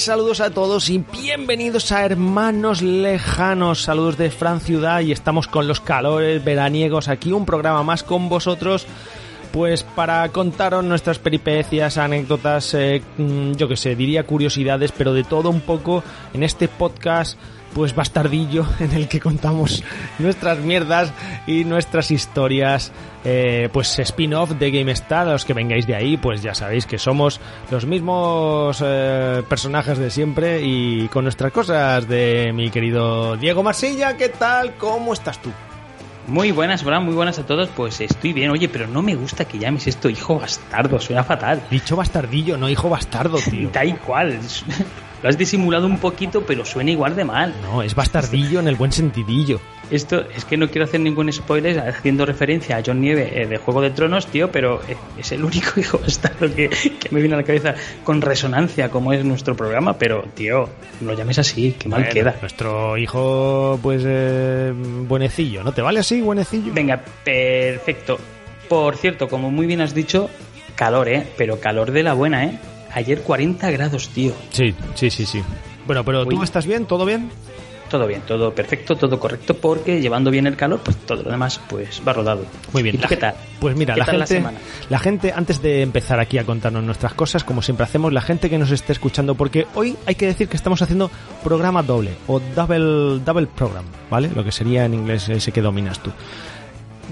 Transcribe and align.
Saludos 0.00 0.40
a 0.40 0.48
todos 0.48 0.88
y 0.88 1.04
bienvenidos 1.12 1.92
a 1.92 2.06
Hermanos 2.06 2.80
Lejanos. 2.80 3.82
Saludos 3.82 4.16
de 4.16 4.30
Fran 4.30 4.62
Ciudad 4.62 5.00
y 5.00 5.12
estamos 5.12 5.46
con 5.46 5.68
los 5.68 5.82
calores 5.82 6.42
veraniegos 6.42 7.08
aquí, 7.08 7.32
un 7.32 7.44
programa 7.44 7.82
más 7.82 8.02
con 8.02 8.30
vosotros. 8.30 8.86
Pues 9.52 9.82
para 9.82 10.26
contaros 10.30 10.84
nuestras 10.84 11.18
peripecias, 11.18 11.98
anécdotas, 11.98 12.72
eh, 12.72 13.02
mm, 13.18 13.52
yo 13.52 13.68
que 13.68 13.76
sé, 13.76 13.94
diría 13.94 14.24
curiosidades, 14.24 14.90
pero 14.90 15.12
de 15.12 15.22
todo 15.22 15.50
un 15.50 15.60
poco 15.60 16.02
en 16.32 16.44
este 16.44 16.66
podcast 16.66 17.38
pues 17.74 17.94
bastardillo 17.94 18.66
en 18.80 18.92
el 18.92 19.08
que 19.08 19.20
contamos 19.20 19.82
nuestras 20.18 20.58
mierdas 20.58 21.12
y 21.46 21.64
nuestras 21.64 22.10
historias 22.10 22.92
eh, 23.24 23.68
pues 23.72 23.98
spin-off 23.98 24.52
de 24.52 24.70
GameStar 24.70 25.28
a 25.28 25.32
los 25.32 25.44
que 25.44 25.52
vengáis 25.52 25.86
de 25.86 25.94
ahí 25.94 26.16
pues 26.16 26.42
ya 26.42 26.54
sabéis 26.54 26.86
que 26.86 26.98
somos 26.98 27.40
los 27.70 27.86
mismos 27.86 28.82
eh, 28.84 29.42
personajes 29.48 29.98
de 29.98 30.10
siempre 30.10 30.62
y 30.62 31.08
con 31.08 31.24
nuestras 31.24 31.52
cosas 31.52 32.08
de 32.08 32.52
mi 32.54 32.70
querido 32.70 33.36
Diego 33.36 33.62
Marsilla 33.62 34.16
¿qué 34.16 34.30
tal? 34.30 34.74
¿cómo 34.76 35.12
estás 35.12 35.40
tú? 35.40 35.50
Muy 36.26 36.52
buenas, 36.52 36.84
Bran, 36.84 37.04
muy 37.04 37.14
buenas 37.14 37.40
a 37.40 37.46
todos. 37.46 37.68
Pues 37.70 38.00
estoy 38.00 38.32
bien, 38.32 38.50
oye, 38.50 38.68
pero 38.68 38.86
no 38.86 39.02
me 39.02 39.16
gusta 39.16 39.46
que 39.46 39.58
llames 39.58 39.88
esto 39.88 40.08
hijo 40.08 40.38
bastardo, 40.38 41.00
suena 41.00 41.24
fatal. 41.24 41.60
dicho 41.70 41.96
bastardillo 41.96 42.56
no 42.56 42.68
hijo 42.68 42.88
bastardo 42.88 43.38
tío 43.38 43.70
igual, 43.84 44.38
lo 45.22 45.28
has 45.28 45.36
disimulado 45.38 45.86
un 45.86 45.98
poquito, 45.98 46.42
pero 46.46 46.64
suena 46.64 46.90
igual 46.90 47.16
de 47.16 47.24
mal. 47.24 47.54
no 47.62 47.82
es 47.82 47.94
bastardillo 47.94 48.60
en 48.60 48.68
el 48.68 48.76
buen 48.76 48.92
sentidillo 48.92 49.60
Esto 49.90 50.24
es 50.34 50.44
que 50.44 50.56
no 50.56 50.68
quiero 50.68 50.84
hacer 50.84 51.00
ningún 51.00 51.32
spoiler 51.32 51.78
haciendo 51.80 52.24
referencia 52.24 52.76
a 52.76 52.82
John 52.84 53.00
Nieve 53.00 53.42
eh, 53.42 53.46
de 53.46 53.56
Juego 53.58 53.80
de 53.82 53.90
Tronos, 53.90 54.26
tío, 54.26 54.50
pero 54.50 54.80
eh, 54.88 54.96
es 55.18 55.32
el 55.32 55.44
único 55.44 55.78
hijo 55.80 55.98
bastardo 55.98 56.54
que, 56.54 56.68
que 56.68 57.08
me 57.10 57.20
viene 57.20 57.34
a 57.34 57.38
la 57.38 57.44
cabeza 57.44 57.74
con 58.04 58.20
resonancia, 58.22 58.88
como 58.90 59.12
es 59.12 59.24
nuestro 59.24 59.56
programa. 59.56 59.94
Pero, 59.98 60.24
tío, 60.34 60.68
no 61.00 61.10
lo 61.12 61.18
llames 61.18 61.38
así, 61.38 61.72
que 61.72 61.88
mal 61.88 62.00
Bueno, 62.00 62.14
queda. 62.14 62.36
nuestro 62.40 62.96
hijo 62.96 63.78
pues 63.82 64.02
eh, 64.06 64.72
buenecillo 64.74 65.62
¿no 65.64 65.72
te 65.72 65.82
vale 65.82 66.00
así 66.00 66.20
buenecillo? 66.20 66.72
Venga, 66.72 67.00
perfecto. 67.24 68.18
Por 68.68 68.96
cierto, 68.96 69.28
como 69.28 69.50
muy 69.50 69.66
bien 69.66 69.80
has 69.80 69.94
dicho, 69.94 70.30
calor, 70.76 71.08
¿eh? 71.08 71.26
Pero 71.36 71.58
calor 71.60 71.90
de 71.90 72.02
la 72.04 72.12
buena, 72.14 72.44
¿eh? 72.44 72.58
Ayer 72.94 73.22
40 73.22 73.70
grados, 73.70 74.08
tío. 74.08 74.32
Sí, 74.50 74.74
sí, 74.94 75.10
sí, 75.10 75.26
sí. 75.26 75.42
Bueno, 75.86 76.04
pero 76.04 76.26
¿tú 76.26 76.38
Uy. 76.38 76.44
estás 76.44 76.66
bien? 76.66 76.86
¿Todo 76.86 77.04
bien? 77.04 77.30
Todo 77.88 78.06
bien, 78.06 78.20
todo 78.20 78.54
perfecto, 78.54 78.94
todo 78.94 79.18
correcto, 79.18 79.54
porque 79.54 80.00
llevando 80.00 80.30
bien 80.30 80.46
el 80.46 80.54
calor, 80.54 80.78
pues 80.78 80.96
todo 80.98 81.24
lo 81.24 81.30
demás 81.32 81.60
pues 81.68 82.00
va 82.06 82.12
rodado. 82.12 82.44
Muy 82.72 82.84
bien. 82.84 82.94
¿Y 82.94 82.98
tú 82.98 83.02
La 83.02 83.08
qué 83.08 83.16
tal? 83.16 83.34
Pues 83.58 83.74
mira, 83.76 83.94
¿Qué 83.94 84.00
la 84.00 84.06
la 84.06 84.12
gente, 84.12 84.26
semana? 84.26 84.58
la 84.88 84.98
gente, 85.00 85.32
antes 85.34 85.60
de 85.60 85.82
empezar 85.82 86.20
aquí 86.20 86.38
a 86.38 86.44
contarnos 86.44 86.84
nuestras 86.84 87.14
cosas, 87.14 87.42
como 87.42 87.62
siempre 87.62 87.82
hacemos, 87.82 88.12
la 88.12 88.20
gente 88.20 88.48
que 88.48 88.58
nos 88.58 88.70
esté 88.70 88.92
escuchando, 88.92 89.34
porque 89.34 89.66
hoy 89.74 89.96
hay 90.06 90.14
que 90.14 90.26
decir 90.26 90.46
que 90.46 90.56
estamos 90.56 90.80
haciendo 90.82 91.10
programa 91.42 91.82
doble 91.82 92.12
o 92.28 92.38
double, 92.54 93.24
double 93.24 93.48
program, 93.48 93.84
¿vale? 94.08 94.30
Lo 94.36 94.44
que 94.44 94.52
sería 94.52 94.84
en 94.84 94.94
inglés 94.94 95.28
ese 95.28 95.50
que 95.50 95.60
dominas 95.60 95.98
tú. 96.00 96.12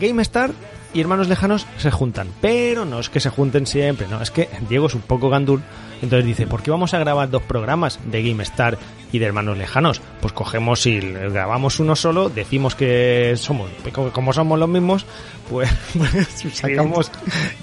GameStar 0.00 0.53
y 0.94 1.00
Hermanos 1.00 1.28
Lejanos 1.28 1.66
se 1.76 1.91
juntan, 1.91 2.28
pero 2.41 2.84
no 2.84 2.99
es 3.00 3.09
que 3.10 3.21
se 3.21 3.31
junten 3.31 3.66
siempre, 3.66 4.06
no, 4.09 4.21
es 4.22 4.31
que 4.31 4.49
Diego 4.69 4.87
es 4.87 4.94
un 4.94 5.03
poco 5.03 5.28
gandul, 5.28 5.62
entonces 6.03 6.25
dice, 6.26 6.47
¿por 6.47 6.62
qué 6.62 6.71
vamos 6.71 6.94
a 6.94 6.99
grabar 6.99 7.28
dos 7.31 7.43
programas 7.43 7.99
de 8.06 8.22
GameStar 8.22 8.78
y 9.12 9.19
de 9.19 9.26
Hermanos 9.26 9.59
Lejanos? 9.59 10.00
Pues 10.21 10.32
cogemos 10.32 10.87
y 10.87 11.00
grabamos 11.00 11.81
uno 11.81 11.94
solo, 11.97 12.28
decimos 12.31 12.75
que 12.75 13.34
somos, 13.37 13.71
como- 14.12 14.32
somos 14.32 14.59
los 14.59 14.69
mismos, 14.69 15.04
pues, 15.50 15.69
pues 15.99 16.44
sacamos 16.54 17.10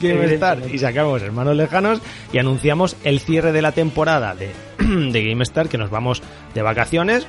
GameStar 0.02 0.59
y 0.74 0.78
sacamos 0.80 1.22
Hermanos 1.22 1.56
Lejanos 1.56 2.00
y 2.34 2.38
anunciamos 2.40 2.96
el 3.03 3.19
cierre 3.19 3.52
de 3.52 3.62
la 3.62 3.72
temporada 3.72 4.36
de, 4.36 4.52
de 5.12 5.24
GameStar, 5.30 5.69
que 5.69 5.78
nos 5.78 5.90
vamos 5.90 6.22
de 6.53 6.62
vacaciones, 6.62 7.25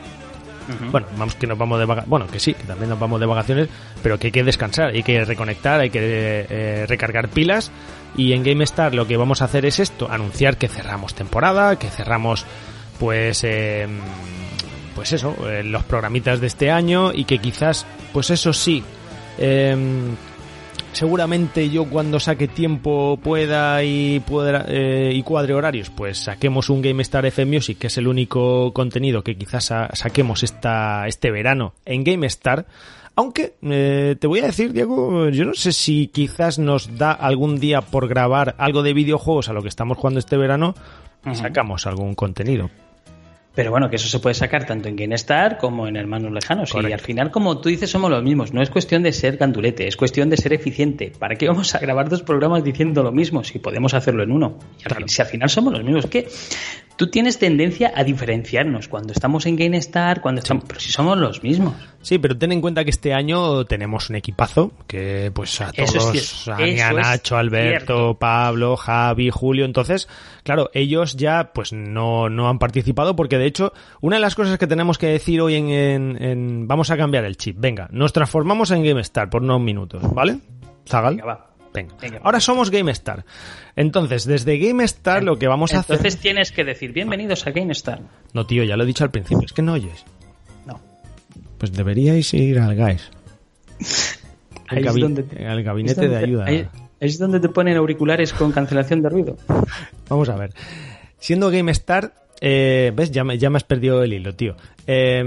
Bueno, 0.90 1.06
vamos 1.16 1.34
que 1.34 1.46
nos 1.46 1.58
vamos 1.58 1.78
de 1.78 1.84
vacaciones. 1.84 2.10
Bueno, 2.10 2.26
que 2.26 2.40
sí, 2.40 2.54
que 2.54 2.64
también 2.64 2.90
nos 2.90 2.98
vamos 2.98 3.20
de 3.20 3.26
vacaciones, 3.26 3.68
pero 4.02 4.18
que 4.18 4.28
hay 4.28 4.32
que 4.32 4.44
descansar, 4.44 4.90
hay 4.90 5.02
que 5.02 5.24
reconectar, 5.24 5.80
hay 5.80 5.90
que 5.90 6.46
eh, 6.48 6.86
recargar 6.86 7.28
pilas. 7.28 7.70
Y 8.16 8.32
en 8.32 8.42
GameStar 8.42 8.94
lo 8.94 9.06
que 9.06 9.16
vamos 9.16 9.42
a 9.42 9.46
hacer 9.46 9.66
es 9.66 9.78
esto: 9.80 10.10
anunciar 10.10 10.56
que 10.56 10.68
cerramos 10.68 11.14
temporada, 11.14 11.78
que 11.78 11.88
cerramos, 11.88 12.46
pues, 12.98 13.44
eh, 13.44 13.86
pues 14.94 15.12
eso, 15.12 15.36
eh, 15.48 15.62
los 15.62 15.84
programitas 15.84 16.40
de 16.40 16.46
este 16.46 16.70
año 16.70 17.12
y 17.12 17.24
que 17.24 17.38
quizás, 17.38 17.86
pues 18.12 18.30
eso 18.30 18.52
sí. 18.52 18.82
eh, 19.38 19.76
seguramente 20.96 21.68
yo 21.70 21.84
cuando 21.84 22.18
saque 22.18 22.48
tiempo 22.48 23.18
pueda 23.22 23.82
y 23.84 24.20
pueda 24.20 24.64
eh, 24.68 25.12
y 25.14 25.22
cuadre 25.22 25.52
horarios, 25.54 25.90
pues 25.90 26.18
saquemos 26.18 26.70
un 26.70 26.80
GameStar 26.82 27.26
FM 27.26 27.56
Music, 27.56 27.78
que 27.78 27.86
es 27.88 27.98
el 27.98 28.08
único 28.08 28.72
contenido 28.72 29.22
que 29.22 29.36
quizás 29.36 29.66
sa- 29.66 29.90
saquemos 29.94 30.42
esta, 30.42 31.06
este 31.06 31.30
verano 31.30 31.74
en 31.84 32.02
GameStar. 32.02 32.66
Aunque 33.14 33.54
eh, 33.62 34.16
te 34.18 34.26
voy 34.26 34.40
a 34.40 34.46
decir, 34.46 34.72
Diego, 34.72 35.28
yo 35.30 35.44
no 35.44 35.54
sé 35.54 35.72
si 35.72 36.08
quizás 36.08 36.58
nos 36.58 36.98
da 36.98 37.12
algún 37.12 37.58
día 37.60 37.80
por 37.82 38.08
grabar 38.08 38.54
algo 38.58 38.82
de 38.82 38.92
videojuegos 38.94 39.48
a 39.48 39.52
lo 39.52 39.62
que 39.62 39.68
estamos 39.68 39.96
jugando 39.98 40.20
este 40.20 40.36
verano 40.36 40.74
y 41.24 41.30
Ujú. 41.30 41.38
sacamos 41.38 41.86
algún 41.86 42.14
contenido. 42.14 42.70
Pero 43.56 43.70
bueno, 43.72 43.90
que 43.90 43.96
eso 43.96 44.06
se 44.06 44.20
puede 44.20 44.34
sacar 44.34 44.66
tanto 44.66 44.88
en 44.88 44.94
GameStar 44.94 45.58
como 45.58 45.88
en 45.88 45.96
Hermanos 45.96 46.30
Lejanos. 46.30 46.68
Y 46.70 46.72
Correcto. 46.74 46.94
al 46.94 47.00
final, 47.00 47.30
como 47.32 47.58
tú 47.58 47.68
dices, 47.70 47.90
somos 47.90 48.10
los 48.10 48.22
mismos. 48.22 48.52
No 48.52 48.62
es 48.62 48.70
cuestión 48.70 49.02
de 49.02 49.12
ser 49.12 49.38
gandulete, 49.38 49.88
es 49.88 49.96
cuestión 49.96 50.30
de 50.30 50.36
ser 50.36 50.52
eficiente. 50.52 51.10
¿Para 51.18 51.34
qué 51.36 51.48
vamos 51.48 51.74
a 51.74 51.78
grabar 51.80 52.08
dos 52.08 52.22
programas 52.22 52.62
diciendo 52.62 53.02
lo 53.02 53.10
mismo 53.12 53.42
si 53.42 53.58
podemos 53.58 53.94
hacerlo 53.94 54.22
en 54.22 54.30
uno? 54.30 54.58
Y 54.78 54.82
al 54.82 54.88
Claro. 54.88 54.96
fin- 54.98 55.08
si 55.08 55.22
al 55.22 55.28
final 55.28 55.48
somos 55.50 55.72
los 55.72 55.82
mismos. 55.82 56.06
Que 56.06 56.28
tú 56.96 57.08
tienes 57.08 57.38
tendencia 57.38 57.92
a 57.94 58.04
diferenciarnos 58.04 58.88
cuando 58.88 59.12
estamos 59.12 59.46
en 59.46 59.56
GameStar, 59.56 60.20
cuando 60.20 60.40
estamos... 60.40 60.64
Pero 60.68 60.78
si 60.80 60.90
somos 60.92 61.16
los 61.18 61.42
mismos. 61.42 61.74
Sí, 62.02 62.18
pero 62.18 62.36
ten 62.38 62.52
en 62.52 62.60
cuenta 62.60 62.84
que 62.84 62.90
este 62.90 63.12
año 63.14 63.64
tenemos 63.64 64.10
un 64.10 64.16
equipazo 64.16 64.70
que 64.86 65.30
pues 65.34 65.60
a 65.60 65.70
Eso 65.74 65.98
todos, 65.98 66.48
a 66.48 66.62
es 66.64 66.78
Nacho, 66.94 67.36
Alberto, 67.36 67.68
cierto. 67.94 68.14
Pablo, 68.18 68.76
Javi, 68.76 69.30
Julio, 69.30 69.64
entonces, 69.64 70.08
claro, 70.44 70.70
ellos 70.72 71.16
ya 71.16 71.50
pues 71.52 71.72
no, 71.72 72.28
no 72.28 72.48
han 72.48 72.58
participado 72.60 73.16
porque 73.16 73.38
de 73.38 73.45
hecho 73.46 73.72
una 74.00 74.16
de 74.16 74.20
las 74.22 74.34
cosas 74.34 74.58
que 74.58 74.66
tenemos 74.66 74.98
que 74.98 75.06
decir 75.08 75.40
hoy 75.40 75.54
en, 75.54 75.68
en- 75.70 76.22
en- 76.22 76.68
vamos 76.68 76.90
a 76.90 76.96
cambiar 76.96 77.24
el 77.24 77.36
chip, 77.36 77.56
venga, 77.58 77.88
nos 77.92 78.12
transformamos 78.12 78.70
en 78.70 78.84
GameStar 78.84 79.30
por 79.30 79.42
unos 79.42 79.60
minutos, 79.60 80.02
¿vale? 80.14 80.38
Zagal. 80.88 81.14
Venga, 81.16 81.26
va. 81.26 81.50
Venga. 81.74 81.94
Venga. 82.00 82.20
Ahora 82.22 82.40
somos 82.40 82.70
GameStar. 82.70 83.24
Entonces, 83.74 84.24
desde 84.24 84.56
GameStar 84.58 85.22
lo 85.22 85.36
que 85.38 85.46
vamos 85.46 85.74
a 85.74 85.80
hacer... 85.80 85.96
Entonces 85.96 86.20
tienes 86.20 86.50
que 86.52 86.64
decir, 86.64 86.92
bienvenidos 86.92 87.46
a 87.46 87.50
GameStar. 87.50 88.00
No, 88.32 88.46
tío, 88.46 88.64
ya 88.64 88.76
lo 88.78 88.84
he 88.84 88.86
dicho 88.86 89.04
al 89.04 89.10
principio, 89.10 89.44
es 89.44 89.52
que 89.52 89.60
no 89.62 89.74
oyes. 89.74 90.04
No. 90.64 90.80
Pues 91.58 91.72
deberíais 91.72 92.32
ir 92.32 92.58
al 92.60 92.74
GAES. 92.76 93.10
Ahí 94.68 94.78
Al, 94.78 94.86
es 94.86 94.94
gabi- 94.94 95.00
donde- 95.02 95.46
al 95.46 95.58
Es 95.58 95.64
gabinete 95.64 96.00
donde 96.00 96.08
de 96.14 96.18
te- 96.20 96.24
ayuda. 96.26 96.44
ahí- 96.46 96.68
Es 96.98 97.18
donde 97.18 97.40
te 97.40 97.48
ponen 97.50 97.76
auriculares 97.76 98.32
con 98.32 98.52
cancelación 98.52 99.02
de 99.02 99.08
ruido. 99.10 99.36
Vamos 100.08 100.28
a 100.30 100.36
ver. 100.36 100.54
Siendo 101.18 101.50
GameStar, 101.50 102.14
eh, 102.40 102.92
¿ves? 102.94 103.10
Ya 103.10 103.24
me, 103.24 103.38
ya 103.38 103.50
me 103.50 103.56
has 103.56 103.64
perdido 103.64 104.02
el 104.02 104.12
hilo, 104.12 104.34
tío. 104.34 104.56
Eh, 104.86 105.22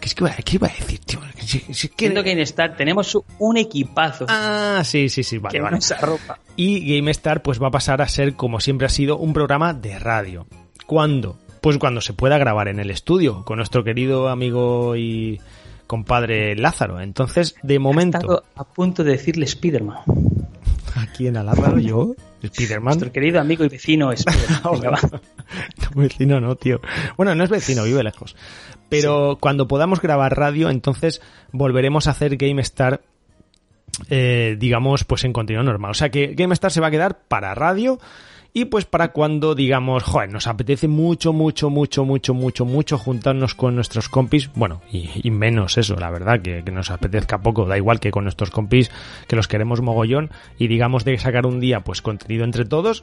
¿qué, 0.00 0.06
es 0.06 0.14
que 0.14 0.24
iba, 0.24 0.34
qué 0.36 0.56
iba 0.56 0.68
a 0.68 0.70
decir, 0.70 0.98
tío? 1.00 1.20
Si- 1.38 1.60
si- 1.74 1.88
que- 1.88 2.06
Siendo 2.06 2.22
GameStar, 2.22 2.76
tenemos 2.76 3.16
un 3.38 3.56
equipazo 3.56 4.26
Ah, 4.28 4.82
sí, 4.84 5.08
sí, 5.08 5.22
sí, 5.22 5.38
vale, 5.38 5.56
que 5.56 5.60
vale. 5.62 5.76
nos 5.76 5.92
arropa. 5.92 6.38
Y 6.56 6.96
GameStar 6.96 7.42
pues 7.42 7.62
va 7.62 7.68
a 7.68 7.70
pasar 7.70 8.00
a 8.02 8.08
ser, 8.08 8.34
como 8.34 8.60
siempre 8.60 8.86
ha 8.86 8.90
sido, 8.90 9.18
un 9.18 9.32
programa 9.32 9.74
de 9.74 9.98
radio. 9.98 10.46
¿Cuándo? 10.86 11.38
pues 11.60 11.78
cuando 11.78 12.02
se 12.02 12.12
pueda 12.12 12.36
grabar 12.36 12.68
en 12.68 12.78
el 12.78 12.90
estudio 12.90 13.42
con 13.46 13.56
nuestro 13.56 13.84
querido 13.84 14.28
amigo 14.28 14.96
y 14.96 15.40
compadre 15.86 16.54
Lázaro. 16.56 17.00
Entonces, 17.00 17.54
de 17.62 17.76
He 17.76 17.78
momento, 17.78 18.18
estado 18.18 18.44
a 18.54 18.64
punto 18.64 19.02
de 19.02 19.12
decirle 19.12 19.46
Spiderman. 19.46 19.96
¿a 20.94 21.06
quién 21.16 21.38
a 21.38 21.42
Lázaro? 21.42 21.78
Yo, 21.78 22.14
Spiderman. 22.44 22.84
Nuestro 22.84 23.12
querido 23.12 23.40
amigo 23.40 23.64
y 23.64 23.68
vecino 23.68 24.10
Spiderman. 24.14 25.00
Vecino 25.96 26.40
no, 26.40 26.56
tío. 26.56 26.80
Bueno, 27.16 27.34
no 27.34 27.44
es 27.44 27.50
vecino, 27.50 27.84
vive 27.84 28.02
lejos. 28.02 28.36
Pero 28.88 29.38
cuando 29.40 29.68
podamos 29.68 30.00
grabar 30.00 30.36
radio, 30.36 30.70
entonces 30.70 31.20
volveremos 31.52 32.06
a 32.06 32.10
hacer 32.10 32.36
GameStar, 32.36 33.02
eh, 34.08 34.56
digamos, 34.58 35.04
pues 35.04 35.24
en 35.24 35.32
contenido 35.32 35.62
normal. 35.62 35.92
O 35.92 35.94
sea 35.94 36.10
que 36.10 36.34
GameStar 36.34 36.70
se 36.70 36.80
va 36.80 36.88
a 36.88 36.90
quedar 36.90 37.18
para 37.28 37.54
radio 37.54 37.98
y 38.56 38.66
pues 38.66 38.84
para 38.84 39.08
cuando 39.08 39.56
digamos, 39.56 40.04
joder, 40.04 40.30
nos 40.30 40.46
apetece 40.46 40.86
mucho, 40.86 41.32
mucho, 41.32 41.70
mucho, 41.70 42.04
mucho, 42.04 42.34
mucho, 42.34 42.64
mucho 42.64 42.98
juntarnos 42.98 43.56
con 43.56 43.74
nuestros 43.74 44.08
compis. 44.08 44.48
Bueno, 44.54 44.80
y, 44.92 45.10
y 45.24 45.30
menos 45.32 45.76
eso, 45.76 45.96
la 45.96 46.10
verdad, 46.10 46.40
que, 46.40 46.62
que 46.62 46.70
nos 46.70 46.92
apetezca 46.92 47.40
poco. 47.40 47.66
Da 47.66 47.76
igual 47.76 47.98
que 47.98 48.12
con 48.12 48.22
nuestros 48.22 48.50
compis, 48.50 48.92
que 49.26 49.34
los 49.34 49.48
queremos 49.48 49.80
mogollón 49.80 50.30
y 50.56 50.68
digamos 50.68 51.04
de 51.04 51.18
sacar 51.18 51.46
un 51.46 51.58
día, 51.58 51.80
pues 51.80 52.00
contenido 52.00 52.44
entre 52.44 52.64
todos. 52.64 53.02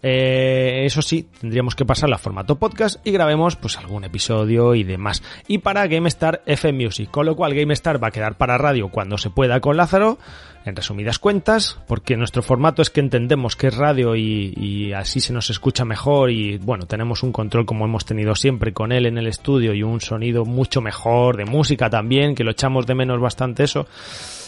Eh, 0.00 0.82
eso 0.84 1.02
sí, 1.02 1.28
tendríamos 1.40 1.74
que 1.74 1.84
pasarla 1.84 2.16
a 2.16 2.20
formato 2.20 2.56
podcast 2.56 3.04
y 3.04 3.10
grabemos 3.10 3.56
pues 3.56 3.76
algún 3.78 4.04
episodio 4.04 4.74
y 4.74 4.84
demás. 4.84 5.22
Y 5.48 5.58
para 5.58 5.86
GameStar 5.88 6.42
FM 6.46 6.84
Music, 6.84 7.10
con 7.10 7.26
lo 7.26 7.34
cual 7.34 7.54
GameStar 7.54 8.02
va 8.02 8.08
a 8.08 8.12
quedar 8.12 8.36
para 8.36 8.58
radio 8.58 8.90
cuando 8.90 9.18
se 9.18 9.30
pueda 9.30 9.60
con 9.60 9.76
Lázaro, 9.76 10.18
en 10.64 10.76
resumidas 10.76 11.18
cuentas, 11.18 11.78
porque 11.88 12.16
nuestro 12.16 12.42
formato 12.42 12.82
es 12.82 12.90
que 12.90 13.00
entendemos 13.00 13.56
que 13.56 13.68
es 13.68 13.76
radio 13.76 14.14
y, 14.14 14.54
y 14.56 14.92
así 14.92 15.20
se 15.20 15.32
nos 15.32 15.50
escucha 15.50 15.84
mejor 15.84 16.30
y 16.30 16.58
bueno, 16.58 16.86
tenemos 16.86 17.22
un 17.22 17.32
control 17.32 17.66
como 17.66 17.84
hemos 17.84 18.04
tenido 18.04 18.34
siempre 18.34 18.72
con 18.72 18.92
él 18.92 19.06
en 19.06 19.18
el 19.18 19.26
estudio 19.26 19.74
y 19.74 19.82
un 19.82 20.00
sonido 20.00 20.44
mucho 20.44 20.80
mejor 20.80 21.36
de 21.36 21.44
música 21.44 21.90
también, 21.90 22.34
que 22.34 22.44
lo 22.44 22.52
echamos 22.52 22.86
de 22.86 22.94
menos 22.94 23.20
bastante 23.20 23.64
eso. 23.64 23.86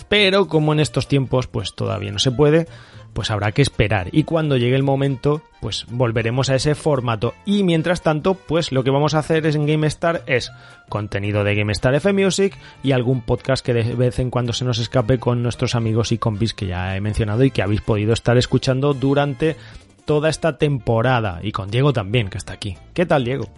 Pero 0.09 0.47
como 0.47 0.73
en 0.73 0.81
estos 0.81 1.09
tiempos 1.09 1.47
pues 1.47 1.75
todavía 1.75 2.13
no 2.13 2.19
se 2.19 2.33
puede, 2.33 2.67
pues 3.13 3.31
habrá 3.31 3.53
que 3.53 3.63
esperar. 3.63 4.09
Y 4.13 4.25
cuando 4.25 4.57
llegue 4.57 4.77
el 4.77 4.83
momento, 4.83 5.43
pues 5.61 5.87
volveremos 5.91 6.51
a 6.51 6.55
ese 6.55 6.75
formato. 6.75 7.35
Y 7.45 7.63
mientras 7.65 8.03
tanto, 8.03 8.35
pues 8.35 8.73
lo 8.73 8.85
que 8.85 8.91
vamos 8.91 9.15
a 9.15 9.19
hacer 9.19 9.47
es 9.47 9.55
en 9.57 9.67
GameStar 9.67 10.23
es 10.27 10.53
contenido 10.89 11.45
de 11.45 11.55
GameStar 11.55 11.95
F 11.95 12.13
Music 12.13 12.57
y 12.83 12.93
algún 12.93 13.21
podcast 13.23 13.65
que 13.65 13.75
de 13.75 13.95
vez 13.95 14.19
en 14.19 14.31
cuando 14.31 14.53
se 14.53 14.65
nos 14.65 14.79
escape 14.79 15.19
con 15.19 15.43
nuestros 15.43 15.75
amigos 15.75 16.13
y 16.13 16.19
compis 16.19 16.55
que 16.55 16.67
ya 16.67 16.97
he 16.97 17.01
mencionado 17.01 17.45
y 17.45 17.51
que 17.51 17.63
habéis 17.63 17.81
podido 17.81 18.13
estar 18.13 18.37
escuchando 18.39 18.95
durante 18.95 19.57
toda 20.05 20.29
esta 20.29 20.59
temporada. 20.59 21.41
Y 21.43 21.53
con 21.53 21.71
Diego 21.71 21.93
también, 21.93 22.29
que 22.29 22.39
está 22.39 22.55
aquí. 22.55 22.77
¿Qué 22.95 23.07
tal, 23.07 23.25
Diego? 23.25 23.49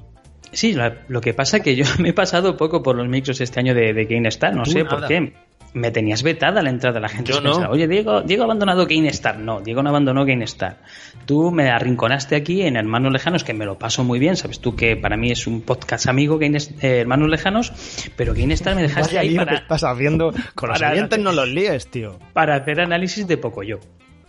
Sí, 0.52 0.76
lo 1.08 1.20
que 1.22 1.32
pasa 1.32 1.58
es 1.58 1.62
que 1.62 1.76
yo 1.76 1.84
me 1.98 2.10
he 2.10 2.12
pasado 2.12 2.56
poco 2.56 2.82
por 2.82 2.96
los 2.96 3.08
micros 3.08 3.40
este 3.40 3.60
año 3.60 3.74
de, 3.74 3.94
de 3.94 4.04
GameStar, 4.04 4.54
no 4.54 4.64
Tú 4.64 4.72
sé 4.72 4.84
nada. 4.84 4.96
por 4.98 5.08
qué. 5.08 5.32
Me 5.74 5.90
tenías 5.90 6.22
vetada 6.22 6.60
la 6.62 6.68
entrada, 6.68 7.00
la 7.00 7.08
gente 7.08 7.30
Yo 7.32 7.38
se 7.38 7.42
no. 7.44 7.50
pensaba, 7.52 7.72
oye, 7.72 7.88
Diego, 7.88 8.20
Diego 8.20 8.42
ha 8.42 8.44
abandonado 8.44 8.86
GameStar. 8.86 9.38
No, 9.38 9.60
Diego 9.62 9.82
no 9.82 9.88
abandonó 9.88 10.26
GameStar. 10.26 10.78
Tú 11.24 11.50
me 11.50 11.70
arrinconaste 11.70 12.36
aquí 12.36 12.60
en 12.62 12.76
Hermanos 12.76 13.10
Lejanos, 13.10 13.42
que 13.42 13.54
me 13.54 13.64
lo 13.64 13.78
paso 13.78 14.04
muy 14.04 14.18
bien, 14.18 14.36
sabes 14.36 14.60
tú 14.60 14.76
que 14.76 14.96
para 14.96 15.16
mí 15.16 15.30
es 15.30 15.46
un 15.46 15.62
podcast 15.62 16.08
amigo, 16.08 16.38
Gaines- 16.38 16.74
eh, 16.82 17.00
Hermanos 17.00 17.30
Lejanos, 17.30 17.72
pero 18.16 18.34
GameStar 18.34 18.74
me 18.76 18.82
dejaste 18.82 19.16
Vaya 19.16 19.20
ahí 19.20 19.30
lío 19.30 19.40
que 19.40 19.46
para, 19.46 19.58
estás 19.58 19.84
haciendo 19.84 20.34
con 20.54 20.68
los 20.68 20.78
para- 20.78 20.92
oyentes, 20.92 21.18
no 21.18 21.32
los 21.32 21.48
líes, 21.48 21.86
tío. 21.90 22.18
para 22.34 22.56
hacer 22.56 22.80
análisis 22.80 23.26
de 23.26 23.38
poco 23.38 23.62
yo. 23.62 23.78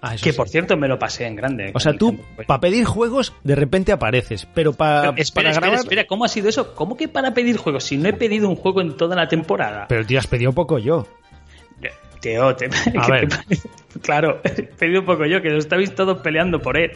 Ah, 0.06 0.16
Que 0.22 0.32
sí. 0.32 0.38
por 0.38 0.48
cierto 0.50 0.76
me 0.78 0.88
lo 0.90 1.00
pasé 1.00 1.26
en 1.26 1.36
grande. 1.36 1.72
O 1.74 1.80
sea, 1.80 1.94
tú, 1.94 2.10
tiempo. 2.12 2.44
para 2.46 2.60
pedir 2.60 2.84
juegos, 2.86 3.34
de 3.44 3.56
repente 3.56 3.92
apareces, 3.94 4.46
pero 4.54 4.74
para, 4.74 5.12
Pero 5.12 5.14
espera, 5.18 5.44
para 5.46 5.50
espera, 5.52 5.68
grabar... 5.68 5.80
espera, 5.86 6.08
¿cómo 6.08 6.26
ha 6.26 6.28
sido 6.28 6.50
eso? 6.50 6.76
¿Cómo 6.76 6.96
que 6.98 7.08
para 7.08 7.34
pedir 7.34 7.56
juegos? 7.58 7.86
Si 7.86 7.98
no 7.98 8.08
he 8.10 8.14
pedido 8.14 8.48
un 8.50 8.56
juego 8.58 8.82
en 8.82 8.96
toda 8.98 9.16
la 9.16 9.28
temporada. 9.30 9.86
Pero 9.90 10.06
tío, 10.06 10.20
has 10.20 10.28
pedido 10.28 10.52
poco 10.54 10.78
yo. 10.78 11.06
Teo, 12.24 12.56
te, 12.56 12.70
¿qué 12.86 12.92
te 12.92 13.12
ver. 13.12 13.28
parece? 13.28 13.70
Claro, 14.02 14.42
he 14.44 14.64
pedido 14.64 15.02
un 15.02 15.06
poco 15.06 15.24
yo, 15.28 15.40
que 15.42 15.56
estabais 15.56 15.94
todos 15.94 16.20
peleando 16.22 16.60
por 16.60 16.78
él. 16.78 16.92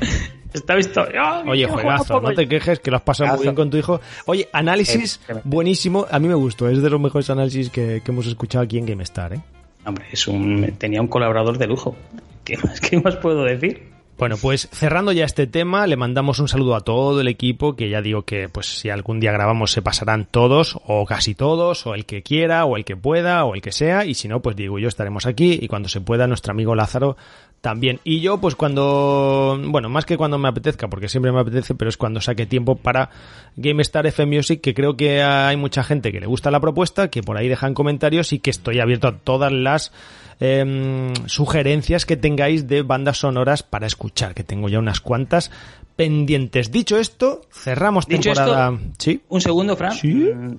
Estabais 0.52 0.92
todos. 0.92 1.10
¡Ah, 1.16 1.44
Oye, 1.46 1.68
juegazo, 1.68 2.20
no 2.20 2.34
te 2.34 2.48
quejes, 2.48 2.80
que 2.80 2.90
lo 2.90 2.98
has 2.98 3.04
pasado 3.04 3.36
muy 3.36 3.44
bien 3.44 3.54
con 3.54 3.70
tu 3.70 3.78
hijo. 3.78 4.02
Oye, 4.26 4.50
análisis 4.52 5.20
Eh, 5.30 5.34
eh, 5.34 5.42
buenísimo, 5.44 6.08
a 6.10 6.18
mí 6.18 6.28
me 6.28 6.34
gustó, 6.34 6.68
es 6.68 6.82
de 6.82 6.90
los 6.90 7.00
mejores 7.00 7.30
análisis 7.30 7.70
que, 7.70 8.02
que 8.04 8.12
hemos 8.12 8.26
escuchado 8.26 8.64
aquí 8.66 8.80
en 8.80 8.88
GameStar, 8.88 9.34
¿eh? 9.34 9.42
Hombre, 9.86 10.06
es 10.12 10.28
un, 10.28 10.74
tenía 10.80 11.00
un 11.00 11.08
colaborador 11.08 11.60
de 11.60 11.68
lujo. 11.68 11.96
¿Qué 12.44 12.58
más, 12.58 12.82
qué 12.82 13.00
más 13.00 13.18
puedo 13.18 13.44
decir? 13.44 13.92
Bueno, 14.18 14.36
pues 14.42 14.68
cerrando 14.72 15.12
ya 15.12 15.26
este 15.26 15.46
tema, 15.46 15.86
le 15.86 15.96
mandamos 15.96 16.40
un 16.40 16.48
saludo 16.48 16.76
a 16.76 16.82
todo 16.82 17.22
el 17.22 17.28
equipo, 17.28 17.76
que 17.76 17.88
ya 17.88 18.02
digo 18.02 18.24
que 18.24 18.50
pues 18.50 18.66
si 18.66 18.90
algún 18.90 19.20
día 19.20 19.32
grabamos 19.32 19.72
se 19.72 19.84
pasarán 19.84 20.26
todos, 20.26 20.80
o 20.88 21.06
casi 21.06 21.36
todos, 21.36 21.86
o 21.86 21.94
el 21.94 22.08
que 22.08 22.24
quiera, 22.24 22.66
o 22.66 22.78
el 22.78 22.84
que 22.84 22.98
pueda, 22.98 23.46
o 23.46 23.54
el 23.54 23.62
que 23.62 23.72
sea, 23.72 24.06
y 24.06 24.16
si 24.16 24.28
no, 24.28 24.42
pues 24.42 24.56
digo 24.56 24.80
yo 24.80 24.88
estaremos 24.88 25.28
aquí, 25.28 25.60
y 25.62 25.68
cuando 25.68 25.88
se 25.88 26.02
pueda, 26.02 26.26
nuestro 26.26 26.52
amigo 26.52 26.74
Lázaro 26.74 27.16
también. 27.62 28.00
Y 28.04 28.22
yo, 28.22 28.40
pues 28.40 28.56
cuando, 28.56 29.60
bueno, 29.66 29.88
más 29.88 30.06
que 30.06 30.18
cuando 30.18 30.40
me 30.40 30.50
apetezca, 30.50 30.88
porque 30.88 31.10
siempre 31.10 31.32
me 31.32 31.40
apetece, 31.40 31.76
pero 31.76 31.90
es 31.90 31.98
cuando 31.98 32.20
saque 32.20 32.48
tiempo 32.48 32.76
para 32.76 33.12
GameStar 33.56 34.08
F 34.08 34.26
Music, 34.26 34.62
que 34.62 34.74
creo 34.74 34.98
que 34.98 35.22
hay 35.22 35.58
mucha 35.58 35.84
gente 35.84 36.12
que 36.12 36.20
le 36.20 36.26
gusta 36.26 36.50
la 36.50 36.60
propuesta, 36.60 37.10
que 37.10 37.22
por 37.22 37.38
ahí 37.38 37.48
dejan 37.48 37.76
comentarios 37.76 38.34
y 38.34 38.40
que 38.40 38.50
estoy 38.50 38.80
abierto 38.80 39.08
a 39.10 39.18
todas 39.20 39.52
las 39.52 39.92
em, 40.40 41.14
sugerencias 41.26 42.06
que 42.06 42.18
tengáis 42.18 42.68
de 42.68 42.82
bandas 42.84 43.18
sonoras 43.20 43.64
para 43.64 43.88
escuchar, 43.88 44.34
que 44.34 44.44
tengo 44.44 44.70
ya 44.70 44.80
unas 44.80 45.00
cuantas 45.00 45.52
pendientes. 45.96 46.72
Dicho 46.72 46.98
esto, 46.98 47.42
cerramos 47.52 48.06
Dicho 48.08 48.34
temporada. 48.34 48.78
Sí. 48.98 49.22
Un 49.30 49.42
segundo, 49.42 49.76
Fran. 49.76 49.92
Sí. 49.94 50.14
Mm, 50.14 50.58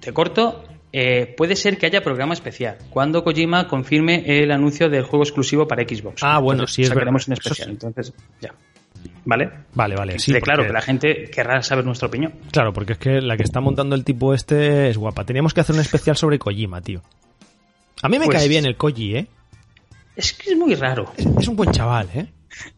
Te 0.00 0.12
corto. 0.12 0.64
Eh, 0.92 1.34
puede 1.36 1.56
ser 1.56 1.76
que 1.76 1.84
haya 1.86 2.00
programa 2.02 2.32
especial 2.32 2.78
cuando 2.88 3.22
Kojima 3.22 3.68
confirme 3.68 4.22
el 4.42 4.50
anuncio 4.50 4.88
del 4.88 5.02
juego 5.02 5.24
exclusivo 5.24 5.68
para 5.68 5.82
Xbox. 5.82 6.22
Ah, 6.22 6.38
bueno, 6.38 6.60
Entonces, 6.60 6.74
sí, 6.76 6.82
es 6.82 6.88
sacaremos 6.88 7.26
verdad. 7.26 7.38
un 7.44 7.46
especial. 7.50 7.70
Entonces, 7.70 8.14
ya. 8.40 8.54
¿Vale? 9.26 9.50
Vale, 9.74 9.94
vale, 9.96 10.18
sí. 10.18 10.32
Claro 10.40 10.64
que 10.64 10.72
la 10.72 10.80
gente 10.80 11.28
querrá 11.30 11.60
saber 11.62 11.84
nuestra 11.84 12.08
opinión. 12.08 12.32
Claro, 12.50 12.72
porque 12.72 12.92
es 12.94 12.98
que 12.98 13.20
la 13.20 13.36
que 13.36 13.42
está 13.42 13.60
montando 13.60 13.94
el 13.94 14.04
tipo 14.04 14.32
este 14.32 14.88
es 14.88 14.96
guapa. 14.96 15.24
Teníamos 15.24 15.52
que 15.52 15.60
hacer 15.60 15.74
un 15.74 15.80
especial 15.82 16.16
sobre 16.16 16.38
Kojima, 16.38 16.80
tío. 16.80 17.02
A 18.02 18.08
mí 18.08 18.18
me 18.18 18.26
Pues- 18.26 18.38
cae 18.38 18.48
bien 18.48 18.66
el 18.66 18.76
Koji, 18.76 19.16
¿eh? 19.16 19.26
Es 20.16 20.32
que 20.32 20.50
es 20.50 20.56
muy 20.56 20.74
raro. 20.74 21.12
Es, 21.16 21.26
es 21.26 21.48
un 21.48 21.56
buen 21.56 21.70
chaval, 21.72 22.08
¿eh? 22.14 22.26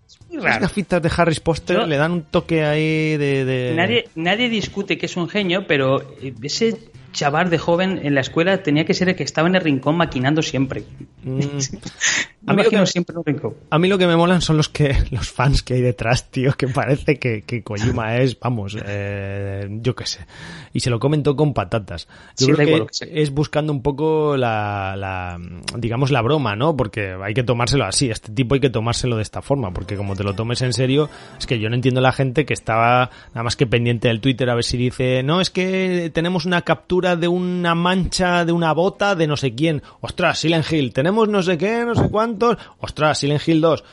Es 0.06 0.18
muy 0.28 0.42
Las 0.42 0.58
gafitas 0.60 1.00
de 1.02 1.10
Harry 1.16 1.36
Potter 1.40 1.86
le 1.86 1.96
dan 1.96 2.12
un 2.12 2.22
toque 2.22 2.64
ahí 2.64 3.16
de... 3.16 3.44
de- 3.44 3.74
Nadie, 3.76 4.08
nadie 4.16 4.48
discute 4.48 4.98
que 4.98 5.06
es 5.06 5.16
un 5.16 5.28
genio, 5.28 5.66
pero 5.66 6.02
eh, 6.20 6.34
ese 6.42 6.76
chaval 7.12 7.48
de 7.50 7.58
joven 7.58 8.00
en 8.02 8.14
la 8.14 8.20
escuela 8.20 8.62
tenía 8.62 8.84
que 8.84 8.92
ser 8.94 9.08
el 9.08 9.16
que 9.16 9.22
estaba 9.22 9.48
en 9.48 9.54
el 9.54 9.60
rincón 9.62 9.96
maquinando 9.96 10.42
siempre. 10.42 10.82
Mm. 11.22 11.38
A 12.50 12.54
mí 12.54 12.62
lo 12.62 12.70
que 12.70 12.78
me- 12.78 12.86
siempre 12.86 13.12
en 13.14 13.18
un 13.18 13.24
rincón. 13.24 13.54
A 13.70 13.78
mí 13.78 13.88
lo 13.88 13.98
que 13.98 14.06
me 14.06 14.16
molan 14.16 14.40
son 14.40 14.56
los 14.56 14.68
que 14.68 14.96
los 15.10 15.28
fans 15.30 15.62
que 15.62 15.74
hay 15.74 15.80
detrás, 15.82 16.30
tío, 16.30 16.52
que 16.54 16.68
parece 16.68 17.18
que, 17.18 17.42
que 17.42 17.62
Kojima 17.62 18.16
es, 18.18 18.38
vamos, 18.38 18.76
eh, 18.84 19.68
yo 19.80 19.94
qué 19.94 20.06
sé. 20.06 20.26
Y 20.72 20.80
se 20.80 20.90
lo 20.90 20.98
comentó 21.00 21.34
con 21.36 21.54
patatas. 21.54 22.06
Yo 22.36 22.46
Sí, 22.46 22.52
creo 22.52 22.56
que, 22.66 22.72
igual 22.74 22.88
es 23.12 23.30
buscando 23.30 23.72
un 23.72 23.82
poco 23.82 24.36
la, 24.36 24.94
la, 24.96 25.38
digamos, 25.76 26.10
la 26.10 26.22
broma, 26.22 26.56
¿no? 26.56 26.76
Porque 26.76 27.16
hay 27.22 27.34
que 27.34 27.42
tomárselo 27.42 27.84
así. 27.84 28.10
Este 28.10 28.32
tipo 28.32 28.54
hay 28.54 28.60
que 28.60 28.70
tomárselo 28.70 29.16
de 29.16 29.22
esta 29.22 29.42
forma, 29.42 29.72
porque 29.72 29.96
como 29.96 30.14
te 30.16 30.24
lo 30.24 30.34
tomes 30.34 30.62
en 30.62 30.72
serio, 30.72 31.08
es 31.38 31.46
que 31.46 31.58
yo 31.58 31.68
no 31.68 31.74
entiendo 31.74 32.00
la 32.00 32.12
gente 32.12 32.44
que 32.46 32.54
estaba 32.54 33.10
nada 33.28 33.42
más 33.42 33.56
que 33.56 33.66
pendiente 33.66 34.08
del 34.08 34.20
Twitter 34.20 34.48
a 34.50 34.54
ver 34.54 34.64
si 34.64 34.76
dice, 34.76 35.22
no, 35.22 35.40
es 35.40 35.50
que 35.50 36.10
tenemos 36.14 36.44
una 36.46 36.62
captura 36.62 37.16
de 37.16 37.28
una 37.28 37.74
mancha 37.74 38.44
de 38.44 38.52
una 38.52 38.72
bota 38.72 39.14
de 39.14 39.26
no 39.26 39.36
sé 39.36 39.54
quién. 39.54 39.82
Ostras, 40.00 40.38
Silent 40.38 40.70
Hill, 40.70 40.92
tenemos 40.92 41.28
no 41.28 41.42
sé 41.42 41.58
qué, 41.58 41.84
no 41.84 41.94
sé 41.94 42.08
Ostras, 42.78 43.18
Silent 43.18 43.46
Hill 43.46 43.60
2. 43.60 43.84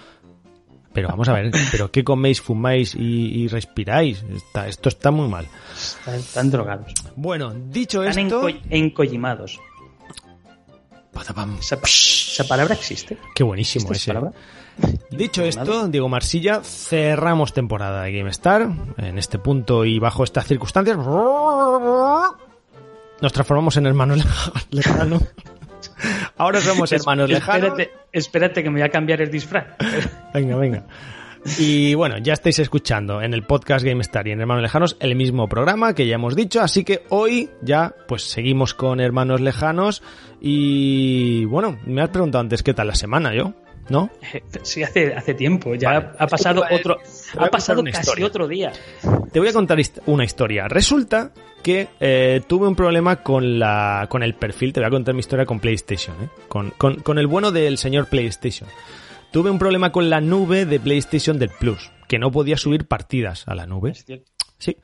Pero 0.94 1.10
vamos 1.10 1.28
a 1.28 1.34
ver, 1.34 1.52
¿pero 1.72 1.92
qué 1.92 2.06
coméis, 2.06 2.40
fumáis 2.42 2.96
y, 2.96 3.44
y 3.44 3.48
respiráis? 3.50 4.24
Está- 4.34 4.70
esto 4.70 4.88
está 4.88 5.12
muy 5.12 5.28
mal. 5.28 5.46
Están, 5.76 6.16
están 6.16 6.52
drogados. 6.52 6.94
Bueno, 7.18 7.54
dicho 7.54 8.02
Están 8.04 8.28
esto... 8.28 8.48
enco- 8.50 8.62
encollimados. 8.70 9.60
¿Esa, 11.60 11.80
esa 11.84 12.44
palabra 12.46 12.76
existe? 12.76 13.18
Qué 13.34 13.44
buenísimo 13.44 13.90
¿Existe 13.92 14.12
esa 14.12 14.12
ese. 14.12 14.20
palabra? 14.20 14.40
Dicho 15.10 15.42
esto, 15.44 15.88
Diego 15.88 16.10
Marsilla, 16.10 16.60
cerramos 16.62 17.54
temporada 17.54 18.04
de 18.04 18.12
GameStar. 18.18 18.68
En 18.98 19.18
este 19.18 19.40
punto 19.40 19.86
y 19.86 19.98
bajo 20.00 20.26
estas 20.26 20.46
circunstancias, 20.46 20.98
nos 20.98 22.34
transformamos 23.34 23.78
en 23.78 23.86
hermanos 23.86 24.18
lej- 24.26 24.66
lejanos. 24.72 25.24
Ahora 26.38 26.62
somos 26.62 26.92
hermanos 26.92 27.30
lejanos. 27.30 27.70
Espérate, 27.70 27.92
espérate 28.12 28.64
que 28.64 28.70
me 28.70 28.80
voy 28.80 28.88
a 28.88 28.92
cambiar 28.92 29.22
el 29.22 29.32
disfraz. 29.32 29.66
Venga, 30.34 30.58
venga. 30.58 30.86
Y 31.60 31.94
bueno, 31.94 32.18
ya 32.18 32.34
estáis 32.34 32.58
escuchando 32.58 33.22
en 33.22 33.34
el 33.34 33.44
podcast 33.44 33.86
GameStar 33.86 34.28
y 34.28 34.32
en 34.32 34.42
Hermanos 34.42 34.64
Lejanos 34.64 34.98
el 35.00 35.16
mismo 35.16 35.48
programa 35.48 35.94
que 35.94 36.08
ya 36.08 36.16
hemos 36.16 36.36
dicho, 36.36 36.60
así 36.60 36.84
que 36.84 37.04
hoy 37.10 37.52
ya 37.62 37.94
pues 38.08 38.24
seguimos 38.24 38.74
con 38.74 39.00
Hermanos 39.00 39.42
Lejanos 39.42 40.02
y 40.42 41.46
bueno, 41.46 41.78
me 41.86 42.02
has 42.02 42.10
preguntado 42.10 42.42
antes 42.42 42.64
qué 42.64 42.74
tal 42.74 42.88
la 42.88 42.96
semana 42.96 43.36
yo. 43.36 43.54
¿No? 43.90 44.10
Sí, 44.64 44.84
hace, 44.84 45.14
hace 45.14 45.34
tiempo. 45.34 45.76
Ya 45.76 45.94
Vale. 45.94 46.10
ha 46.18 46.28
pasado 46.28 46.64
otro, 46.72 46.98
ha 47.38 47.48
pasado 47.48 47.84
casi 47.84 48.00
historia. 48.00 48.26
otro 48.26 48.48
día. 48.48 48.72
Te 49.32 49.40
voy 49.40 49.50
a 49.50 49.54
contar 49.54 49.78
una 50.08 50.24
historia. 50.24 50.68
Resulta 50.68 51.32
que 51.62 51.88
eh, 52.00 52.42
tuve 52.48 52.68
un 52.68 52.76
problema 52.76 53.18
con 53.18 53.60
la 53.60 54.08
con 54.10 54.24
el 54.24 54.34
perfil. 54.36 54.74
Te 54.74 54.80
voy 54.80 54.88
a 54.88 54.92
contar 54.92 55.14
mi 55.14 55.20
historia 55.20 55.46
con 55.46 55.60
PlayStation, 55.60 56.16
¿eh? 56.24 56.30
con, 56.48 56.72
con, 56.72 56.96
con 56.98 57.20
el 57.20 57.28
bueno 57.28 57.52
del 57.52 57.78
señor 57.78 58.08
PlayStation. 58.08 58.70
Tuve 59.32 59.50
un 59.50 59.60
problema 59.60 59.92
con 59.92 60.10
la 60.10 60.22
nube 60.22 60.66
de 60.66 60.80
PlayStation 60.80 61.38
del 61.38 61.50
Plus, 61.50 61.92
que 62.08 62.20
no 62.20 62.32
podía 62.32 62.58
subir 62.58 62.88
partidas 62.88 63.48
a 63.48 63.56
la 63.56 63.66
nube. 63.66 63.94
Sí. 64.58 64.78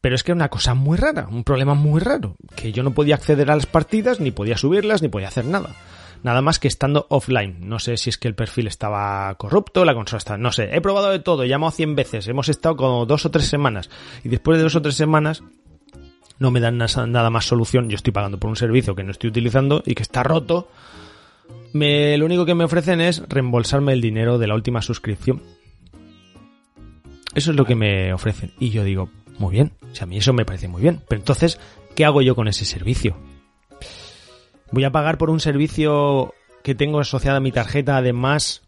Pero 0.00 0.14
es 0.14 0.22
que 0.22 0.30
era 0.30 0.36
una 0.36 0.48
cosa 0.48 0.74
muy 0.74 0.96
rara, 0.96 1.26
un 1.28 1.42
problema 1.42 1.74
muy 1.74 2.00
raro, 2.00 2.36
que 2.54 2.70
yo 2.70 2.84
no 2.84 2.92
podía 2.92 3.16
acceder 3.16 3.50
a 3.50 3.56
las 3.56 3.66
partidas, 3.66 4.20
ni 4.20 4.30
podía 4.30 4.56
subirlas, 4.56 5.02
ni 5.02 5.08
podía 5.08 5.26
hacer 5.28 5.44
nada. 5.44 5.74
Nada 6.22 6.42
más 6.42 6.58
que 6.58 6.68
estando 6.68 7.06
offline. 7.10 7.56
No 7.68 7.78
sé 7.78 7.96
si 7.96 8.10
es 8.10 8.18
que 8.18 8.28
el 8.28 8.34
perfil 8.34 8.66
estaba 8.66 9.32
corrupto, 9.36 9.84
la 9.84 9.94
consola 9.94 10.18
estaba... 10.18 10.38
No 10.38 10.50
sé, 10.52 10.68
he 10.74 10.80
probado 10.80 11.10
de 11.10 11.20
todo, 11.20 11.44
he 11.44 11.48
llamado 11.48 11.70
100 11.70 11.94
veces, 11.94 12.26
hemos 12.28 12.48
estado 12.48 12.76
como 12.76 13.06
dos 13.06 13.24
o 13.26 13.30
tres 13.30 13.46
semanas. 13.46 13.88
Y 14.24 14.28
después 14.28 14.58
de 14.58 14.64
dos 14.64 14.74
o 14.74 14.82
tres 14.82 14.96
semanas 14.96 15.42
no 16.38 16.50
me 16.50 16.60
dan 16.60 16.76
na- 16.78 16.86
nada 17.06 17.30
más 17.30 17.46
solución. 17.46 17.88
Yo 17.88 17.96
estoy 17.96 18.12
pagando 18.12 18.38
por 18.38 18.50
un 18.50 18.56
servicio 18.56 18.94
que 18.94 19.04
no 19.04 19.10
estoy 19.12 19.30
utilizando 19.30 19.82
y 19.86 19.94
que 19.94 20.02
está 20.02 20.22
roto. 20.22 20.68
Me, 21.72 22.16
lo 22.18 22.24
único 22.26 22.44
que 22.46 22.54
me 22.54 22.64
ofrecen 22.64 23.00
es 23.00 23.22
reembolsarme 23.28 23.92
el 23.92 24.00
dinero 24.00 24.38
de 24.38 24.46
la 24.48 24.54
última 24.54 24.82
suscripción. 24.82 25.42
Eso 27.34 27.50
es 27.52 27.56
lo 27.56 27.64
que 27.64 27.74
me 27.74 28.12
ofrecen. 28.12 28.52
Y 28.58 28.70
yo 28.70 28.82
digo, 28.84 29.10
muy 29.38 29.52
bien. 29.52 29.72
O 29.92 29.94
sea, 29.94 30.04
a 30.04 30.06
mí 30.06 30.16
eso 30.18 30.32
me 30.32 30.44
parece 30.44 30.66
muy 30.66 30.82
bien. 30.82 31.00
Pero 31.08 31.20
entonces, 31.20 31.60
¿qué 31.94 32.04
hago 32.04 32.22
yo 32.22 32.34
con 32.34 32.48
ese 32.48 32.64
servicio? 32.64 33.16
¿Voy 34.72 34.84
a 34.84 34.90
pagar 34.92 35.18
por 35.18 35.30
un 35.30 35.40
servicio 35.40 36.34
que 36.62 36.74
tengo 36.74 37.00
asociado 37.00 37.36
a 37.38 37.40
mi 37.40 37.52
tarjeta 37.52 37.96
además 37.96 38.62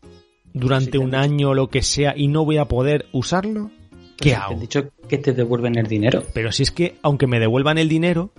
durante 0.53 0.99
un 0.99 1.15
año 1.15 1.51
o 1.51 1.55
lo 1.55 1.69
que 1.69 1.83
sea 1.83 2.15
y 2.17 2.29
no 2.29 2.45
voy 2.45 2.57
a 2.59 2.65
poder 2.67 3.07
usarlo? 3.13 3.71
¿Qué 4.17 4.31
Pues 4.31 4.35
te 4.35 4.35
hago? 4.35 4.53
han 4.55 4.61
dicho 4.61 4.91
que 5.09 5.19
te 5.19 5.33
devuelven 5.33 5.77
el 5.79 5.87
dinero. 5.87 6.23
Pero 6.35 6.53
si 6.53 6.63
es 6.63 6.71
que, 6.71 6.97
aunque 7.03 7.27
me 7.27 7.39
devuelvan 7.41 7.79
el 7.79 7.89
dinero, 7.89 8.31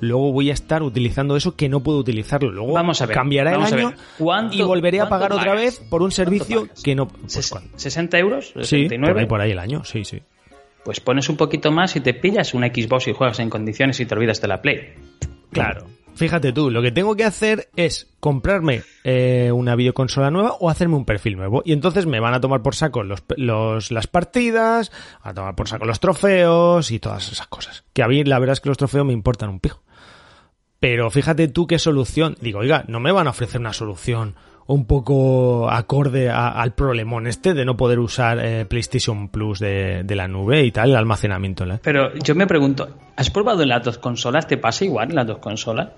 luego 0.00 0.32
voy 0.32 0.50
a 0.50 0.52
estar 0.54 0.82
utilizando 0.82 1.36
eso 1.36 1.56
que 1.56 1.68
no 1.68 1.80
puedo 1.82 1.98
utilizarlo. 1.98 2.50
Luego 2.50 2.72
Vamos 2.72 3.00
a 3.00 3.06
ver, 3.06 3.14
cambiará 3.16 3.52
vamos 3.52 3.72
el 3.72 3.78
año 3.78 3.94
¿Cuánto- 4.18 4.54
y 4.54 4.62
volveré 4.62 5.00
a 5.00 5.08
pagar 5.08 5.32
otra 5.32 5.54
vez 5.54 5.78
por 5.88 6.02
un 6.02 6.10
servicio 6.10 6.68
que 6.82 6.94
no... 6.94 7.08
Pues, 7.08 7.36
Ses- 7.38 7.50
¿cuánto? 7.50 7.76
¿60 7.78 8.18
euros? 8.18 8.46
sí, 8.62 8.88
69. 8.88 9.12
por 9.12 9.18
ahí, 9.20 9.26
por 9.26 9.40
ahí 9.40 9.50
el 9.52 9.58
año, 9.58 9.84
sí, 9.84 10.04
sí. 10.04 10.20
Pues 10.84 11.00
pones 11.00 11.28
un 11.30 11.36
poquito 11.38 11.72
más 11.72 11.96
y 11.96 12.00
te 12.00 12.12
pillas 12.12 12.52
una 12.52 12.66
Xbox 12.68 13.08
y 13.08 13.12
juegas 13.14 13.38
en 13.40 13.48
condiciones 13.48 13.98
y 14.00 14.06
te 14.06 14.14
olvidas 14.14 14.40
de 14.42 14.48
la 14.48 14.60
Play. 14.60 14.92
Claro. 15.50 15.86
Fíjate 16.16 16.52
tú, 16.52 16.70
lo 16.70 16.80
que 16.80 16.92
tengo 16.92 17.16
que 17.16 17.24
hacer 17.24 17.68
es 17.74 18.08
comprarme 18.20 18.82
eh, 19.02 19.50
una 19.52 19.74
videoconsola 19.74 20.30
nueva 20.30 20.52
o 20.60 20.70
hacerme 20.70 20.94
un 20.96 21.04
perfil 21.04 21.36
nuevo. 21.36 21.62
Y 21.64 21.72
entonces 21.72 22.06
me 22.06 22.20
van 22.20 22.34
a 22.34 22.40
tomar 22.40 22.62
por 22.62 22.74
saco 22.76 23.02
los, 23.02 23.22
los- 23.36 23.90
las 23.90 24.06
partidas, 24.06 24.92
a 25.22 25.34
tomar 25.34 25.54
por 25.56 25.68
saco 25.68 25.84
los 25.86 25.98
trofeos 26.00 26.90
y 26.92 27.00
todas 27.00 27.32
esas 27.32 27.46
cosas. 27.48 27.84
Que 27.92 28.02
a 28.02 28.08
mí 28.08 28.22
la 28.24 28.38
verdad 28.38 28.52
es 28.54 28.60
que 28.60 28.68
los 28.68 28.78
trofeos 28.78 29.04
me 29.04 29.12
importan 29.12 29.50
un 29.50 29.58
pijo. 29.60 29.82
Pero 30.80 31.10
fíjate 31.10 31.48
tú 31.48 31.66
qué 31.66 31.78
solución. 31.78 32.36
Digo, 32.40 32.60
oiga, 32.60 32.84
no 32.88 33.00
me 33.00 33.10
van 33.12 33.26
a 33.26 33.30
ofrecer 33.30 33.60
una 33.60 33.72
solución 33.72 34.34
un 34.66 34.86
poco 34.86 35.68
acorde 35.70 36.30
a- 36.30 36.48
al 36.48 36.74
problemón 36.74 37.26
este 37.26 37.52
de 37.54 37.64
no 37.64 37.76
poder 37.76 37.98
usar 37.98 38.38
eh, 38.42 38.64
PlayStation 38.66 39.28
Plus 39.28 39.58
de, 39.58 40.04
de 40.04 40.14
la 40.16 40.26
nube 40.28 40.62
y 40.64 40.70
tal, 40.72 40.90
el 40.90 40.96
almacenamiento. 40.96 41.64
Pero 41.82 42.14
yo 42.14 42.34
me 42.34 42.46
pregunto, 42.46 42.88
¿has 43.16 43.30
probado 43.30 43.62
en 43.62 43.68
las 43.68 43.84
dos 43.84 43.98
consolas? 43.98 44.46
¿Te 44.46 44.56
pasa 44.56 44.84
igual 44.84 45.10
en 45.10 45.16
las 45.16 45.26
dos 45.26 45.38
consolas? 45.38 45.88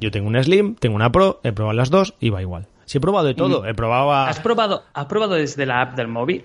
Yo 0.00 0.10
tengo 0.10 0.28
una 0.28 0.42
Slim, 0.42 0.74
tengo 0.76 0.96
una 0.96 1.10
Pro, 1.12 1.40
he 1.42 1.52
probado 1.52 1.76
las 1.76 1.90
dos 1.90 2.14
y 2.20 2.30
va 2.30 2.40
igual. 2.42 2.66
Si 2.86 2.98
he 2.98 3.00
probado 3.00 3.26
de 3.26 3.34
todo, 3.34 3.66
he 3.66 3.74
probado 3.74 4.12
a... 4.12 4.28
¿Has 4.28 4.40
probado, 4.40 4.84
¿Has 4.94 5.06
probado 5.06 5.34
desde 5.34 5.66
la 5.66 5.82
app 5.82 5.96
del 5.96 6.08
móvil? 6.08 6.44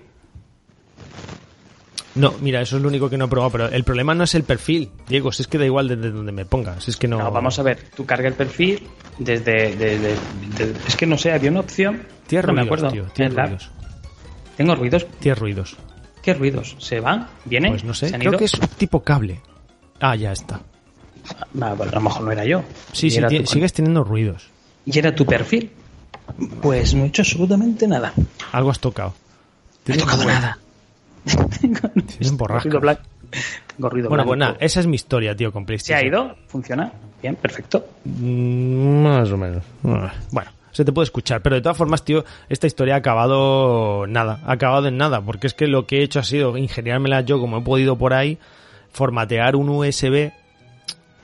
No, 2.16 2.32
mira, 2.40 2.60
eso 2.60 2.76
es 2.76 2.82
lo 2.82 2.88
único 2.88 3.10
que 3.10 3.16
no 3.16 3.24
he 3.24 3.28
probado, 3.28 3.50
pero 3.50 3.66
el 3.68 3.82
problema 3.82 4.14
no 4.14 4.22
es 4.22 4.34
el 4.36 4.44
perfil, 4.44 4.90
Diego, 5.08 5.32
si 5.32 5.42
es 5.42 5.48
que 5.48 5.58
da 5.58 5.64
igual 5.64 5.88
desde 5.88 6.10
donde 6.12 6.30
me 6.30 6.44
pongas, 6.44 6.86
es 6.86 6.96
que 6.96 7.08
no... 7.08 7.18
No, 7.18 7.30
vamos 7.32 7.58
a 7.58 7.62
ver, 7.64 7.78
tú 7.96 8.06
carga 8.06 8.28
el 8.28 8.34
perfil 8.34 8.86
desde... 9.18 9.74
desde- 9.74 9.98
de- 10.56 10.74
es 10.86 10.96
que 10.96 11.06
no 11.06 11.18
sé, 11.18 11.32
había 11.32 11.50
una 11.50 11.60
opción... 11.60 12.02
Tienes 12.28 12.46
no 12.46 12.52
me 12.52 12.60
ruidos, 12.62 12.78
acuerdo. 12.78 12.92
tío, 12.92 13.12
tienes 13.14 13.34
ruidos. 13.34 13.70
¿Tengo 14.56 14.74
ruidos? 14.76 15.06
Tienes 15.18 15.38
ruidos. 15.40 15.76
¿Qué 16.22 16.34
ruidos? 16.34 16.76
¿Se 16.78 17.00
van? 17.00 17.26
¿Vienen? 17.44 17.72
Pues 17.72 17.84
no 17.84 17.92
sé, 17.94 18.08
¿Se 18.10 18.14
han 18.14 18.20
creo 18.20 18.32
ido? 18.32 18.38
que 18.38 18.44
es 18.44 18.52
tipo 18.78 19.02
cable. 19.02 19.40
Ah, 20.00 20.14
ya 20.14 20.30
está. 20.32 20.60
Ah, 21.60 21.74
bueno, 21.74 21.92
a 21.92 21.94
lo 21.94 22.00
mejor 22.00 22.22
no 22.22 22.32
era 22.32 22.44
yo. 22.44 22.62
Sí, 22.92 23.10
sí, 23.10 23.18
era 23.18 23.28
ti- 23.28 23.40
tu- 23.40 23.46
sigues 23.52 23.72
teniendo 23.72 24.04
ruidos. 24.04 24.48
¿Y 24.84 24.98
era 24.98 25.14
tu 25.14 25.24
perfil? 25.24 25.70
Pues 26.60 26.94
no 26.94 27.04
he 27.04 27.06
hecho 27.08 27.22
absolutamente 27.22 27.86
nada. 27.86 28.12
Algo 28.52 28.70
has 28.70 28.78
tocado. 28.80 29.14
No 29.86 29.94
he 29.94 29.98
tocado 29.98 30.24
nada. 30.24 30.58
Tienes 31.24 32.32
borrascas. 32.36 32.64
Ruido 32.64 32.80
blanco. 32.80 33.02
Tengo 33.76 33.88
ruido 33.90 34.08
Bueno, 34.08 34.24
blanco. 34.24 34.28
pues 34.28 34.38
nada, 34.38 34.56
esa 34.60 34.80
es 34.80 34.86
mi 34.86 34.94
historia, 34.96 35.34
tío, 35.34 35.50
con 35.52 35.62
¿Se 35.62 35.66
PlayStation. 35.66 35.98
ha 36.04 36.06
ido? 36.06 36.36
¿Funciona? 36.48 36.92
Bien, 37.22 37.36
perfecto. 37.36 37.86
Mm, 38.04 39.02
Más 39.02 39.30
o 39.30 39.36
menos. 39.36 39.62
Bueno, 39.82 40.50
se 40.70 40.84
te 40.84 40.92
puede 40.92 41.04
escuchar, 41.04 41.40
pero 41.42 41.56
de 41.56 41.62
todas 41.62 41.76
formas, 41.76 42.04
tío, 42.04 42.24
esta 42.48 42.66
historia 42.66 42.94
ha 42.94 42.98
acabado 42.98 44.06
nada, 44.06 44.40
ha 44.44 44.52
acabado 44.52 44.86
en 44.88 44.96
nada, 44.98 45.20
porque 45.22 45.46
es 45.46 45.54
que 45.54 45.66
lo 45.66 45.86
que 45.86 46.00
he 46.00 46.02
hecho 46.04 46.20
ha 46.20 46.24
sido 46.24 46.56
ingeniármela 46.56 47.22
yo 47.22 47.40
como 47.40 47.58
he 47.58 47.62
podido 47.62 47.96
por 47.96 48.12
ahí, 48.12 48.38
formatear 48.92 49.56
un 49.56 49.68
USB 49.70 50.32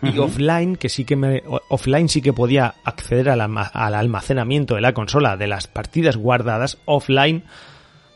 y 0.02 0.18
offline, 0.18 0.76
que 0.76 0.88
sí 0.88 1.04
que 1.04 1.16
me, 1.16 1.42
offline 1.68 2.08
sí 2.08 2.22
que 2.22 2.32
podía 2.32 2.74
acceder 2.84 3.28
al, 3.30 3.40
alma- 3.40 3.70
al 3.72 3.94
almacenamiento 3.94 4.74
de 4.74 4.80
la 4.80 4.92
consola 4.94 5.36
de 5.36 5.46
las 5.46 5.66
partidas 5.66 6.16
guardadas 6.16 6.78
offline, 6.86 7.44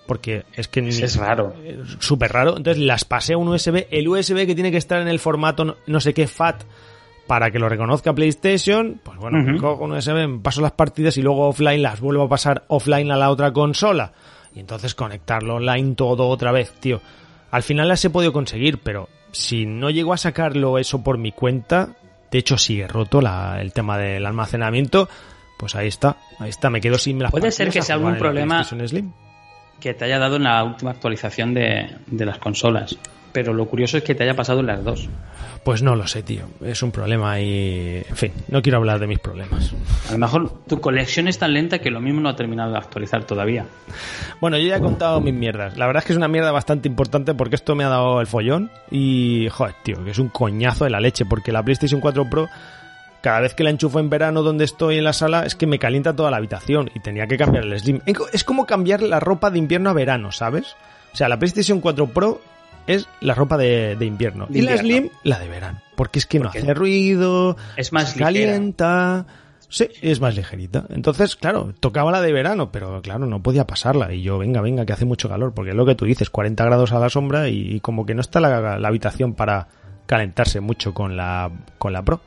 porque 0.07 0.45
es 0.55 0.69
que 0.69 0.83
ni- 0.83 0.91
Es 0.91 1.17
raro. 1.17 1.55
súper 1.99 2.33
raro. 2.33 2.57
Entonces 2.57 2.83
las 2.83 3.05
pasé 3.05 3.35
a 3.35 3.39
un 3.39 3.49
USB. 3.49 3.87
El 3.91 4.09
USB 4.09 4.47
que 4.47 4.55
tiene 4.55 4.71
que 4.71 4.77
estar 4.77 5.01
en 5.01 5.09
el 5.09 5.19
formato 5.19 5.65
no, 5.65 5.77
no 5.87 6.01
sé 6.01 6.13
qué 6.15 6.27
FAT 6.27 6.63
para 7.27 7.51
que 7.51 7.59
lo 7.59 7.69
reconozca 7.71 8.13
PlayStation. 8.13 9.01
Pues 9.03 9.19
bueno, 9.19 9.39
Ujú. 9.53 9.59
cojo 9.61 9.85
un 9.85 9.93
USB, 9.93 10.29
me 10.29 10.39
paso 10.41 10.61
las 10.61 10.73
partidas 10.73 11.17
y 11.17 11.23
luego 11.23 11.49
offline 11.49 11.81
las 11.83 12.01
vuelvo 12.01 12.25
a 12.25 12.29
pasar 12.29 12.65
offline 12.69 13.11
a 13.11 13.17
la 13.17 13.31
otra 13.31 13.53
consola. 13.53 14.13
Y 14.55 14.61
entonces 14.61 14.95
conectarlo 14.95 15.57
online 15.57 15.95
todo 15.95 16.29
otra 16.29 16.53
vez, 16.53 16.73
tío. 16.81 17.01
Al 17.51 17.63
final 17.63 17.89
las 17.89 18.05
he 18.05 18.11
podido 18.11 18.33
conseguir, 18.33 18.79
pero 18.79 19.09
si 19.35 19.67
no 19.67 19.91
llego 19.91 20.13
a 20.13 20.17
sacarlo 20.17 20.79
eso 20.79 21.03
por 21.03 21.19
mi 21.19 21.33
cuenta, 21.33 21.91
de 22.31 22.39
hecho 22.39 22.57
sigue 22.59 22.87
roto 22.89 23.21
la- 23.21 23.61
el 23.61 23.73
tema 23.73 23.99
del 23.99 24.25
almacenamiento, 24.27 25.09
pues 25.59 25.75
ahí 25.75 25.89
está, 25.89 26.17
ahí 26.39 26.51
está, 26.51 26.71
me 26.71 26.81
quedo 26.81 26.99
sin 26.99 27.19
las 27.23 27.31
Puede 27.31 27.51
ser 27.53 27.71
que 27.71 27.83
sea 27.83 27.97
algún 27.97 28.13
problema-. 28.19 28.59
Que 29.81 29.93
te 29.95 30.05
haya 30.07 30.19
dado 30.19 30.37
en 30.37 30.45
la 30.45 30.65
última 30.65 30.93
actualización 30.93 31.53
de, 31.53 31.91
de 32.07 32.25
las 32.27 32.39
consolas. 32.39 32.97
Pero 33.35 33.53
lo 33.53 33.67
curioso 33.67 33.99
es 33.99 34.05
que 34.05 34.15
te 34.15 34.23
haya 34.23 34.35
pasado 34.35 34.61
en 34.61 34.67
las 34.67 34.85
dos. 34.85 35.09
Pues 35.65 35.83
no 35.83 35.97
lo 35.97 36.07
sé, 36.07 36.23
tío. 36.23 36.45
Es 36.65 36.85
un 36.85 36.93
problema 36.93 37.41
y... 37.41 38.05
En 38.09 38.17
fin, 38.17 38.33
no 38.47 38.63
quiero 38.63 38.79
hablar 38.79 39.01
de 39.01 39.09
mis 39.09 39.19
problemas. 39.19 39.75
A 40.09 40.13
lo 40.13 40.19
mejor 40.19 40.65
tu 40.69 40.81
colección 40.81 41.27
es 41.27 41.41
tan 41.41 41.53
lenta 41.53 41.81
que 41.81 41.91
lo 41.91 42.01
mismo 42.01 42.21
no 42.21 42.29
ha 42.29 42.37
terminado 42.37 42.71
de 42.71 42.79
actualizar 42.79 43.25
todavía. 43.25 43.67
Bueno, 44.41 44.57
yo 44.57 44.69
ya 44.69 44.77
he 44.77 44.81
contado 44.81 45.21
mis 45.21 45.35
mierdas. 45.35 45.77
La 45.77 45.87
verdad 45.89 46.03
es 46.03 46.07
que 46.07 46.13
es 46.13 46.17
una 46.17 46.29
mierda 46.29 46.53
bastante 46.53 46.87
importante 46.87 47.35
porque 47.35 47.57
esto 47.57 47.75
me 47.75 47.83
ha 47.83 47.89
dado 47.89 48.21
el 48.21 48.29
follón 48.29 48.71
y... 48.89 49.49
Joder, 49.51 49.75
tío, 49.83 50.05
que 50.05 50.13
es 50.13 50.19
un 50.21 50.29
coñazo 50.29 50.85
de 50.85 50.91
la 50.91 51.01
leche 51.01 51.25
porque 51.25 51.51
la 51.51 51.65
PlayStation 51.65 52.01
4 52.01 52.31
Pro... 52.31 52.49
Cada 53.21 53.41
vez 53.41 53.55
que 53.55 53.65
la 53.65 53.71
enchufo 53.71 53.99
en 53.99 54.11
verano 54.11 54.43
donde 54.43 54.65
estoy 54.65 54.99
en 54.99 55.05
la 55.05 55.15
sala 55.15 55.45
es 55.45 55.57
que 55.57 55.67
me 55.67 55.81
calienta 55.81 56.15
toda 56.15 56.31
la 56.31 56.37
habitación 56.37 56.91
y 56.95 57.01
tenía 57.01 57.27
que 57.27 57.39
cambiar 57.39 57.65
el 57.65 57.81
Slim. 57.81 58.01
Es 58.33 58.45
como 58.45 58.65
cambiar 58.67 59.03
la 59.03 59.19
ropa 59.19 59.51
de 59.51 59.59
invierno 59.59 59.91
a 59.91 59.95
verano, 59.95 60.31
¿sabes? 60.31 60.77
O 61.15 61.17
sea, 61.17 61.29
la 61.31 61.39
PlayStation 61.39 61.81
4 61.81 62.07
Pro 62.09 62.43
es 62.87 63.09
la 63.21 63.35
ropa 63.35 63.57
de, 63.57 63.97
de 63.97 64.07
invierno. 64.07 64.47
De 64.49 64.59
y 64.59 64.63
la. 64.63 64.77
Slim, 64.77 65.11
la 65.23 65.39
de 65.39 65.49
verano. 65.49 65.81
Porque 65.97 66.19
es 66.19 66.27
que 66.27 66.41
no 66.41 66.49
hace 66.49 66.75
ruido, 66.75 67.57
es 67.77 67.93
más 67.93 68.13
se 68.13 68.19
calienta. 68.19 69.27
Sí, 69.69 69.89
es 70.03 70.21
más 70.21 70.37
ligerita. 70.37 70.85
Entonces, 70.91 71.35
claro, 71.35 71.75
tocaba 71.81 72.13
la 72.13 72.21
de 72.21 72.33
verano, 72.33 72.71
pero 72.71 73.03
claro, 73.03 73.27
no 73.27 73.43
podía 73.43 73.67
pasarla. 73.67 74.13
Y 74.13 74.23
yo, 74.23 74.39
venga, 74.39 74.61
venga, 74.61 74.87
que 74.87 74.93
hace 74.93 75.05
mucho 75.05 75.29
calor, 75.29 75.53
porque 75.53 75.71
es 75.71 75.77
lo 75.77 75.87
que 75.87 75.97
tú 75.97 76.05
dices, 76.05 76.31
40 76.31 76.65
grados 76.65 76.93
a 76.93 77.01
la 77.01 77.09
sombra 77.09 77.49
y, 77.49 77.81
como 77.81 78.07
que 78.07 78.15
no 78.15 78.21
está 78.21 78.39
la, 78.39 78.79
la 78.79 78.89
habitación 78.89 79.35
para 79.35 79.67
calentarse 80.07 80.61
mucho 80.61 80.95
con 80.95 81.17
la, 81.17 81.51
con 81.79 81.93
la 81.93 82.03
Pro. 82.03 82.21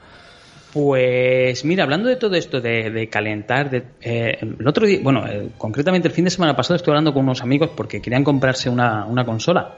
Pues 0.73 1.63
mira, 1.65 1.83
hablando 1.83 2.09
de 2.09 2.17
todo 2.17 2.35
esto 2.35 2.61
de, 2.61 2.91
de 2.91 3.09
calentar, 3.09 3.69
de, 3.69 3.83
eh, 4.01 4.37
el 4.41 4.67
otro 4.67 4.85
día, 4.85 4.99
bueno, 5.01 5.25
eh, 5.25 5.49
concretamente 5.57 6.07
el 6.07 6.13
fin 6.13 6.25
de 6.25 6.29
semana 6.29 6.55
pasado 6.55 6.75
estuve 6.75 6.93
hablando 6.93 7.13
con 7.13 7.23
unos 7.23 7.41
amigos 7.41 7.71
porque 7.75 8.01
querían 8.01 8.23
comprarse 8.23 8.69
una, 8.69 9.05
una 9.05 9.25
consola. 9.25 9.75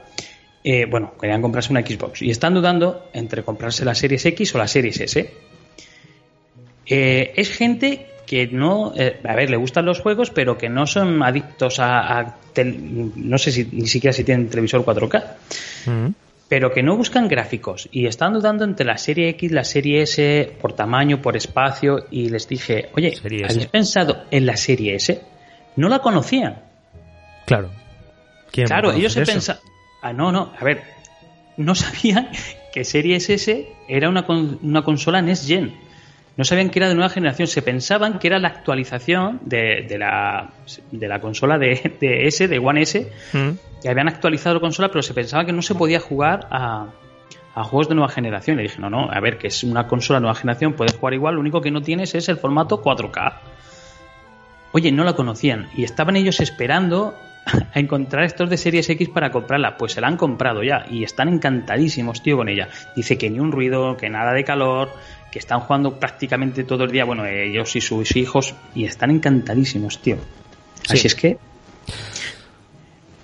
Eh, 0.62 0.84
bueno, 0.84 1.14
querían 1.20 1.40
comprarse 1.40 1.72
una 1.72 1.80
Xbox 1.80 2.20
y 2.22 2.30
están 2.30 2.52
dudando 2.54 3.08
entre 3.14 3.42
comprarse 3.42 3.84
la 3.84 3.94
Series 3.94 4.24
X 4.26 4.54
o 4.54 4.58
la 4.58 4.68
Series 4.68 5.00
S. 5.00 5.30
Eh, 6.86 7.32
es 7.36 7.50
gente 7.50 8.06
que 8.26 8.46
no, 8.46 8.92
eh, 8.96 9.20
a 9.24 9.34
ver, 9.34 9.50
le 9.50 9.56
gustan 9.56 9.86
los 9.86 10.00
juegos, 10.00 10.30
pero 10.30 10.56
que 10.58 10.68
no 10.68 10.86
son 10.86 11.22
adictos 11.22 11.78
a, 11.80 12.18
a 12.18 12.36
tel- 12.54 13.12
no 13.16 13.38
sé 13.38 13.50
si 13.52 13.68
ni 13.72 13.86
siquiera 13.86 14.12
si 14.12 14.24
tienen 14.24 14.48
televisor 14.48 14.84
4K 14.84 15.24
Mm. 15.86 16.08
pero 16.48 16.70
que 16.72 16.82
no 16.82 16.94
buscan 16.96 17.26
gráficos 17.26 17.88
y 17.90 18.06
están 18.06 18.34
dudando 18.34 18.64
entre 18.64 18.84
la 18.84 18.98
serie 18.98 19.30
X, 19.30 19.50
la 19.50 19.64
serie 19.64 20.02
S, 20.02 20.52
por 20.60 20.74
tamaño, 20.74 21.22
por 21.22 21.36
espacio, 21.36 22.06
y 22.10 22.28
les 22.28 22.46
dije, 22.48 22.90
oye, 22.94 23.14
¿habéis 23.48 23.66
pensado 23.66 24.24
en 24.30 24.44
la 24.46 24.56
serie 24.56 24.94
S? 24.96 25.20
no 25.76 25.88
la 25.88 26.00
conocían. 26.00 26.56
Claro. 27.46 27.70
¿Quién 28.52 28.64
va 28.70 28.76
a 28.76 28.80
Claro, 28.82 28.92
ellos 28.96 29.12
se 29.14 29.24
pensaban. 29.24 29.62
Ah, 30.02 30.12
no, 30.12 30.32
no, 30.32 30.52
a 30.58 30.64
ver. 30.64 30.82
No 31.56 31.74
sabían 31.74 32.28
que 32.72 32.84
Series 32.84 33.28
S 33.30 33.66
era 33.88 34.08
una, 34.08 34.24
con- 34.26 34.58
una 34.62 34.82
consola 34.82 35.20
Next 35.22 35.46
Gen. 35.46 35.74
No 36.36 36.44
sabían 36.44 36.70
que 36.70 36.78
era 36.78 36.88
de 36.88 36.94
nueva 36.94 37.10
generación. 37.10 37.48
Se 37.48 37.60
pensaban 37.60 38.18
que 38.18 38.28
era 38.28 38.38
la 38.38 38.48
actualización 38.48 39.40
de, 39.44 39.84
de 39.88 39.98
la, 39.98 40.50
de 40.90 41.08
la 41.08 41.20
consola 41.20 41.58
de, 41.58 41.96
de 42.00 42.26
S, 42.28 42.48
de 42.48 42.58
One 42.58 42.82
S, 42.82 43.12
Mm. 43.34 43.50
que 43.82 43.88
habían 43.90 44.08
actualizado 44.08 44.54
la 44.54 44.60
consola, 44.60 44.88
pero 44.88 45.02
se 45.02 45.12
pensaba 45.12 45.44
que 45.44 45.52
no 45.52 45.60
se 45.60 45.74
podía 45.74 46.00
jugar 46.00 46.46
a, 46.50 46.86
a 47.54 47.64
juegos 47.64 47.88
de 47.90 47.94
nueva 47.96 48.10
generación. 48.10 48.56
Le 48.56 48.62
dije, 48.62 48.78
no, 48.78 48.88
no, 48.88 49.10
a 49.10 49.20
ver, 49.20 49.36
que 49.36 49.48
es 49.48 49.62
una 49.64 49.86
consola 49.86 50.18
de 50.18 50.22
nueva 50.22 50.34
generación, 50.36 50.72
puedes 50.74 50.96
jugar 50.96 51.12
igual, 51.14 51.34
lo 51.34 51.40
único 51.40 51.60
que 51.60 51.70
no 51.70 51.82
tienes 51.82 52.14
es 52.14 52.28
el 52.30 52.38
formato 52.38 52.82
4K. 52.82 53.34
Oye, 54.72 54.92
no 54.92 55.04
la 55.04 55.14
conocían 55.14 55.68
y 55.76 55.82
estaban 55.84 56.16
ellos 56.16 56.40
esperando 56.40 57.14
a 57.72 57.78
encontrar 57.78 58.24
estos 58.24 58.48
de 58.50 58.56
Series 58.56 58.88
X 58.90 59.08
para 59.08 59.30
comprarla. 59.30 59.76
Pues 59.76 59.92
se 59.92 60.00
la 60.00 60.08
han 60.08 60.16
comprado 60.16 60.62
ya 60.62 60.86
y 60.90 61.04
están 61.04 61.28
encantadísimos, 61.28 62.22
tío, 62.22 62.36
con 62.36 62.48
ella. 62.48 62.68
Dice 62.96 63.18
que 63.18 63.30
ni 63.30 63.40
un 63.40 63.52
ruido, 63.52 63.96
que 63.96 64.08
nada 64.08 64.32
de 64.32 64.44
calor, 64.44 64.90
que 65.30 65.38
están 65.38 65.60
jugando 65.60 65.98
prácticamente 65.98 66.64
todo 66.64 66.84
el 66.84 66.90
día, 66.90 67.04
bueno, 67.04 67.26
ellos 67.26 67.74
y 67.76 67.80
sus 67.80 68.16
hijos, 68.16 68.54
y 68.74 68.84
están 68.84 69.10
encantadísimos, 69.10 70.00
tío. 70.00 70.16
Sí. 70.82 70.94
Así 70.94 71.06
es 71.06 71.14
que 71.14 71.38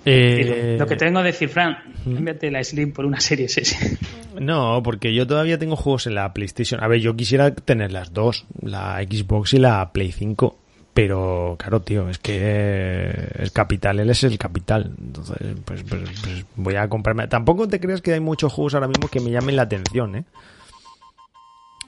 Eh, 0.09 0.77
lo 0.79 0.87
que 0.87 0.95
tengo 0.95 1.19
que 1.19 1.27
decir, 1.27 1.49
Fran, 1.49 1.77
cámbiate 2.05 2.49
la 2.49 2.63
Slim 2.63 2.93
por 2.93 3.05
una 3.05 3.19
Series 3.19 3.57
S. 3.57 3.97
No, 4.39 4.81
porque 4.83 5.13
yo 5.13 5.27
todavía 5.27 5.57
tengo 5.57 5.75
juegos 5.75 6.07
en 6.07 6.15
la 6.15 6.31
PlayStation. 6.33 6.81
A 6.81 6.87
ver, 6.87 7.01
yo 7.01 7.15
quisiera 7.15 7.53
tener 7.53 7.91
las 7.91 8.13
dos, 8.13 8.45
la 8.61 9.01
Xbox 9.01 9.53
y 9.55 9.57
la 9.57 9.91
Play 9.91 10.11
5. 10.11 10.57
Pero, 10.97 11.55
claro, 11.59 11.83
tío, 11.83 12.09
es 12.09 12.17
que 12.17 13.29
el 13.35 13.51
capital, 13.51 13.99
él 13.99 14.09
es 14.09 14.23
el 14.23 14.39
capital. 14.39 14.95
Entonces, 14.99 15.37
pues, 15.63 15.83
pues- 15.83 16.09
pues 16.23 16.45
voy 16.55 16.73
a 16.73 16.89
comprarme. 16.89 17.27
Tampoco 17.27 17.67
te 17.67 17.79
creas 17.79 18.01
que 18.01 18.13
hay 18.13 18.19
muchos 18.19 18.51
juegos 18.51 18.73
ahora 18.73 18.87
mismo 18.87 19.07
que 19.07 19.19
me 19.19 19.29
llamen 19.29 19.57
la 19.57 19.61
atención, 19.61 20.15
¿eh? 20.15 20.25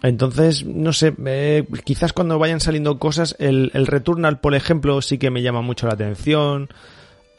Entonces, 0.04 0.64
no 0.64 0.94
sé, 0.94 1.16
eh, 1.26 1.66
quizás 1.84 2.14
cuando 2.14 2.38
vayan 2.38 2.60
saliendo 2.60 3.00
cosas, 3.00 3.36
el, 3.40 3.72
el 3.74 3.88
Returnal, 3.88 4.40
por 4.42 4.54
ejemplo, 4.54 5.02
sí 5.02 5.18
que 5.18 5.32
me 5.32 5.42
llama 5.42 5.64
mucho 5.64 5.88
la 5.88 5.94
atención. 5.94 6.70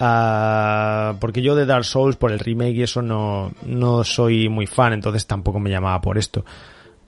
Ah, 0.00 1.14
porque 1.20 1.40
yo 1.40 1.54
de 1.54 1.66
Dark 1.66 1.84
Souls, 1.84 2.16
por 2.16 2.32
el 2.32 2.40
remake 2.40 2.74
y 2.74 2.82
eso, 2.82 3.00
no, 3.00 3.52
no 3.64 4.02
soy 4.02 4.48
muy 4.48 4.66
fan, 4.66 4.92
entonces 4.92 5.24
tampoco 5.24 5.60
me 5.60 5.70
llamaba 5.70 6.00
por 6.00 6.18
esto. 6.18 6.44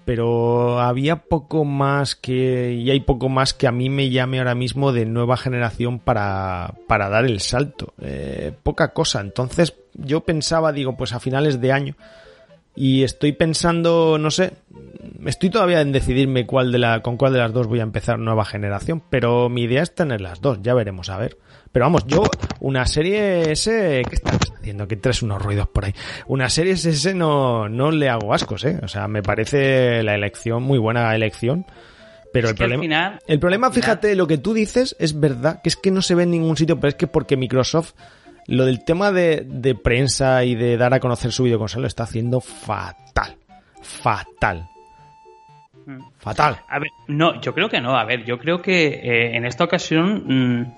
Pero 0.04 0.80
había 0.80 1.16
poco 1.16 1.64
más 1.64 2.16
que, 2.16 2.72
y 2.72 2.90
hay 2.90 3.00
poco 3.00 3.28
más 3.28 3.54
que 3.54 3.66
a 3.66 3.72
mí 3.72 3.88
me 3.88 4.10
llame 4.10 4.38
ahora 4.38 4.54
mismo 4.54 4.92
de 4.92 5.06
nueva 5.06 5.36
generación 5.36 5.98
para, 6.00 6.74
para 6.88 7.08
dar 7.08 7.24
el 7.24 7.40
salto. 7.40 7.94
Eh, 8.00 8.52
poca 8.62 8.92
cosa. 8.92 9.20
Entonces 9.20 9.74
yo 9.94 10.22
pensaba, 10.22 10.72
digo, 10.72 10.96
pues 10.96 11.12
a 11.12 11.20
finales 11.20 11.60
de 11.60 11.72
año, 11.72 11.96
y 12.74 13.02
estoy 13.02 13.32
pensando, 13.32 14.16
no 14.18 14.30
sé, 14.30 14.54
estoy 15.26 15.50
todavía 15.50 15.80
en 15.80 15.92
decidirme 15.92 16.46
cuál 16.46 16.72
de 16.72 16.78
la, 16.78 17.00
con 17.02 17.16
cuál 17.16 17.34
de 17.34 17.38
las 17.38 17.52
dos 17.52 17.66
voy 17.66 17.80
a 17.80 17.84
empezar 17.84 18.18
nueva 18.18 18.44
generación, 18.44 19.02
pero 19.10 19.48
mi 19.48 19.62
idea 19.64 19.82
es 19.82 19.94
tener 19.94 20.20
las 20.20 20.40
dos, 20.40 20.58
ya 20.62 20.74
veremos 20.74 21.10
a 21.10 21.18
ver. 21.18 21.36
Pero 21.72 21.86
vamos, 21.86 22.04
yo, 22.06 22.22
una 22.60 22.84
serie 22.86 23.50
S, 23.52 24.02
¿qué 24.08 24.14
estás 24.14 24.38
haciendo? 24.58 24.86
Que 24.86 24.96
traes 24.96 25.22
unos 25.22 25.40
ruidos 25.40 25.68
por 25.68 25.86
ahí. 25.86 25.94
Una 26.26 26.50
serie 26.50 26.72
S 26.74 27.14
no, 27.14 27.68
no 27.68 27.90
le 27.90 28.10
hago 28.10 28.34
ascos, 28.34 28.64
eh. 28.64 28.78
O 28.82 28.88
sea, 28.88 29.08
me 29.08 29.22
parece 29.22 30.02
la 30.02 30.14
elección, 30.14 30.62
muy 30.62 30.78
buena 30.78 31.14
elección. 31.14 31.64
Pero 32.32 32.48
Es 32.48 32.52
el 32.52 32.56
problema, 32.58 32.82
final- 32.82 33.18
el 33.26 33.38
problema, 33.40 33.70
final- 33.70 33.82
fíjate, 33.82 34.14
lo 34.16 34.26
que 34.26 34.38
tú 34.38 34.52
dices 34.54 34.96
es 34.98 35.18
verdad, 35.18 35.60
que 35.62 35.68
es 35.70 35.76
que 35.76 35.90
no 35.90 36.02
se 36.02 36.14
ve 36.14 36.22
en 36.24 36.30
ningún 36.30 36.56
sitio, 36.56 36.76
pero 36.78 36.88
es 36.90 36.94
que 36.94 37.06
porque 37.06 37.36
Microsoft, 37.36 37.92
lo 38.46 38.64
del 38.66 38.84
tema 38.84 39.10
de, 39.12 39.44
de 39.46 39.74
prensa 39.74 40.44
y 40.44 40.54
de 40.54 40.76
dar 40.76 40.92
a 40.94 41.00
conocer 41.00 41.32
su 41.32 41.44
videoconsola 41.44 41.82
lo 41.82 41.88
está 41.88 42.04
haciendo 42.04 42.40
fatal. 42.40 43.36
Fatal. 43.82 44.68
Mm. 45.86 45.98
Fatal. 46.18 46.58
A 46.68 46.78
ver, 46.78 46.88
no, 47.08 47.40
yo 47.40 47.52
creo 47.54 47.68
que 47.68 47.80
no. 47.80 47.96
A 47.96 48.04
ver, 48.04 48.24
yo 48.24 48.38
creo 48.38 48.62
que 48.62 48.86
eh, 49.02 49.36
en 49.36 49.44
esta 49.44 49.64
ocasión 49.64 50.22
mm, 50.62 50.74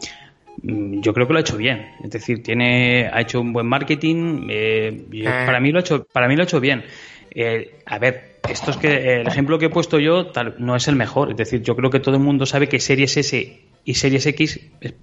yo 0.63 1.13
creo 1.13 1.27
que 1.27 1.33
lo 1.33 1.39
ha 1.39 1.43
hecho 1.43 1.57
bien. 1.57 1.87
Es 2.03 2.11
decir, 2.11 2.43
tiene, 2.43 3.09
ha 3.13 3.21
hecho 3.21 3.41
un 3.41 3.53
buen 3.53 3.67
marketing. 3.67 4.47
eh, 4.51 5.05
yo- 5.11 5.31
Ah. 5.31 5.43
para 5.47 5.61
mí 5.61 5.71
lo 5.73 5.79
ha 5.79 5.81
hecho, 5.81 6.07
para 6.13 6.29
mí 6.29 6.37
lo 6.37 6.43
ha 6.43 6.45
hecho 6.45 6.61
bien. 6.61 6.85
Eh, 7.31 7.81
a 7.87 7.99
ver, 7.99 8.39
esto 8.49 8.71
es 8.71 8.77
que 8.77 8.89
eh, 8.89 9.21
el 9.23 9.27
ejemplo 9.27 9.59
que 9.59 9.67
he 9.67 9.71
puesto 9.71 9.99
yo 9.99 10.27
tal, 10.27 10.55
no 10.59 10.77
es 10.77 10.87
el 10.89 10.97
mejor. 10.97 11.31
Es 11.31 11.37
decir, 11.37 11.63
yo 11.63 11.75
creo 11.77 11.91
que 11.91 12.01
todo 12.01 12.15
el 12.15 12.21
mundo 12.23 12.47
sabe 12.47 12.69
que 12.69 12.79
Series 12.81 13.17
S 13.17 13.61
y 13.85 13.95
Series 13.95 14.27
X 14.27 14.61
es- 14.81 14.95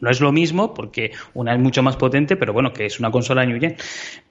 no 0.00 0.10
es 0.10 0.20
lo 0.20 0.32
mismo 0.32 0.74
porque 0.74 1.12
una 1.34 1.54
es 1.54 1.60
mucho 1.60 1.82
más 1.82 1.96
potente, 1.96 2.36
pero 2.36 2.52
bueno, 2.52 2.72
que 2.72 2.86
es 2.86 2.98
una 2.98 3.10
consola 3.10 3.44
New 3.46 3.60
Gen. 3.60 3.76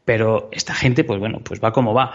Pero 0.06 0.50
esta 0.52 0.74
gente, 0.74 1.04
pues 1.04 1.20
bueno, 1.20 1.40
pues 1.44 1.62
va 1.64 1.72
como 1.72 1.94
va. 1.94 2.14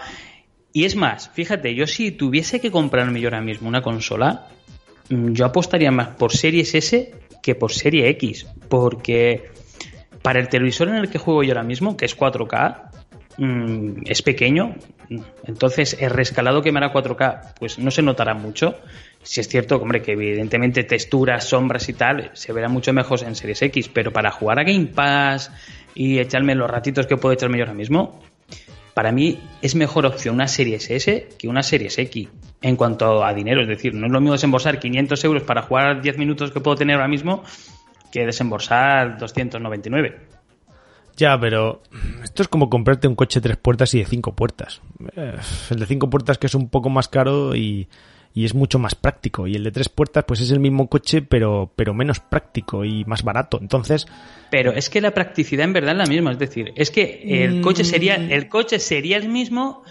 Y 0.73 0.85
es 0.85 0.95
más, 0.95 1.29
fíjate, 1.33 1.73
yo 1.73 1.87
si 1.87 2.11
tuviese 2.11 2.59
que 2.61 2.69
comprarme 2.71 3.19
yo 3.19 3.27
ahora 3.29 3.41
mismo 3.41 3.67
una 3.67 3.81
consola, 3.81 4.47
mm, 4.49 4.76
yo 5.09 5.45
apostaría 5.45 5.91
más 5.91 6.09
por 6.09 6.31
Series 6.31 6.75
S 6.75 7.11
que 7.41 7.55
por 7.55 7.71
Serie 7.71 8.09
X, 8.09 8.45
porque 8.69 9.51
para 10.21 10.39
el 10.39 10.49
televisor 10.49 10.89
en 10.89 10.95
el 10.95 11.09
que 11.09 11.17
juego 11.17 11.43
yo 11.43 11.51
ahora 11.51 11.63
mismo, 11.63 11.95
que 11.95 12.05
es 12.05 12.17
4K, 12.17 12.89
mm, 13.37 14.01
es 14.05 14.21
pequeño, 14.21 14.75
entonces 15.45 15.95
el 15.99 16.09
rescalado 16.09 16.61
que 16.61 16.71
me 16.71 16.79
hará 16.79 16.91
4K, 16.91 17.53
pues 17.57 17.79
no 17.79 17.91
se 17.91 18.01
notará 18.01 18.33
mucho. 18.33 18.75
Si 19.23 19.39
es 19.39 19.47
cierto, 19.47 19.77
hombre, 19.77 20.01
que 20.01 20.13
evidentemente 20.13 20.83
texturas, 20.83 21.45
sombras 21.45 21.87
y 21.87 21.93
tal, 21.93 22.31
se 22.33 22.51
verá 22.51 22.67
mucho 22.67 22.91
mejor 22.93 23.23
en 23.23 23.35
Series 23.35 23.61
X, 23.61 23.89
pero 23.89 24.11
para 24.11 24.31
jugar 24.31 24.59
a 24.59 24.63
Game 24.63 24.87
Pass 24.87 25.51
y 25.95 26.19
echarme 26.19 26.55
los 26.55 26.69
ratitos 26.69 27.07
que 27.07 27.17
puedo 27.17 27.33
echarme 27.33 27.57
yo 27.57 27.63
ahora 27.63 27.73
mismo, 27.73 28.21
para 28.93 29.11
mí 29.11 29.39
es 29.61 29.75
mejor 29.75 30.05
opción 30.05 30.35
una 30.35 30.47
Series 30.47 30.89
S 30.89 31.29
que 31.37 31.47
una 31.47 31.63
Series 31.63 31.97
X 31.99 32.27
en 32.61 32.75
cuanto 32.75 33.23
a 33.23 33.33
dinero. 33.33 33.61
Es 33.61 33.67
decir, 33.67 33.93
no 33.93 34.07
es 34.07 34.11
lo 34.11 34.19
mismo 34.19 34.33
desembolsar 34.33 34.79
500 34.79 35.23
euros 35.25 35.43
para 35.43 35.61
jugar 35.61 36.01
10 36.01 36.17
minutos 36.17 36.51
que 36.51 36.59
puedo 36.59 36.75
tener 36.75 36.95
ahora 36.95 37.07
mismo 37.07 37.43
que 38.11 38.25
desembolsar 38.25 39.17
299. 39.17 40.17
Ya, 41.17 41.39
pero 41.39 41.81
esto 42.23 42.43
es 42.43 42.47
como 42.47 42.69
comprarte 42.69 43.07
un 43.07 43.15
coche 43.15 43.39
de 43.39 43.49
tres 43.49 43.57
puertas 43.57 43.93
y 43.95 43.99
de 43.99 44.05
cinco 44.05 44.35
puertas. 44.35 44.81
Eh, 45.15 45.33
El 45.71 45.79
de 45.79 45.85
cinco 45.87 46.09
puertas 46.09 46.37
que 46.37 46.45
es 46.47 46.53
un 46.53 46.69
poco 46.69 46.89
más 46.89 47.07
caro 47.07 47.55
y, 47.55 47.87
y 48.35 48.45
es 48.45 48.53
mucho 48.53 48.77
más 48.77 48.93
práctico. 48.93 49.47
Y 49.47 49.55
el 49.55 49.63
de 49.63 49.71
tres 49.71 49.89
puertas 49.89 50.25
pues 50.27 50.41
es 50.41 50.51
el 50.51 50.59
mismo 50.59 50.87
coche 50.87 51.23
pero, 51.23 51.71
pero 51.75 51.95
menos 51.95 52.19
práctico 52.19 52.85
y 52.85 53.03
más 53.05 53.23
barato. 53.23 53.57
Entonces, 53.59 54.05
Pero 54.51 54.73
es 54.73 54.91
que 54.91 55.01
la 55.01 55.09
practicidad 55.11 55.63
en 55.65 55.73
verdad 55.73 55.93
es 55.93 55.97
la 55.97 56.05
misma. 56.05 56.31
Es 56.33 56.37
decir, 56.39 56.71
es 56.75 56.91
que 56.91 57.43
el 57.43 57.61
coche 57.61 57.83
sería, 57.83 58.19
Mm. 58.19 58.31
el 58.31 58.47
coche 58.47 58.77
sería 58.77 59.17
el 59.17 59.27
mismo, 59.27 59.83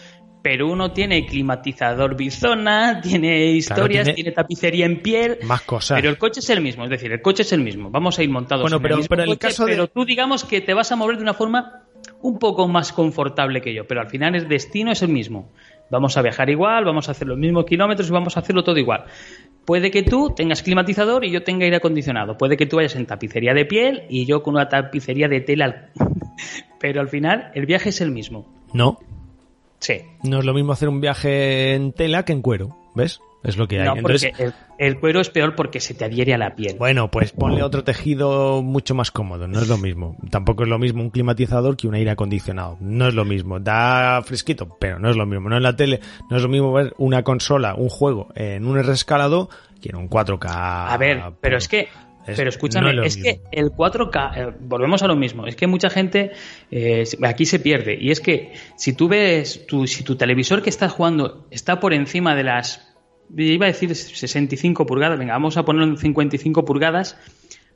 pero 0.49 0.69
uno 0.69 0.93
tiene 0.93 1.27
climatizador 1.27 2.17
bizona, 2.17 3.01
tiene 3.01 3.47
historias, 3.47 4.05
tiene- 4.05 4.15
tiene... 4.15 4.31
tapicería 4.31 4.87
en 4.87 5.03
piel. 5.03 5.39
más 5.43 5.63
cosas. 5.63 5.99
Pero 5.99 6.09
el 6.09 6.19
coche 6.19 6.39
es 6.39 6.49
el 6.51 6.61
mismo, 6.61 6.85
es 6.85 6.91
decir, 6.91 7.11
el 7.11 7.21
coche 7.21 7.43
es 7.43 7.53
el 7.53 7.63
mismo. 7.63 7.91
Vamos 7.91 8.17
a 8.21 8.23
ir 8.23 8.31
montados 8.31 8.63
Bueno, 8.63 8.77
en 8.77 8.83
pero- 8.83 8.95
el 8.95 8.99
mismo 9.01 9.09
pero 9.09 9.23
en 9.25 9.29
el 9.31 9.35
coche, 9.35 9.49
caso 9.49 9.65
de- 9.65 9.73
pero 9.73 9.89
tú 9.89 10.05
digamos 10.05 10.45
que 10.45 10.61
te 10.61 10.73
vas 10.73 10.93
a 10.93 10.95
mover 10.97 11.17
de 11.17 11.23
una 11.23 11.35
forma 11.35 11.83
un 12.23 12.39
poco 12.39 12.69
más 12.69 12.93
confortable 12.93 13.61
que 13.61 13.75
yo, 13.75 13.89
pero 13.89 14.01
al 14.01 14.09
final 14.09 14.37
el 14.37 14.47
destino 14.47 14.93
es 14.93 15.03
el 15.03 15.09
mismo. 15.09 15.51
Vamos 15.91 16.17
a 16.17 16.23
viajar 16.23 16.49
igual, 16.49 16.85
vamos 16.85 17.09
a 17.09 17.11
hacer 17.11 17.27
los 17.27 17.39
mismos 17.39 17.65
kilómetros 17.65 18.09
y 18.09 18.13
vamos 18.13 18.37
a 18.37 18.41
hacerlo 18.41 18.63
todo 18.63 18.79
igual. 18.79 19.03
Puede 19.65 19.91
que 19.91 20.05
tú 20.05 20.33
tengas 20.33 20.63
climatizador 20.63 21.25
y 21.25 21.33
yo 21.33 21.43
tenga 21.43 21.65
aire 21.65 21.79
acondicionado. 21.79 22.39
Puede 22.39 22.57
que 22.57 22.67
tú 22.67 22.77
vayas 22.77 22.95
en 22.95 23.07
tapicería 23.07 23.53
de 23.53 23.65
piel 23.65 24.03
y 24.09 24.27
yo 24.27 24.45
con 24.45 24.55
una 24.55 24.69
tapicería 24.69 25.27
de 25.27 25.41
tela. 25.41 25.89
Pero 26.79 27.01
al 27.01 27.09
final 27.09 27.51
el 27.55 27.67
viaje 27.67 27.89
es 27.89 28.01
el 28.01 28.13
mismo. 28.13 28.47
no, 28.73 29.01
Sí. 29.79 30.01
no 30.23 30.39
es 30.39 30.45
lo 30.45 30.55
mismo 30.55 30.73
hacer 30.73 30.89
un 30.89 31.01
viaje 31.01 31.75
en 31.75 31.93
tela 31.93 32.25
que 32.25 32.33
en 32.33 32.43
cuero. 32.43 32.77
¿Ves? 32.95 33.21
Es 33.45 33.57
lo 33.57 33.69
que 33.69 33.79
hay. 33.79 33.87
No, 33.87 33.97
Entonces, 33.97 34.31
porque 34.31 34.45
el, 34.45 34.55
el 34.79 34.99
cuero 34.99 35.21
es 35.21 35.31
peor 35.31 35.55
porque 35.55 35.79
se 35.79 35.95
te 35.95 36.05
adhiere 36.05 36.35
a 36.35 36.39
la 36.39 36.57
piel. 36.57 36.77
Bueno, 36.79 37.11
pues 37.11 37.31
ponle 37.31 37.63
otro 37.63 37.85
tejido 37.85 38.63
mucho 38.63 38.95
más 38.95 39.13
cómodo, 39.13 39.47
no 39.47 39.61
es 39.61 39.69
lo 39.69 39.79
mismo. 39.79 40.17
Tampoco 40.31 40.65
es 40.65 40.69
lo 40.69 40.79
mismo 40.79 41.03
un 41.03 41.11
climatizador 41.11 41.77
que 41.77 41.87
un 41.87 41.95
aire 41.95 42.11
acondicionado. 42.11 42.77
No 42.81 43.07
es 43.07 43.15
lo 43.15 43.25
mismo. 43.25 43.61
Da 43.61 44.23
fresquito, 44.25 44.77
pero 44.81 44.99
no 44.99 45.11
es 45.11 45.17
lo 45.17 45.27
mismo. 45.27 45.49
No 45.49 45.57
en 45.57 45.63
la 45.63 45.77
tele, 45.77 46.01
no 46.29 46.39
es 46.39 46.43
lo 46.43 46.49
mismo 46.49 46.73
ver 46.73 46.95
una 46.99 47.23
consola, 47.23 47.75
un 47.75 47.89
juego 47.89 48.29
en 48.35 48.67
un 48.67 48.83
rescalado 48.83 49.49
que 49.81 49.91
en 49.91 49.97
un 49.97 50.11
4K. 50.11 50.49
A 50.49 50.97
ver, 50.97 51.23
pero 51.41 51.59
es 51.59 51.69
que, 51.69 51.89
es- 52.27 52.37
pero 52.37 52.49
escúchame, 52.51 52.87
no 52.95 53.03
es 53.05 53.17
que 53.23 53.41
el 53.53 53.71
4K, 53.71 54.33
eh, 54.37 54.53
volvemos 54.61 55.03
a 55.03 55.07
lo 55.07 55.17
mismo, 55.17 55.47
es 55.47 55.57
que 55.57 55.67
mucha 55.67 55.91
gente 55.91 56.33
eh, 56.71 57.05
aquí 57.23 57.47
se 57.47 57.59
pierde. 57.59 57.97
Y 58.01 58.11
es 58.11 58.21
que 58.21 58.53
si 58.77 58.93
tú 58.95 59.09
ves, 59.09 59.67
tu, 59.67 59.87
si 59.87 60.05
tu 60.05 60.17
televisor 60.17 60.63
que 60.63 60.71
estás 60.71 60.93
jugando 60.93 61.47
está 61.51 61.81
por 61.81 61.93
encima 61.95 62.35
de 62.35 62.45
las, 62.45 62.95
iba 63.37 63.67
a 63.67 63.69
decir 63.69 63.95
65 63.95 64.87
pulgadas, 64.87 65.19
venga, 65.19 65.33
vamos 65.35 65.57
a 65.57 65.65
ponerlo 65.65 65.93
en 65.93 65.99
55 65.99 66.65
pulgadas, 66.65 67.19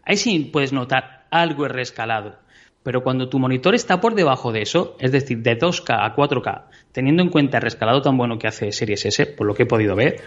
ahí 0.04 0.16
sí 0.16 0.50
puedes 0.52 0.72
notar 0.72 1.26
algo 1.30 1.66
es 1.66 1.72
rescalado. 1.72 2.38
Pero 2.82 3.02
cuando 3.02 3.28
tu 3.28 3.38
monitor 3.38 3.74
está 3.74 4.00
por 4.00 4.14
debajo 4.14 4.52
de 4.52 4.62
eso, 4.62 4.96
es 5.00 5.12
decir, 5.12 5.42
de 5.42 5.54
2K 5.58 5.98
a 6.02 6.14
4K, 6.16 6.62
teniendo 6.92 7.22
en 7.22 7.28
cuenta 7.28 7.58
el 7.58 7.62
rescalado 7.62 8.00
tan 8.00 8.16
bueno 8.16 8.38
que 8.38 8.48
hace 8.48 8.72
Series 8.72 9.04
S, 9.04 9.26
por 9.26 9.46
lo 9.46 9.52
que 9.54 9.64
he 9.64 9.66
podido 9.66 9.94
ver, 9.94 10.22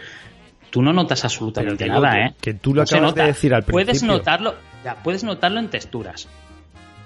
tú 0.73 0.81
no 0.81 0.91
notas 0.91 1.23
absolutamente 1.23 1.85
nada, 1.87 2.11
que- 2.13 2.21
¿eh? 2.25 2.33
que 2.41 2.53
tú 2.55 2.71
lo 2.73 2.81
No 2.81 2.81
acabas 2.83 3.13
de 3.13 3.23
decir 3.25 3.53
al 3.53 3.61
Puedes 3.61 3.89
principio. 3.99 4.17
notarlo, 4.17 4.55
Ya, 4.83 4.95
puedes 5.03 5.23
notarlo 5.23 5.59
en 5.59 5.69
texturas, 5.69 6.27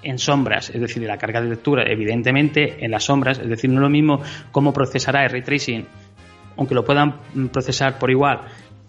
en 0.02 0.18
sombras, 0.18 0.70
es 0.70 0.80
decir, 0.80 1.02
la 1.02 1.18
carga 1.18 1.42
de 1.42 1.50
textura, 1.50 1.84
evidentemente 1.86 2.82
en 2.82 2.90
las 2.90 3.04
sombras, 3.04 3.38
es 3.38 3.46
decir, 3.46 3.68
no 3.68 3.76
es 3.76 3.82
lo 3.82 3.90
mismo 3.90 4.22
cómo 4.52 4.72
procesará 4.72 5.24
el 5.26 5.30
ray 5.30 5.42
tracing, 5.42 5.84
aunque 6.56 6.74
lo 6.74 6.82
puedan 6.82 7.18
procesar 7.52 7.98
por 7.98 8.10
igual 8.10 8.40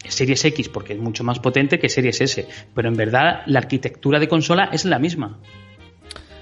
Series 0.08 0.46
X 0.46 0.70
porque 0.70 0.94
es 0.94 1.00
mucho 1.00 1.26
más 1.26 1.40
potente 1.40 1.78
que 1.78 1.90
Series 1.90 2.22
S, 2.22 2.48
pero 2.74 2.88
en 2.88 2.96
verdad 2.96 3.42
la 3.48 3.60
arquitectura 3.60 4.18
de 4.18 4.30
consola 4.30 4.70
es 4.72 4.86
la 4.86 4.98
misma. 4.98 5.38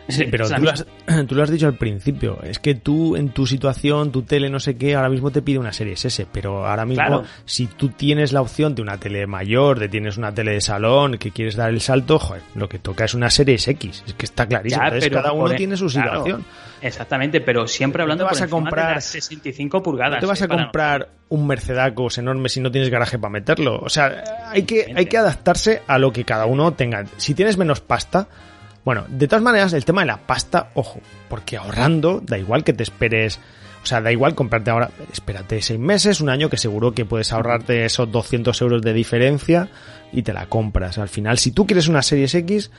Sí, 0.08 0.26
pero 0.30 0.50
tú 0.50 0.62
lo, 0.62 0.72
has, 0.72 0.86
tú 1.28 1.36
lo, 1.36 1.44
has, 1.44 1.50
dicho 1.50 1.68
al 1.68 1.76
principio. 1.76 2.40
Es 2.44 2.60
que 2.60 2.76
tú, 2.76 3.16
en 3.16 3.30
tu 3.30 3.46
situación, 3.46 4.12
tu 4.12 4.24
tele, 4.24 4.50
no 4.50 4.60
sé 4.60 4.78
qué, 4.78 4.96
ahora 4.96 5.10
mismo 5.10 5.32
te 5.32 5.42
pide 5.42 5.60
una 5.60 5.74
serie 5.74 5.94
S. 5.94 6.28
Pero 6.32 6.66
ahora 6.66 6.86
mismo, 6.86 7.06
claro. 7.06 7.24
si 7.46 7.68
tú 7.68 7.90
tienes 7.90 8.32
la 8.32 8.42
opción 8.42 8.76
de 8.76 8.82
una 8.82 8.98
tele 8.98 9.28
mayor, 9.28 9.80
de 9.80 9.90
tienes 9.90 10.18
una 10.18 10.34
tele 10.34 10.54
de 10.54 10.62
salón, 10.62 11.18
que 11.18 11.32
quieres 11.32 11.56
dar 11.56 11.70
el 11.70 11.82
salto, 11.82 12.20
joder, 12.20 12.44
lo 12.56 12.70
que 12.70 12.80
toca 12.80 13.06
es 13.06 13.14
una 13.14 13.30
serie 13.30 13.56
X. 13.56 14.04
Es 14.08 14.14
que 14.14 14.26
está 14.26 14.46
clarísimo. 14.46 14.84
Ya, 14.84 14.90
pero, 14.92 15.16
cada 15.16 15.32
uno 15.34 15.54
tiene 15.56 15.76
su 15.76 15.90
situación. 15.90 16.44
Claro, 16.44 16.78
exactamente, 16.82 17.42
pero 17.42 17.68
siempre 17.68 18.02
hablando 18.02 18.24
te 18.24 18.32
vas 18.32 18.42
a 18.42 18.48
comprar 18.48 18.96
de 18.96 19.02
65 19.02 19.84
pulgadas. 19.84 20.18
No 20.18 20.20
te 20.22 20.26
vas 20.26 20.42
a 20.42 20.48
comprar 20.48 21.10
un 21.30 21.48
Mercedacos 21.48 22.18
enorme 22.18 22.50
si 22.50 22.62
no 22.62 22.72
tienes 22.72 22.90
garaje 22.90 23.20
para 23.20 23.32
meterlo. 23.32 23.80
O 23.80 23.90
sea, 23.90 24.24
hay 24.50 24.64
que, 24.64 24.94
hay 24.96 25.06
que 25.06 25.18
adaptarse 25.18 25.82
a 25.88 25.98
lo 25.98 26.12
que 26.12 26.24
cada 26.24 26.46
uno 26.46 26.74
tenga. 26.74 27.06
Si 27.18 27.34
tienes 27.34 27.58
menos 27.58 27.82
pasta, 27.82 28.28
bueno, 28.88 29.04
de 29.10 29.28
todas 29.28 29.44
maneras, 29.44 29.74
el 29.74 29.84
tema 29.84 30.00
de 30.00 30.08
la 30.08 30.16
pasta, 30.16 30.70
ojo, 30.74 31.02
porque 31.28 31.58
ahorrando, 31.58 32.22
da 32.24 32.38
igual 32.38 32.64
que 32.64 32.72
te 32.72 32.84
esperes, 32.84 33.38
o 33.84 33.86
sea, 33.86 34.00
da 34.00 34.14
igual 34.14 34.34
comprarte 34.34 34.72
ahora, 34.72 34.92
espérate 35.12 35.62
seis 35.62 35.78
meses, 35.78 36.22
un 36.22 36.30
año, 36.30 36.50
que 36.50 36.56
seguro 36.56 36.94
que 36.94 37.04
puedes 37.04 37.34
ahorrarte 37.34 37.84
esos 37.84 38.10
200 38.10 38.62
euros 38.62 38.82
de 38.82 38.94
diferencia 38.94 39.68
y 40.14 40.22
te 40.22 40.32
la 40.32 40.46
compras. 40.46 41.00
Al 41.00 41.10
final, 41.10 41.38
si 41.38 41.52
tú 41.52 41.68
quieres 41.68 41.90
una 41.90 42.02
Series 42.02 42.34
X, 42.34 42.72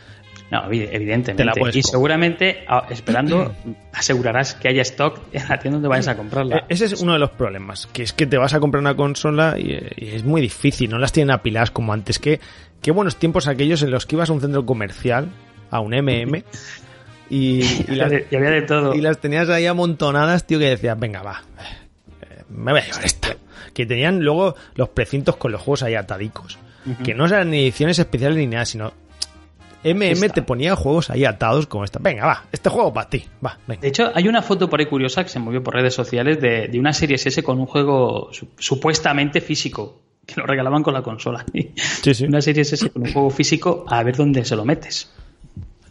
no, 0.50 0.64
evidentemente. 0.72 1.60
y 1.74 1.82
seguramente, 1.82 2.64
esperando, 2.88 3.54
asegurarás 3.92 4.54
que 4.54 4.68
haya 4.68 4.80
stock 4.80 5.20
en 5.34 5.46
la 5.46 5.58
tienda 5.58 5.76
donde 5.76 5.88
vayas 5.88 6.08
a 6.08 6.16
comprarla. 6.16 6.56
E-, 6.56 6.64
ese 6.72 6.86
es 6.86 7.02
uno 7.02 7.12
de 7.12 7.18
los 7.18 7.32
problemas, 7.32 7.86
que 7.92 8.02
es 8.02 8.14
que 8.14 8.26
te 8.26 8.38
vas 8.38 8.54
a 8.54 8.60
comprar 8.60 8.80
una 8.80 8.96
consola 8.96 9.56
y, 9.58 9.72
y 9.94 10.08
es 10.14 10.24
muy 10.24 10.40
difícil, 10.40 10.88
no 10.88 10.98
las 10.98 11.12
tienen 11.12 11.32
apiladas 11.32 11.70
como 11.70 11.92
antes. 11.92 12.18
Que, 12.18 12.40
qué 12.80 12.92
buenos 12.92 13.16
tiempos 13.16 13.46
aquellos 13.46 13.82
en 13.82 13.90
los 13.90 14.06
que 14.06 14.16
ibas 14.16 14.30
a 14.30 14.32
un 14.32 14.40
centro 14.40 14.64
comercial 14.64 15.28
a 15.70 15.80
un 15.80 15.92
MM. 15.92 16.42
Y, 17.30 17.62
y, 17.88 17.94
las, 17.94 18.12
y, 18.30 18.36
había 18.36 18.50
de 18.50 18.62
todo. 18.62 18.94
y 18.94 19.00
las 19.00 19.18
tenías 19.20 19.48
ahí 19.48 19.66
amontonadas, 19.66 20.46
tío, 20.46 20.58
que 20.58 20.70
decías, 20.70 20.98
venga, 20.98 21.22
va, 21.22 21.42
eh, 22.22 22.42
me 22.48 22.72
voy 22.72 22.80
a 22.80 22.84
llevar 22.84 23.04
esta. 23.04 23.36
Que 23.74 23.86
tenían 23.86 24.20
luego 24.20 24.56
los 24.74 24.88
precintos 24.88 25.36
con 25.36 25.52
los 25.52 25.60
juegos 25.60 25.82
ahí 25.82 25.94
atadicos. 25.94 26.58
Uh 26.86 26.90
-huh. 26.90 27.02
Que 27.02 27.14
no 27.14 27.26
eran 27.26 27.50
ni 27.50 27.60
ediciones 27.60 27.98
especiales 27.98 28.38
ni 28.38 28.46
nada, 28.46 28.64
sino 28.64 28.92
MM 29.84 30.10
esta. 30.12 30.28
te 30.28 30.42
ponía 30.42 30.74
juegos 30.74 31.10
ahí 31.10 31.24
atados 31.24 31.66
como 31.66 31.84
esta. 31.84 31.98
Venga, 32.00 32.26
va, 32.26 32.44
este 32.50 32.68
juego 32.70 32.92
para 32.92 33.08
ti. 33.08 33.24
Va, 33.44 33.58
venga. 33.66 33.80
De 33.82 33.88
hecho, 33.88 34.10
hay 34.14 34.26
una 34.26 34.42
foto 34.42 34.68
por 34.68 34.80
ahí 34.80 34.86
curiosa 34.86 35.22
que 35.22 35.28
se 35.28 35.38
movió 35.38 35.62
por 35.62 35.74
redes 35.74 35.94
sociales 35.94 36.40
de, 36.40 36.68
de 36.68 36.78
una 36.80 36.92
serie 36.92 37.16
S 37.16 37.42
con 37.42 37.60
un 37.60 37.66
juego 37.66 38.30
su 38.32 38.48
supuestamente 38.58 39.40
físico. 39.40 40.00
Que 40.26 40.40
lo 40.40 40.46
regalaban 40.46 40.82
con 40.82 40.92
la 40.92 41.00
consola. 41.02 41.44
Sí, 42.02 42.14
sí. 42.14 42.24
Una 42.26 42.42
serie 42.42 42.60
S 42.60 42.90
con 42.90 43.06
un 43.06 43.12
juego 43.14 43.30
físico, 43.30 43.86
a 43.88 44.02
ver 44.02 44.14
dónde 44.14 44.44
se 44.44 44.56
lo 44.56 44.64
metes. 44.64 45.10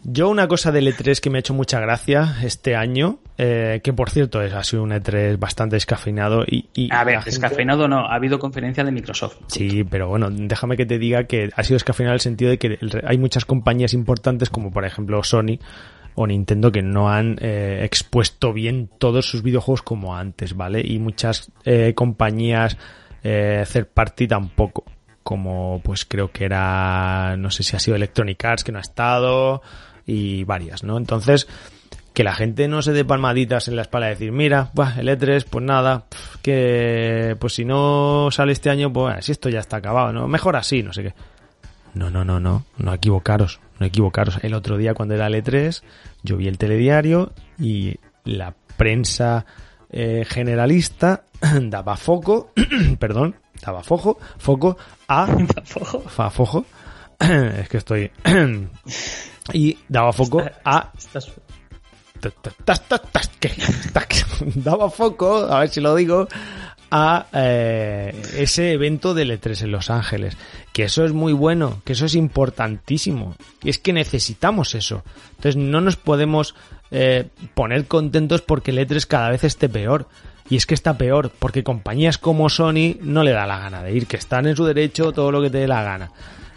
Yo 0.04 0.28
una 0.28 0.48
cosa 0.48 0.72
del 0.72 0.86
E3 0.86 1.20
que 1.20 1.30
me 1.30 1.38
ha 1.38 1.40
hecho 1.40 1.54
mucha 1.54 1.80
gracia 1.80 2.36
este 2.42 2.76
año, 2.76 3.18
eh, 3.36 3.80
que 3.82 3.92
por 3.92 4.10
cierto 4.10 4.42
es, 4.42 4.52
ha 4.54 4.62
sido 4.64 4.82
un 4.82 4.90
E3 4.90 5.38
bastante 5.38 5.76
descafeinado 5.76 6.44
y... 6.46 6.68
y 6.74 6.92
a 6.92 7.04
ver, 7.04 7.16
gente... 7.16 7.30
descafeinado 7.30 7.88
no, 7.88 8.06
ha 8.06 8.14
habido 8.14 8.38
conferencia 8.38 8.84
de 8.84 8.92
Microsoft. 8.92 9.36
Sí, 9.48 9.84
pero 9.84 10.08
bueno, 10.08 10.28
déjame 10.30 10.76
que 10.76 10.86
te 10.86 10.98
diga 10.98 11.24
que 11.24 11.50
ha 11.54 11.62
sido 11.62 11.76
descafeinado 11.76 12.12
en 12.12 12.16
el 12.16 12.20
sentido 12.20 12.50
de 12.50 12.58
que 12.58 12.78
hay 13.04 13.18
muchas 13.18 13.44
compañías 13.44 13.94
importantes 13.94 14.50
como 14.50 14.70
por 14.70 14.84
ejemplo 14.84 15.22
Sony 15.22 15.58
o 16.14 16.26
Nintendo 16.26 16.72
que 16.72 16.82
no 16.82 17.10
han 17.10 17.36
eh, 17.40 17.80
expuesto 17.84 18.52
bien 18.52 18.90
todos 18.98 19.26
sus 19.26 19.42
videojuegos 19.42 19.82
como 19.82 20.16
antes, 20.16 20.56
¿vale? 20.56 20.82
Y 20.84 20.98
muchas 20.98 21.52
eh, 21.64 21.94
compañías 21.94 22.76
eh, 23.22 23.64
third 23.72 23.86
party 23.86 24.26
tampoco 24.26 24.84
como 25.22 25.80
pues 25.84 26.06
creo 26.06 26.32
que 26.32 26.46
era 26.46 27.36
no 27.36 27.50
sé 27.50 27.62
si 27.62 27.76
ha 27.76 27.78
sido 27.78 27.96
Electronic 27.96 28.42
Arts 28.44 28.64
que 28.64 28.72
no 28.72 28.78
ha 28.78 28.80
estado 28.80 29.62
y 30.08 30.42
varias, 30.44 30.82
¿no? 30.82 30.96
Entonces, 30.96 31.46
que 32.14 32.24
la 32.24 32.34
gente 32.34 32.66
no 32.66 32.80
se 32.80 32.92
dé 32.92 33.04
palmaditas 33.04 33.68
en 33.68 33.76
la 33.76 33.82
espalda 33.82 34.08
y 34.08 34.10
decir, 34.10 34.32
mira, 34.32 34.70
buah, 34.72 34.98
el 34.98 35.08
E3, 35.08 35.44
pues 35.48 35.64
nada, 35.64 36.06
que 36.42 37.36
pues 37.38 37.52
si 37.54 37.64
no 37.66 38.30
sale 38.32 38.52
este 38.52 38.70
año, 38.70 38.90
pues 38.90 39.26
si 39.26 39.32
esto 39.32 39.50
ya 39.50 39.60
está 39.60 39.76
acabado, 39.76 40.12
¿no? 40.12 40.26
Mejor 40.26 40.56
así, 40.56 40.82
no 40.82 40.94
sé 40.94 41.02
qué. 41.02 41.14
No, 41.92 42.08
no, 42.08 42.24
no, 42.24 42.40
no, 42.40 42.64
no 42.78 42.94
equivocaros, 42.94 43.60
no 43.78 43.86
equivocaros. 43.86 44.38
El 44.42 44.54
otro 44.54 44.78
día 44.78 44.94
cuando 44.94 45.14
era 45.14 45.26
el 45.26 45.34
E3, 45.34 45.82
yo 46.22 46.38
vi 46.38 46.48
el 46.48 46.56
telediario 46.56 47.32
y 47.58 47.96
la 48.24 48.54
prensa 48.78 49.44
eh, 49.90 50.24
generalista 50.26 51.24
daba 51.62 51.96
foco, 51.98 52.52
perdón, 52.98 53.36
daba 53.60 53.82
foco, 53.82 54.18
foco 54.38 54.78
a... 55.06 55.26
foco. 55.64 56.00
Fa, 56.00 56.30
foco. 56.30 56.64
es 57.20 57.68
que 57.68 57.76
estoy 57.76 58.10
y 59.52 59.78
daba 59.88 60.12
foco 60.12 60.42
a 60.64 60.92
daba 64.56 64.90
foco 64.90 65.46
a 65.50 65.60
ver 65.60 65.68
si 65.68 65.80
lo 65.80 65.94
digo 65.94 66.26
a 66.90 67.26
eh, 67.32 68.14
ese 68.36 68.72
evento 68.72 69.14
del 69.14 69.30
E3 69.30 69.62
en 69.62 69.72
Los 69.72 69.90
Ángeles. 69.90 70.36
Que 70.72 70.84
eso 70.84 71.04
es 71.04 71.12
muy 71.12 71.32
bueno 71.32 71.82
que 71.84 71.92
eso 71.92 72.06
es 72.06 72.14
importantísimo. 72.14 73.36
Y 73.62 73.70
es 73.70 73.78
que 73.78 73.92
necesitamos 73.92 74.74
eso. 74.74 75.02
Entonces 75.30 75.56
no 75.56 75.80
nos 75.80 75.96
podemos 75.96 76.54
eh, 76.90 77.28
poner 77.54 77.86
contentos 77.86 78.42
porque 78.42 78.70
el 78.70 78.78
E3 78.78 79.06
cada 79.06 79.30
vez 79.30 79.44
esté 79.44 79.68
peor. 79.68 80.08
Y 80.50 80.56
es 80.56 80.64
que 80.64 80.72
está 80.72 80.96
peor, 80.96 81.30
porque 81.38 81.62
compañías 81.62 82.16
como 82.16 82.48
Sony 82.48 82.96
no 83.02 83.22
le 83.22 83.32
da 83.32 83.46
la 83.46 83.58
gana 83.58 83.82
de 83.82 83.92
ir, 83.92 84.06
que 84.06 84.16
están 84.16 84.46
en 84.46 84.56
su 84.56 84.64
derecho 84.64 85.12
todo 85.12 85.30
lo 85.30 85.42
que 85.42 85.50
te 85.50 85.58
dé 85.58 85.68
la 85.68 85.82
gana. 85.82 86.10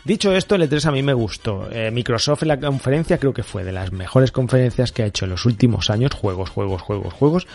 Dicho 0.03 0.33
esto, 0.33 0.55
el 0.55 0.63
E3 0.63 0.85
a 0.85 0.91
mí 0.91 1.03
me 1.03 1.13
gustó. 1.13 1.69
Eh, 1.71 1.91
Microsoft 1.91 2.41
en 2.41 2.47
la 2.47 2.59
conferencia 2.59 3.19
creo 3.19 3.33
que 3.33 3.43
fue 3.43 3.63
de 3.63 3.71
las 3.71 3.91
mejores 3.91 4.31
conferencias 4.31 4.91
que 4.91 5.03
ha 5.03 5.05
hecho 5.05 5.25
en 5.25 5.31
los 5.31 5.45
últimos 5.45 5.91
años. 5.91 6.13
Juegos, 6.15 6.49
juegos, 6.49 6.81
juegos, 6.81 7.13
juegos. 7.13 7.47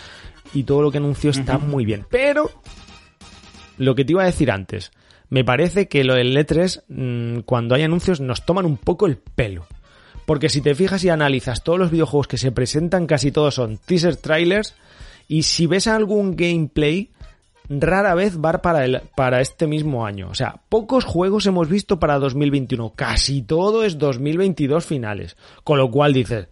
Y 0.55 0.63
todo 0.63 0.83
lo 0.83 0.93
que 0.93 0.99
anunció 0.99 1.31
está 1.31 1.57
uh 1.57 1.61
-huh. 1.61 1.67
muy 1.67 1.85
bien. 1.85 2.07
Pero, 2.09 2.51
lo 3.79 3.97
que 3.97 4.05
te 4.05 4.13
iba 4.13 4.23
a 4.23 4.27
decir 4.27 4.53
antes, 4.53 4.93
me 5.29 5.45
parece 5.45 5.89
que 5.89 6.05
lo 6.05 6.15
del 6.15 6.37
E3, 6.37 6.85
mmm, 6.87 7.41
cuando 7.41 7.75
hay 7.75 7.83
anuncios, 7.83 8.21
nos 8.21 8.47
toman 8.47 8.65
un 8.65 8.77
poco 8.77 9.07
el 9.07 9.17
pelo. 9.17 9.67
Porque 10.25 10.49
si 10.49 10.61
te 10.61 10.75
fijas 10.75 11.03
y 11.05 11.09
analizas 11.09 11.65
todos 11.65 11.79
los 11.79 11.91
videojuegos 11.91 12.29
que 12.29 12.39
se 12.39 12.53
presentan, 12.53 13.07
casi 13.07 13.33
todos 13.33 13.55
son 13.55 13.79
teaser 13.79 14.17
trailers. 14.17 14.75
Y 15.29 15.43
si 15.43 15.67
ves 15.67 15.89
algún 15.89 16.37
gameplay, 16.37 17.11
rara 17.69 18.15
vez 18.15 18.39
va 18.39 18.53
para, 18.63 18.85
el, 18.85 19.03
para 19.17 19.41
este 19.41 19.67
mismo 19.67 20.07
año. 20.07 20.29
O 20.29 20.35
sea, 20.35 20.61
pocos 20.69 21.05
juegos 21.05 21.47
hemos 21.47 21.69
visto 21.69 21.99
para 21.99 22.19
2021. 22.19 22.95
Casi 22.95 23.43
todo 23.43 23.85
es 23.85 23.99
2022 23.99 24.85
finales. 24.85 25.37
Con 25.65 25.79
lo 25.79 25.91
cual 25.91 26.13
dices... 26.13 26.49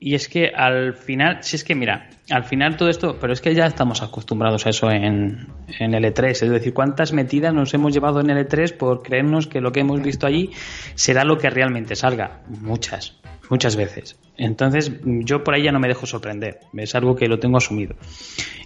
Y 0.00 0.14
es 0.14 0.28
que 0.28 0.52
al 0.54 0.94
final, 0.94 1.38
si 1.42 1.56
es 1.56 1.64
que 1.64 1.74
mira, 1.74 2.08
al 2.30 2.44
final 2.44 2.76
todo 2.76 2.88
esto, 2.88 3.18
pero 3.20 3.32
es 3.32 3.40
que 3.40 3.52
ya 3.52 3.66
estamos 3.66 4.00
acostumbrados 4.00 4.64
a 4.64 4.70
eso 4.70 4.88
en, 4.92 5.48
en 5.80 5.92
el 5.92 6.04
E3. 6.04 6.30
Es 6.30 6.50
decir, 6.50 6.72
cuántas 6.72 7.12
metidas 7.12 7.52
nos 7.52 7.74
hemos 7.74 7.92
llevado 7.92 8.20
en 8.20 8.30
el 8.30 8.46
E3 8.46 8.76
por 8.76 9.02
creernos 9.02 9.48
que 9.48 9.60
lo 9.60 9.72
que 9.72 9.80
hemos 9.80 10.00
visto 10.00 10.28
allí 10.28 10.52
será 10.94 11.24
lo 11.24 11.36
que 11.36 11.50
realmente 11.50 11.96
salga. 11.96 12.42
Muchas, 12.46 13.18
muchas 13.50 13.74
veces. 13.74 14.16
Entonces, 14.38 14.92
yo 15.04 15.42
por 15.42 15.54
ahí 15.54 15.64
ya 15.64 15.72
no 15.72 15.80
me 15.80 15.88
dejo 15.88 16.06
sorprender. 16.06 16.60
Es 16.74 16.94
algo 16.94 17.16
que 17.16 17.26
lo 17.26 17.40
tengo 17.40 17.58
asumido. 17.58 17.96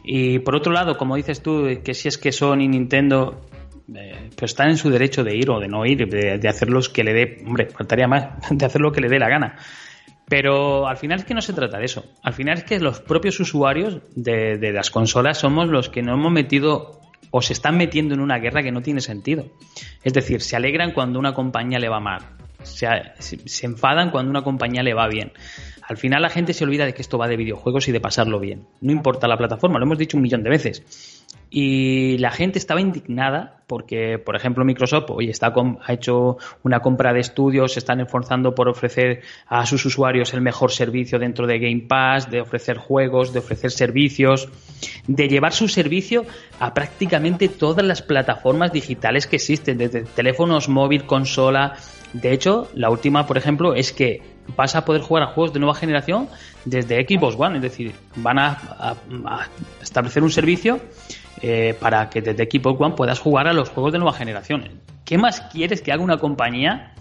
Y 0.05 0.39
por 0.41 0.55
otro 0.55 0.71
lado, 0.71 0.99
como 0.99 1.17
dices 1.17 1.43
tú, 1.43 1.67
que 1.83 1.95
si 1.95 2.09
es 2.09 2.19
que 2.19 2.31
Sony, 2.31 2.69
Nintendo, 2.69 3.41
eh, 3.95 4.29
pues 4.37 4.53
están 4.53 4.69
en 4.69 4.77
su 4.77 4.91
derecho 4.91 5.25
de 5.25 5.35
ir 5.35 5.51
o 5.51 5.59
de 5.59 5.69
no 5.69 5.87
ir, 5.87 6.07
de, 6.09 6.39
de 6.39 6.49
hacer 6.49 6.69
los 6.69 6.91
que 6.91 7.03
le 7.03 7.15
dé, 7.15 7.43
hombre, 7.47 7.71
faltaría 7.71 8.07
más, 8.07 8.29
de 8.51 8.67
hacer 8.67 8.83
lo 8.83 8.93
que 8.93 9.01
le 9.01 9.09
dé 9.09 9.19
la 9.19 9.31
gana. 9.31 9.57
Pero 10.29 10.87
al 10.87 10.99
final 10.99 11.21
es 11.21 11.25
que 11.25 11.35
no 11.35 11.41
se 11.41 11.55
trata 11.55 11.79
de 11.79 11.87
eso. 11.87 12.05
Al 12.23 12.35
final 12.35 12.59
es 12.59 12.65
que 12.65 12.79
los 12.79 13.01
propios 13.01 13.41
usuarios 13.41 14.01
de, 14.15 14.59
de 14.59 14.73
las 14.73 14.91
consolas 14.91 15.39
somos 15.39 15.69
los 15.69 15.89
que 15.89 16.03
nos 16.03 16.19
hemos 16.19 16.33
metido 16.33 17.01
o 17.31 17.41
se 17.41 17.55
están 17.55 17.79
metiendo 17.79 18.15
en 18.15 18.21
una 18.21 18.39
guerra 18.39 18.63
que 18.63 18.73
no 18.73 18.83
tiene 18.83 19.01
sentido. 19.01 19.47
Es 20.05 20.13
decir, 20.13 20.43
se 20.43 20.55
alegran 20.55 20.93
cuando 20.93 21.19
una 21.19 21.33
compañía 21.33 21.79
le 21.79 21.89
va 21.89 21.99
mal. 21.99 22.23
Se, 22.65 22.89
se, 23.19 23.67
enfadan 23.67 24.11
cuando 24.11 24.31
una 24.31 24.43
compañía 24.43 24.83
le 24.83 24.95
va 24.95 25.09
bien. 25.09 25.33
Al 25.83 25.97
final 25.97 26.23
la 26.23 26.31
gente 26.31 26.55
se 26.55 26.65
olvida 26.65 26.85
de 26.85 26.95
que 26.95 27.03
esto 27.03 27.19
va 27.19 27.29
de 27.29 27.37
videojuegos 27.37 27.89
y 27.89 27.93
de 27.93 28.01
pasarlo 28.01 28.41
bien. 28.41 28.67
No 28.81 28.93
importa 28.93 29.29
la 29.29 29.37
plataforma, 29.37 29.79
lo 29.79 29.85
hemos 29.85 29.99
dicho 29.99 30.17
un 30.17 30.23
millón 30.23 30.43
de 30.43 30.51
veces. 30.51 31.12
Y 31.55 32.17
la 32.17 32.31
gente 32.31 32.59
estaba 32.59 32.81
indignada 32.81 33.59
porque, 33.67 34.19
por 34.19 34.37
ejemplo, 34.37 34.65
Microsoft 34.65 35.11
hoy 35.11 35.29
está 35.29 35.53
ha 35.53 35.93
hecho 35.93 36.39
una 36.63 36.81
compra 36.81 37.13
de 37.13 37.21
estudios, 37.21 37.75
se 37.75 37.79
están 37.79 38.01
esforzando 38.01 38.55
por 38.55 38.71
ofrecer 38.71 39.21
a 39.47 39.67
sus 39.67 39.85
usuarios 39.85 40.33
el 40.33 40.41
mejor 40.41 40.73
servicio 40.73 41.19
dentro 41.19 41.47
de 41.47 41.59
Game 41.59 41.85
Pass, 41.87 42.31
de 42.31 42.41
ofrecer 42.41 42.79
juegos, 42.79 43.35
de 43.35 43.41
ofrecer 43.41 43.71
servicios, 43.71 44.49
de 45.07 45.29
llevar 45.29 45.53
su 45.53 45.69
servicio 45.69 46.25
a 46.59 46.73
prácticamente 46.73 47.49
todas 47.49 47.85
las 47.85 48.01
plataformas 48.01 48.73
digitales 48.73 49.27
que 49.27 49.37
existen, 49.37 49.77
desde 49.77 50.05
teléfonos 50.05 50.71
móvil, 50.71 51.05
consola. 51.05 51.77
De 52.15 52.33
hecho, 52.33 52.71
la 52.75 52.89
última, 52.89 53.27
por 53.27 53.37
ejemplo, 53.37 53.75
es 53.75 53.93
que 53.93 54.23
vas 54.57 54.75
a 54.75 54.87
poder 54.87 55.03
jugar 55.03 55.25
a 55.25 55.27
juegos 55.27 55.53
de 55.53 55.61
nueva 55.61 55.75
generación 55.75 56.29
desde 56.65 57.07
Xbox 57.07 57.37
One, 57.39 57.57
es 57.57 57.63
decir, 57.63 57.93
van 58.17 58.39
a 58.39 58.57
establecer 59.83 60.23
un 60.23 60.31
servicio 60.31 60.81
eh, 61.43 61.75
para 61.79 62.09
que 62.09 62.23
desde 62.23 62.45
Xbox 62.45 62.81
One 62.81 62.95
puedas 62.95 63.21
jugar 63.21 63.49
a 63.49 63.53
los 63.53 63.69
juegos 63.69 63.93
de 63.93 63.99
nueva 63.99 64.17
generación. 64.17 64.81
¿Qué 65.05 65.19
más 65.19 65.41
quieres 65.53 65.83
que 65.83 65.93
haga 65.93 66.03
una 66.03 66.19
compañía 66.19 66.95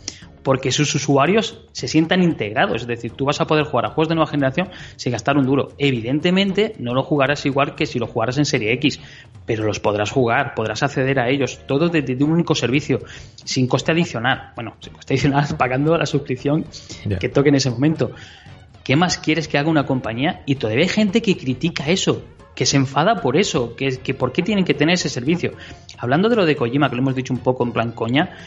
porque 0.43 0.71
sus 0.71 0.93
usuarios 0.95 1.61
se 1.71 1.87
sientan 1.87 2.23
integrados. 2.23 2.81
Es 2.81 2.87
decir, 2.87 3.11
tú 3.11 3.25
vas 3.25 3.41
a 3.41 3.47
poder 3.47 3.65
jugar 3.65 3.85
a 3.85 3.89
juegos 3.89 4.09
de 4.09 4.15
nueva 4.15 4.29
generación 4.29 4.69
sin 4.95 5.11
gastar 5.11 5.37
un 5.37 5.45
duro. 5.45 5.73
Evidentemente, 5.77 6.75
no 6.79 6.93
lo 6.93 7.03
jugarás 7.03 7.45
igual 7.45 7.75
que 7.75 7.85
si 7.85 7.99
lo 7.99 8.07
jugaras 8.07 8.37
en 8.37 8.45
Serie 8.45 8.73
X, 8.73 8.99
pero 9.45 9.63
los 9.63 9.79
podrás 9.79 10.11
jugar, 10.11 10.53
podrás 10.55 10.83
acceder 10.83 11.19
a 11.19 11.29
ellos, 11.29 11.59
todos 11.67 11.91
desde 11.91 12.21
un 12.23 12.31
único 12.31 12.55
servicio, 12.55 12.99
sin 13.43 13.67
coste 13.67 13.91
adicional. 13.91 14.51
Bueno, 14.55 14.75
sin 14.79 14.93
coste 14.93 15.13
adicional, 15.13 15.45
pagando 15.57 15.97
la 15.97 16.05
suscripción 16.05 16.65
que 17.19 17.29
toque 17.29 17.49
en 17.49 17.55
ese 17.55 17.69
momento. 17.69 18.11
¿Qué 18.83 18.95
más 18.95 19.19
quieres 19.19 19.47
que 19.47 19.57
haga 19.59 19.69
una 19.69 19.85
compañía? 19.85 20.41
Y 20.45 20.55
todavía 20.55 20.83
hay 20.83 20.89
gente 20.89 21.21
que 21.21 21.37
critica 21.37 21.87
eso 21.87 22.23
que 22.55 22.65
se 22.65 22.77
enfada 22.77 23.21
por 23.21 23.37
eso, 23.37 23.75
que, 23.75 23.97
que 23.97 24.13
por 24.13 24.31
qué 24.31 24.41
tienen 24.41 24.65
que 24.65 24.73
tener 24.73 24.95
ese 24.95 25.09
servicio. 25.09 25.53
Hablando 25.97 26.29
de 26.29 26.35
lo 26.35 26.45
de 26.45 26.55
Kojima, 26.55 26.89
que 26.89 26.95
lo 26.95 27.01
hemos 27.01 27.15
dicho 27.15 27.33
un 27.33 27.39
poco 27.39 27.63
en 27.63 27.71
plan 27.71 27.91
coña, 27.91 28.37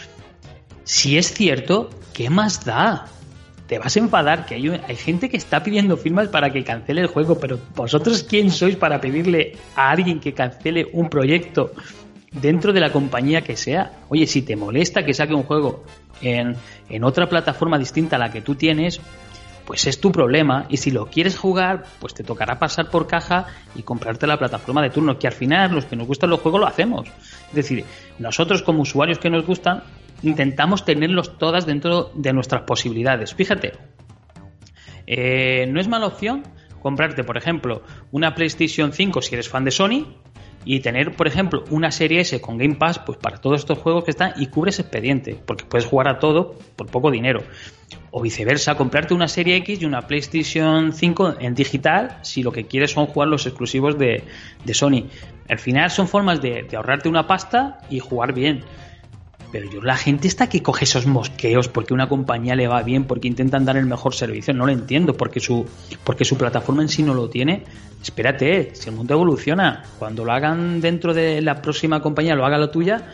si 0.84 1.16
es 1.16 1.32
cierto, 1.32 1.90
¿qué 2.12 2.28
más 2.30 2.64
da? 2.64 3.06
Te 3.66 3.78
vas 3.78 3.96
a 3.96 4.00
enfadar 4.00 4.44
que 4.44 4.56
hay, 4.56 4.68
hay 4.68 4.96
gente 4.96 5.30
que 5.30 5.38
está 5.38 5.62
pidiendo 5.62 5.96
firmas 5.96 6.28
para 6.28 6.50
que 6.50 6.62
cancele 6.62 7.00
el 7.00 7.06
juego, 7.06 7.38
pero 7.38 7.58
vosotros 7.74 8.22
quién 8.22 8.50
sois 8.50 8.76
para 8.76 9.00
pedirle 9.00 9.56
a 9.74 9.90
alguien 9.90 10.20
que 10.20 10.34
cancele 10.34 10.86
un 10.92 11.08
proyecto 11.08 11.72
dentro 12.30 12.74
de 12.74 12.80
la 12.80 12.92
compañía 12.92 13.40
que 13.40 13.56
sea. 13.56 13.92
Oye, 14.10 14.26
si 14.26 14.42
te 14.42 14.56
molesta 14.56 15.04
que 15.04 15.14
saque 15.14 15.32
un 15.32 15.44
juego 15.44 15.84
en, 16.20 16.54
en 16.90 17.04
otra 17.04 17.28
plataforma 17.28 17.78
distinta 17.78 18.16
a 18.16 18.18
la 18.18 18.30
que 18.30 18.42
tú 18.42 18.54
tienes, 18.54 19.00
pues 19.66 19.86
es 19.86 20.00
tu 20.00 20.12
problema. 20.12 20.66
Y 20.68 20.76
si 20.76 20.90
lo 20.90 21.06
quieres 21.06 21.36
jugar, 21.36 21.84
pues 22.00 22.14
te 22.14 22.24
tocará 22.24 22.58
pasar 22.58 22.90
por 22.90 23.06
caja 23.06 23.46
y 23.74 23.82
comprarte 23.82 24.26
la 24.26 24.38
plataforma 24.38 24.82
de 24.82 24.90
turno, 24.90 25.18
que 25.18 25.26
al 25.26 25.32
final 25.32 25.72
los 25.72 25.86
que 25.86 25.96
nos 25.96 26.06
gustan 26.06 26.30
los 26.30 26.40
juegos 26.40 26.60
lo 26.60 26.66
hacemos. 26.66 27.08
Es 27.48 27.54
decir, 27.54 27.84
nosotros 28.18 28.62
como 28.62 28.82
usuarios 28.82 29.18
que 29.18 29.30
nos 29.30 29.46
gustan, 29.46 29.82
intentamos 30.22 30.84
tenerlos 30.84 31.38
todas 31.38 31.66
dentro 31.66 32.10
de 32.14 32.32
nuestras 32.32 32.62
posibilidades. 32.62 33.34
Fíjate, 33.34 33.72
eh, 35.06 35.66
no 35.68 35.80
es 35.80 35.88
mala 35.88 36.06
opción 36.06 36.42
comprarte, 36.80 37.24
por 37.24 37.38
ejemplo, 37.38 37.82
una 38.12 38.34
PlayStation 38.34 38.92
5 38.92 39.22
si 39.22 39.34
eres 39.34 39.48
fan 39.48 39.64
de 39.64 39.70
Sony 39.70 40.06
y 40.64 40.80
tener, 40.80 41.14
por 41.14 41.26
ejemplo, 41.26 41.64
una 41.70 41.90
serie 41.90 42.20
S 42.20 42.40
con 42.40 42.58
Game 42.58 42.76
Pass, 42.76 42.98
pues 42.98 43.18
para 43.18 43.38
todos 43.38 43.60
estos 43.60 43.78
juegos 43.78 44.04
que 44.04 44.10
están 44.10 44.32
y 44.36 44.46
cubres 44.46 44.78
expediente, 44.78 45.38
porque 45.46 45.64
puedes 45.64 45.86
jugar 45.86 46.08
a 46.08 46.18
todo 46.18 46.58
por 46.76 46.86
poco 46.88 47.10
dinero. 47.10 47.42
O 48.10 48.22
viceversa, 48.22 48.76
comprarte 48.76 49.14
una 49.14 49.28
serie 49.28 49.56
X 49.56 49.82
y 49.82 49.84
una 49.84 50.02
PlayStation 50.06 50.92
5 50.92 51.36
en 51.40 51.54
digital 51.54 52.18
si 52.22 52.42
lo 52.42 52.52
que 52.52 52.66
quieres 52.66 52.92
son 52.92 53.06
jugar 53.06 53.28
los 53.28 53.46
exclusivos 53.46 53.98
de, 53.98 54.24
Sony. 54.72 55.04
Al 55.48 55.58
final 55.58 55.90
son 55.90 56.08
formas 56.08 56.40
de, 56.40 56.62
de 56.62 56.76
ahorrarte 56.76 57.08
una 57.08 57.26
pasta 57.26 57.78
y 57.90 57.98
jugar 57.98 58.32
bien. 58.32 58.64
Pero 59.54 59.70
yo, 59.70 59.80
la 59.82 59.96
gente 59.96 60.26
está 60.26 60.48
que 60.48 60.64
coge 60.64 60.82
esos 60.82 61.06
mosqueos 61.06 61.68
porque 61.68 61.94
una 61.94 62.08
compañía 62.08 62.56
le 62.56 62.66
va 62.66 62.82
bien, 62.82 63.04
porque 63.04 63.28
intentan 63.28 63.64
dar 63.64 63.76
el 63.76 63.86
mejor 63.86 64.12
servicio. 64.12 64.52
No 64.52 64.66
lo 64.66 64.72
entiendo, 64.72 65.16
porque 65.16 65.38
su, 65.38 65.64
porque 66.02 66.24
su 66.24 66.36
plataforma 66.36 66.82
en 66.82 66.88
sí 66.88 67.04
no 67.04 67.14
lo 67.14 67.30
tiene. 67.30 67.62
Espérate, 68.02 68.74
si 68.74 68.88
el 68.88 68.96
mundo 68.96 69.14
evoluciona, 69.14 69.84
cuando 70.00 70.24
lo 70.24 70.32
hagan 70.32 70.80
dentro 70.80 71.14
de 71.14 71.40
la 71.40 71.62
próxima 71.62 72.02
compañía, 72.02 72.34
lo 72.34 72.44
haga 72.44 72.58
la 72.58 72.72
tuya, 72.72 73.12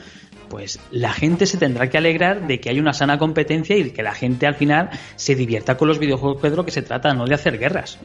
pues 0.49 0.81
la 0.91 1.13
gente 1.13 1.45
se 1.45 1.59
tendrá 1.59 1.91
que 1.91 1.99
alegrar 1.99 2.47
de 2.47 2.59
que 2.59 2.71
hay 2.71 2.81
una 2.81 2.95
sana 2.95 3.19
competencia 3.19 3.77
y 3.77 3.83
de 3.83 3.93
que 3.93 4.03
la 4.03 4.15
gente 4.15 4.47
al 4.47 4.55
final 4.55 4.89
se 5.17 5.35
divierta 5.35 5.77
con 5.77 5.89
los 5.89 5.99
videojuegos, 5.99 6.41
Pedro, 6.41 6.65
que 6.65 6.71
se 6.71 6.81
trata, 6.81 7.13
no 7.13 7.27
de 7.27 7.35
hacer 7.35 7.59
guerras. 7.59 7.99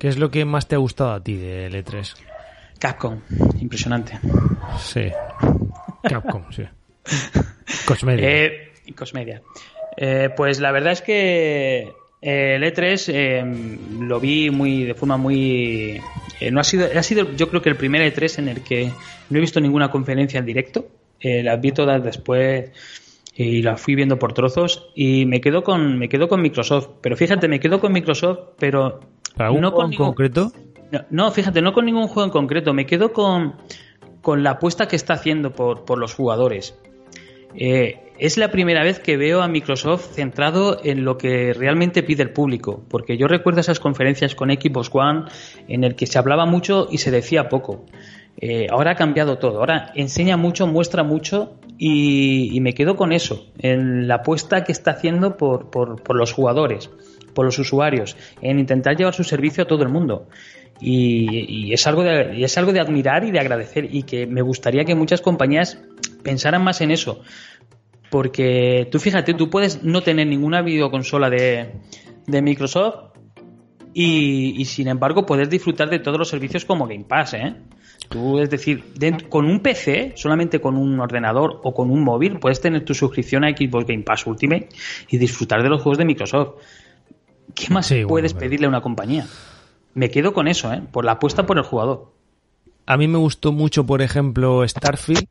¿Qué 0.00 0.08
es 0.08 0.18
lo 0.18 0.32
que 0.32 0.44
más 0.44 0.66
te 0.66 0.74
ha 0.74 0.78
gustado 0.78 1.12
a 1.12 1.22
ti 1.22 1.36
de 1.36 1.70
L3? 1.70 2.12
Capcom, 2.80 3.20
impresionante. 3.60 4.18
Sí, 4.80 5.12
Capcom, 6.02 6.42
sí. 6.50 6.64
Cosmedia. 7.86 8.28
Eh, 8.28 8.72
Cosmedia. 8.94 9.42
Eh, 9.96 10.30
pues 10.36 10.60
la 10.60 10.72
verdad 10.72 10.92
es 10.92 11.02
que 11.02 11.92
eh, 12.20 12.54
el 12.56 12.62
E3 12.62 13.12
eh, 13.12 13.78
lo 14.00 14.20
vi 14.20 14.50
muy 14.50 14.84
de 14.84 14.94
forma 14.94 15.16
muy 15.16 16.00
no 16.50 16.60
ha 16.60 16.64
sido 16.64 16.86
ha 16.94 17.02
sido 17.02 17.34
yo 17.34 17.48
creo 17.48 17.62
que 17.62 17.70
el 17.70 17.76
primer 17.76 18.02
E3 18.02 18.40
en 18.40 18.48
el 18.48 18.62
que 18.62 18.92
no 19.30 19.38
he 19.38 19.40
visto 19.40 19.60
ninguna 19.60 19.90
conferencia 19.90 20.38
en 20.38 20.46
directo. 20.46 20.86
Las 21.22 21.60
vi 21.60 21.72
todas 21.72 22.04
después 22.04 22.70
y 23.34 23.62
las 23.62 23.80
fui 23.80 23.94
viendo 23.94 24.18
por 24.18 24.32
trozos 24.32 24.90
y 24.94 25.26
me 25.26 25.40
quedo 25.40 25.64
con 25.64 25.98
me 25.98 26.08
quedo 26.08 26.28
con 26.28 26.42
Microsoft. 26.42 26.88
Pero 27.00 27.16
fíjate 27.16 27.48
me 27.48 27.58
quedo 27.58 27.80
con 27.80 27.92
Microsoft 27.92 28.38
pero 28.58 29.00
¿Para 29.34 29.50
no 29.50 29.72
con 29.72 29.92
concreto 29.94 30.52
no, 30.92 31.04
no, 31.10 31.30
fíjate 31.32 31.62
no 31.62 31.72
con 31.72 31.86
ningún 31.86 32.06
juego 32.06 32.24
en 32.24 32.30
concreto. 32.30 32.74
Me 32.74 32.84
quedo 32.84 33.12
con 33.12 33.56
con 34.20 34.42
la 34.42 34.52
apuesta 34.52 34.88
que 34.88 34.96
está 34.96 35.14
haciendo 35.14 35.52
por, 35.52 35.84
por 35.84 35.98
los 35.98 36.14
jugadores 36.14 36.78
eh, 37.56 38.06
es 38.18 38.38
la 38.38 38.50
primera 38.50 38.82
vez 38.82 38.98
que 38.98 39.16
veo 39.16 39.42
a 39.42 39.48
Microsoft 39.48 40.14
centrado 40.14 40.80
en 40.82 41.04
lo 41.04 41.18
que 41.18 41.52
realmente 41.52 42.02
pide 42.02 42.22
el 42.22 42.30
público, 42.30 42.82
porque 42.88 43.18
yo 43.18 43.26
recuerdo 43.28 43.60
esas 43.60 43.80
conferencias 43.80 44.34
con 44.34 44.50
Xbox 44.50 44.90
One 44.92 45.24
en 45.68 45.84
el 45.84 45.94
que 45.94 46.06
se 46.06 46.18
hablaba 46.18 46.46
mucho 46.46 46.88
y 46.90 46.98
se 46.98 47.10
decía 47.10 47.48
poco. 47.48 47.84
Eh, 48.38 48.66
ahora 48.70 48.92
ha 48.92 48.94
cambiado 48.96 49.38
todo, 49.38 49.60
ahora 49.60 49.92
enseña 49.94 50.36
mucho, 50.36 50.66
muestra 50.66 51.02
mucho 51.02 51.54
y, 51.78 52.58
me 52.60 52.74
quedo 52.74 52.96
con 52.96 53.12
eso, 53.12 53.46
en 53.58 54.08
la 54.08 54.16
apuesta 54.16 54.64
que 54.64 54.72
está 54.72 54.92
haciendo 54.92 55.36
por, 55.36 56.14
los 56.14 56.32
jugadores, 56.32 56.90
por 57.34 57.46
los 57.46 57.58
usuarios, 57.58 58.16
en 58.42 58.58
intentar 58.58 58.96
llevar 58.96 59.14
su 59.14 59.24
servicio 59.24 59.64
a 59.64 59.66
todo 59.66 59.82
el 59.82 59.88
mundo. 59.88 60.28
Y, 60.80 61.72
es 61.72 61.86
algo 61.86 62.02
de, 62.02 62.36
y 62.36 62.44
es 62.44 62.56
algo 62.58 62.72
de 62.72 62.80
admirar 62.80 63.24
y 63.24 63.30
de 63.30 63.40
agradecer 63.40 63.88
y 63.90 64.02
que 64.02 64.26
me 64.26 64.42
gustaría 64.42 64.84
que 64.84 64.94
muchas 64.94 65.20
compañías 65.20 65.78
pensaran 66.22 66.62
más 66.62 66.80
en 66.80 66.90
eso. 66.90 67.20
Porque 68.10 68.88
tú 68.90 68.98
fíjate, 68.98 69.34
tú 69.34 69.50
puedes 69.50 69.82
no 69.82 70.02
tener 70.02 70.26
ninguna 70.26 70.62
videoconsola 70.62 71.30
de, 71.30 71.72
de 72.26 72.42
Microsoft 72.42 73.16
y, 73.98 74.62
sin 74.66 74.88
embargo 74.88 75.24
puedes 75.24 75.48
disfrutar 75.48 75.88
de 75.88 75.98
todos 75.98 76.18
los 76.18 76.28
servicios 76.28 76.66
como 76.66 76.86
Game 76.86 77.04
Pass, 77.04 77.32
¿eh? 77.32 77.54
Tú, 78.10 78.38
es 78.38 78.50
decir, 78.50 78.84
con 79.30 79.46
un 79.46 79.60
PC, 79.60 80.12
solamente 80.16 80.60
con 80.60 80.76
un 80.76 81.00
ordenador 81.00 81.60
o 81.64 81.72
con 81.72 81.90
un 81.90 82.04
móvil, 82.04 82.38
puedes 82.38 82.60
tener 82.60 82.84
tu 82.84 82.92
suscripción 82.92 83.42
a 83.44 83.48
Xbox 83.48 83.86
Game 83.86 84.02
Pass 84.02 84.26
Ultimate 84.26 84.68
y 85.08 85.16
disfrutar 85.16 85.62
de 85.62 85.70
los 85.70 85.80
juegos 85.80 85.96
de 85.96 86.04
Microsoft. 86.04 86.60
¿Qué 87.54 87.72
más 87.72 87.92
puedes 88.06 88.34
pedirle 88.34 88.66
a 88.66 88.68
una 88.68 88.82
compañía? 88.82 89.26
Me 89.96 90.10
quedo 90.10 90.34
con 90.34 90.46
eso, 90.46 90.70
¿eh? 90.74 90.82
Por 90.92 91.06
la 91.06 91.12
apuesta 91.12 91.46
por 91.46 91.56
el 91.56 91.64
jugador. 91.64 92.12
A 92.84 92.98
mí 92.98 93.08
me 93.08 93.16
gustó 93.16 93.50
mucho, 93.50 93.86
por 93.86 94.02
ejemplo, 94.02 94.68
Starfield, 94.68 95.26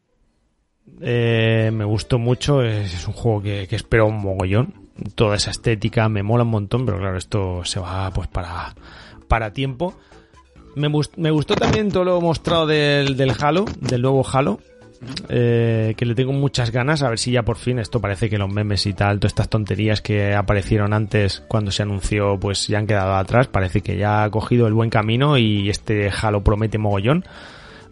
eh, 1.01 1.69
me 1.71 1.85
gustó 1.85 2.17
mucho, 2.17 2.63
es, 2.63 3.07
un 3.07 3.13
juego 3.13 3.43
que, 3.43 3.67
espero 3.69 4.07
un 4.07 4.19
mogollón. 4.19 4.73
Toda 5.13 5.35
esa 5.35 5.51
estética 5.51 6.09
me 6.09 6.23
mola 6.23 6.45
un 6.45 6.49
montón, 6.49 6.83
pero 6.83 6.97
claro, 6.97 7.15
esto 7.15 7.63
se 7.63 7.79
va 7.79 8.09
pues 8.09 8.27
para, 8.27 8.73
para 9.27 9.53
tiempo. 9.53 9.93
Me, 10.75 10.89
me 10.89 11.29
gustó 11.29 11.53
también 11.53 11.91
todo 11.91 12.03
lo 12.03 12.19
mostrado 12.19 12.65
del, 12.65 13.15
del 13.15 13.33
Halo, 13.39 13.65
del 13.81 14.01
nuevo 14.01 14.25
Halo. 14.27 14.61
Eh, 15.29 15.93
que 15.97 16.05
le 16.05 16.15
tengo 16.15 16.33
muchas 16.33 16.71
ganas 16.71 17.03
a 17.03 17.09
ver 17.09 17.19
si 17.19 17.31
ya 17.31 17.43
por 17.43 17.57
fin 17.57 17.79
esto 17.79 17.99
parece 17.99 18.29
que 18.29 18.37
los 18.37 18.51
memes 18.51 18.85
y 18.85 18.93
tal, 18.93 19.19
todas 19.19 19.31
estas 19.31 19.49
tonterías 19.49 20.01
que 20.01 20.33
aparecieron 20.33 20.93
antes 20.93 21.43
cuando 21.47 21.71
se 21.71 21.83
anunció 21.83 22.39
pues 22.39 22.67
ya 22.67 22.77
han 22.77 22.87
quedado 22.87 23.15
atrás, 23.15 23.47
parece 23.47 23.81
que 23.81 23.97
ya 23.97 24.23
ha 24.23 24.29
cogido 24.29 24.67
el 24.67 24.73
buen 24.73 24.89
camino 24.89 25.37
y 25.37 25.69
este 25.69 26.09
Halo 26.09 26.43
promete 26.43 26.77
mogollón. 26.77 27.25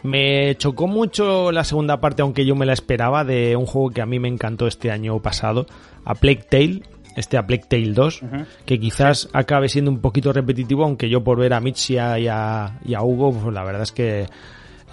Me 0.04 0.56
chocó 0.58 0.88
mucho 0.88 1.54
la 1.54 1.64
segunda 1.64 2.02
parte, 2.02 2.22
aunque 2.22 2.46
yo 2.46 2.56
me 2.56 2.66
la 2.66 2.74
esperaba, 2.74 3.24
de 3.24 3.56
un 3.56 3.66
juego 3.66 3.90
que 3.90 4.02
a 4.02 4.06
mí 4.06 4.20
me 4.20 4.28
encantó 4.28 4.68
este 4.68 4.92
año 4.92 5.18
pasado, 5.22 5.66
a 6.04 6.14
Plague 6.16 6.44
Tale, 6.50 6.84
este 7.16 7.38
a 7.38 7.48
Plague 7.48 7.64
Tale 7.70 7.94
2, 7.94 8.22
que 8.66 8.80
quizás 8.82 9.30
acabe 9.32 9.70
siendo 9.70 9.92
un 9.92 10.02
poquito 10.02 10.34
repetitivo, 10.34 10.84
aunque 10.84 11.10
yo 11.10 11.24
por 11.24 11.40
ver 11.40 11.54
a 11.54 11.62
Mitch 11.62 11.92
y 11.92 11.98
a, 11.98 12.80
Hugo, 13.02 13.32
pues 13.32 13.54
la 13.54 13.64
verdad 13.64 13.84
es 13.84 13.94
que 13.94 14.26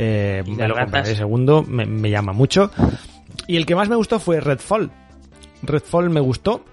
eh, 0.03 0.43
me 0.47 0.67
lo 0.67 0.75
compraré 0.75 1.15
segundo, 1.15 1.63
me, 1.63 1.85
me 1.85 2.09
llama 2.09 2.33
mucho. 2.33 2.71
Y 3.47 3.57
el 3.57 3.67
que 3.67 3.75
más 3.75 3.89
me 3.89 3.97
gustó 3.97 4.19
fue 4.19 4.41
Redfall. 4.41 4.91
Redfall 5.63 6.09
me 6.09 6.21
gustó, 6.21 6.65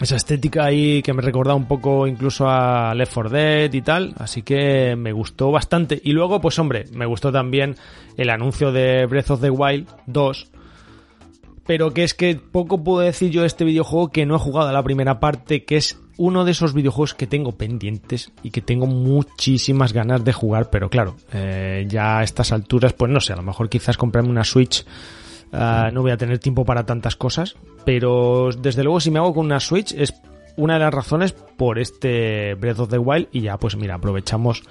esa 0.00 0.16
estética 0.16 0.64
ahí 0.64 1.02
que 1.02 1.12
me 1.12 1.22
recordaba 1.22 1.56
un 1.56 1.66
poco 1.66 2.06
incluso 2.06 2.46
a 2.46 2.94
Left 2.94 3.14
4 3.14 3.30
Dead 3.30 3.72
y 3.72 3.82
tal, 3.82 4.14
así 4.18 4.42
que 4.42 4.94
me 4.96 5.12
gustó 5.12 5.50
bastante. 5.50 6.00
Y 6.04 6.12
luego, 6.12 6.40
pues 6.40 6.58
hombre, 6.58 6.84
me 6.92 7.06
gustó 7.06 7.32
también 7.32 7.76
el 8.16 8.30
anuncio 8.30 8.70
de 8.70 9.06
Breath 9.06 9.30
of 9.30 9.40
the 9.40 9.50
Wild 9.50 9.88
2, 10.06 10.50
pero 11.66 11.92
que 11.92 12.04
es 12.04 12.14
que 12.14 12.36
poco 12.36 12.84
puedo 12.84 13.00
decir 13.00 13.30
yo 13.30 13.40
de 13.40 13.48
este 13.48 13.64
videojuego 13.64 14.10
que 14.10 14.26
no 14.26 14.36
he 14.36 14.38
jugado 14.38 14.68
a 14.68 14.72
la 14.72 14.82
primera 14.82 15.20
parte, 15.20 15.64
que 15.64 15.76
es 15.76 15.98
uno 16.18 16.44
de 16.44 16.50
esos 16.50 16.74
videojuegos 16.74 17.14
que 17.14 17.26
tengo 17.26 17.52
pendientes 17.52 18.30
y 18.42 18.50
que 18.50 18.60
tengo 18.60 18.86
muchísimas 18.86 19.94
ganas 19.94 20.22
de 20.24 20.34
jugar, 20.34 20.68
pero 20.68 20.90
claro, 20.90 21.16
eh, 21.32 21.86
ya 21.88 22.18
a 22.18 22.22
estas 22.22 22.52
alturas, 22.52 22.92
pues 22.92 23.10
no 23.10 23.20
sé, 23.20 23.32
a 23.32 23.36
lo 23.36 23.42
mejor 23.42 23.70
quizás 23.70 23.96
comprarme 23.96 24.30
una 24.30 24.44
Switch 24.44 24.84
Ah, 25.52 25.90
no 25.92 26.02
voy 26.02 26.10
a 26.10 26.16
tener 26.16 26.38
tiempo 26.38 26.64
para 26.64 26.84
tantas 26.84 27.16
cosas, 27.16 27.56
pero 27.84 28.50
desde 28.58 28.84
luego 28.84 29.00
si 29.00 29.10
me 29.10 29.18
hago 29.18 29.34
con 29.34 29.46
una 29.46 29.60
Switch 29.60 29.92
es 29.92 30.12
una 30.56 30.74
de 30.74 30.80
las 30.80 30.92
razones 30.92 31.32
por 31.32 31.78
este 31.78 32.54
Breath 32.54 32.80
of 32.80 32.90
the 32.90 32.98
Wild 32.98 33.28
y 33.32 33.42
ya 33.42 33.56
pues 33.56 33.76
mira, 33.76 33.94
aprovechamos, 33.94 34.62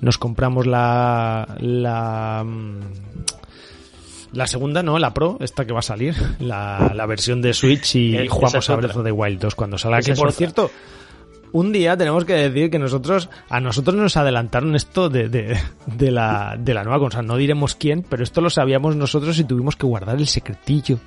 nos 0.00 0.18
compramos 0.18 0.66
la 0.66 1.56
la 1.58 2.44
mm, 2.46 2.80
la 4.32 4.46
segunda, 4.46 4.82
¿no? 4.82 4.98
La 4.98 5.12
Pro, 5.14 5.36
esta 5.40 5.64
que 5.64 5.72
va 5.72 5.80
a 5.80 5.82
salir, 5.82 6.14
la, 6.40 6.92
la 6.94 7.06
versión 7.06 7.42
de 7.42 7.54
Switch 7.54 7.96
y 7.96 8.28
jugamos 8.28 8.68
a. 8.68 8.76
Breath 8.76 8.96
of 8.96 9.04
the 9.04 9.12
Wild 9.12 9.40
2 9.40 9.54
cuando 9.54 9.78
salga. 9.78 10.00
Que 10.00 10.14
por 10.14 10.28
otra. 10.28 10.38
cierto, 10.38 10.70
un 11.52 11.70
día 11.70 11.96
tenemos 11.96 12.24
que 12.24 12.34
decir 12.34 12.70
que 12.70 12.78
nosotros, 12.78 13.28
a 13.48 13.60
nosotros 13.60 13.94
nos 13.94 14.16
adelantaron 14.16 14.74
esto 14.74 15.10
de, 15.10 15.28
de, 15.28 15.58
de 15.86 16.10
la, 16.10 16.56
de 16.58 16.74
la 16.74 16.82
nueva 16.82 16.98
consola. 16.98 17.22
No 17.22 17.36
diremos 17.36 17.74
quién, 17.74 18.04
pero 18.08 18.22
esto 18.22 18.40
lo 18.40 18.48
sabíamos 18.50 18.96
nosotros 18.96 19.38
y 19.38 19.44
tuvimos 19.44 19.76
que 19.76 19.86
guardar 19.86 20.16
el 20.16 20.26
secretillo. 20.26 20.98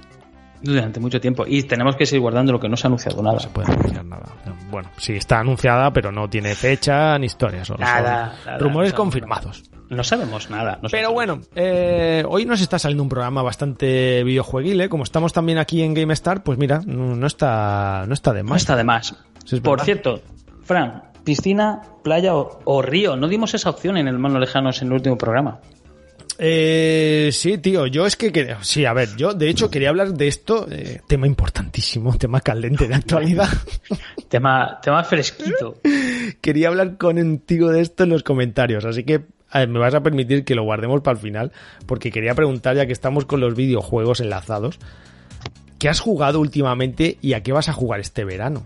Durante 0.62 1.00
mucho 1.00 1.20
tiempo. 1.20 1.46
Y 1.48 1.64
tenemos 1.64 1.96
que 1.96 2.06
seguir 2.06 2.22
guardando 2.22 2.54
lo 2.54 2.60
que 2.60 2.70
no 2.70 2.78
se 2.78 2.88
ha 2.88 2.90
anunciado 2.90 3.22
nada. 3.22 3.36
No 3.36 3.40
se 3.40 3.50
puede 3.50 3.72
anunciar 3.72 4.06
nada. 4.06 4.26
Bueno, 4.72 4.90
sí, 4.98 5.14
está 5.14 5.40
anunciada, 5.40 5.92
pero 5.92 6.12
no 6.12 6.30
tiene 6.30 6.56
fecha 6.56 7.18
ni 7.20 7.26
historia. 7.26 7.66
Solo 7.66 7.80
Nada, 7.80 8.36
rumores 8.60 8.94
confirmados. 8.94 9.64
No 9.90 10.04
sabemos 10.04 10.50
nada. 10.50 10.80
no 10.82 10.90
Pero 10.90 11.12
bueno, 11.14 11.42
eh, 11.56 12.24
hoy 12.28 12.46
nos 12.46 12.62
está 12.62 12.80
saliendo 12.80 13.04
un 13.04 13.10
programa 13.10 13.44
bastante 13.44 14.24
videojueguil, 14.24 14.82
¿eh? 14.82 14.90
Como 14.90 15.04
estamos 15.04 15.32
también 15.34 15.58
aquí 15.60 15.82
en 15.84 15.94
GameStar, 15.94 16.44
pues 16.44 16.58
mira, 16.58 16.82
no, 16.86 17.16
no 17.16 17.28
está, 17.28 18.06
no 18.08 18.14
está 18.14 18.34
de 18.34 18.44
No 18.44 18.50
más. 18.50 18.62
está 18.62 18.76
de 18.76 18.84
más. 18.84 19.16
Es 19.46 19.60
Por 19.60 19.74
verdad. 19.78 19.86
cierto, 19.86 20.22
Fran, 20.64 21.04
piscina, 21.24 21.82
playa 22.04 22.36
o, 22.36 22.60
o 22.64 22.82
río. 22.82 23.16
No 23.16 23.28
dimos 23.28 23.54
esa 23.54 23.70
opción 23.70 23.98
en 23.98 24.08
el 24.08 24.18
Mano 24.18 24.40
Lejanos 24.40 24.82
en 24.82 24.88
el 24.88 24.94
último 24.96 25.18
programa. 25.18 25.60
Eh, 26.38 27.30
sí, 27.32 27.58
tío, 27.60 27.88
yo 27.88 28.06
es 28.06 28.18
que 28.18 28.32
quería, 28.32 28.58
sí, 28.62 28.84
a 28.84 28.92
ver, 28.92 29.16
yo 29.16 29.34
de 29.34 29.48
hecho 29.50 29.70
quería 29.70 29.88
hablar 29.90 30.14
de 30.14 30.28
esto, 30.28 30.68
eh, 30.70 31.00
tema 31.08 31.28
importantísimo, 31.28 32.14
tema 32.18 32.42
caliente 32.42 32.88
de 32.88 32.96
actualidad. 32.96 33.48
Tema, 34.28 34.80
tema 34.82 35.04
fresquito. 35.06 35.78
quería 36.42 36.68
hablar 36.68 36.98
contigo 36.98 37.70
de 37.70 37.82
esto 37.82 38.04
en 38.04 38.10
los 38.10 38.24
comentarios, 38.24 38.84
así 38.84 39.04
que 39.06 39.24
a 39.56 39.60
ver, 39.60 39.70
me 39.70 39.80
vas 39.80 39.94
a 39.94 40.02
permitir 40.04 40.44
que 40.44 40.54
lo 40.56 40.64
guardemos 40.64 41.02
para 41.02 41.16
el 41.18 41.22
final, 41.24 41.52
porque 41.86 42.12
quería 42.12 42.36
preguntar, 42.36 42.76
ya 42.76 42.86
que 42.86 42.94
estamos 42.94 43.26
con 43.26 43.40
los 43.40 43.56
videojuegos 43.56 44.20
enlazados, 44.20 44.80
¿qué 45.80 45.88
has 45.88 46.00
jugado 46.02 46.40
últimamente 46.42 47.18
y 47.22 47.34
a 47.34 47.42
qué 47.44 47.54
vas 47.54 47.70
a 47.70 47.74
jugar 47.74 48.00
este 48.02 48.26
verano? 48.26 48.66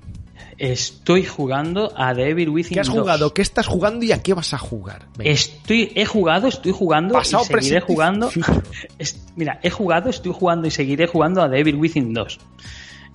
Estoy 0.57 1.23
jugando 1.25 1.93
a 1.95 2.13
The 2.13 2.29
Evil 2.31 2.49
Within 2.49 2.73
¿Qué 2.73 2.79
has 2.81 2.87
2. 2.87 2.97
jugado? 2.99 3.33
¿Qué 3.33 3.41
estás 3.41 3.67
jugando 3.67 4.03
y 4.03 4.11
a 4.11 4.21
qué 4.21 4.33
vas 4.33 4.53
a 4.53 4.57
jugar? 4.57 5.05
Venga. 5.17 5.31
Estoy, 5.31 5.91
he 5.95 6.05
jugado, 6.05 6.47
estoy 6.47 6.73
jugando 6.73 7.13
Pasado, 7.13 7.43
y 7.43 7.53
seguiré 7.53 7.79
jugando. 7.81 8.29
Es- 8.97 9.25
mira, 9.37 9.59
he 9.63 9.69
jugado, 9.69 10.09
estoy 10.09 10.33
jugando 10.33 10.67
y 10.67 10.71
seguiré 10.71 11.07
jugando 11.07 11.41
a 11.41 11.49
The 11.49 11.59
Evil 11.59 11.75
Within 11.75 12.13
2. 12.13 12.39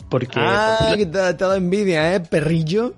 Porque 0.09 0.39
Ah, 0.41 0.95
que 0.97 1.07
te, 1.07 1.13
te 1.13 1.19
ha 1.19 1.33
dado 1.35 1.57
envidia, 1.57 2.15
¿eh, 2.15 2.21
perrillo? 2.21 2.95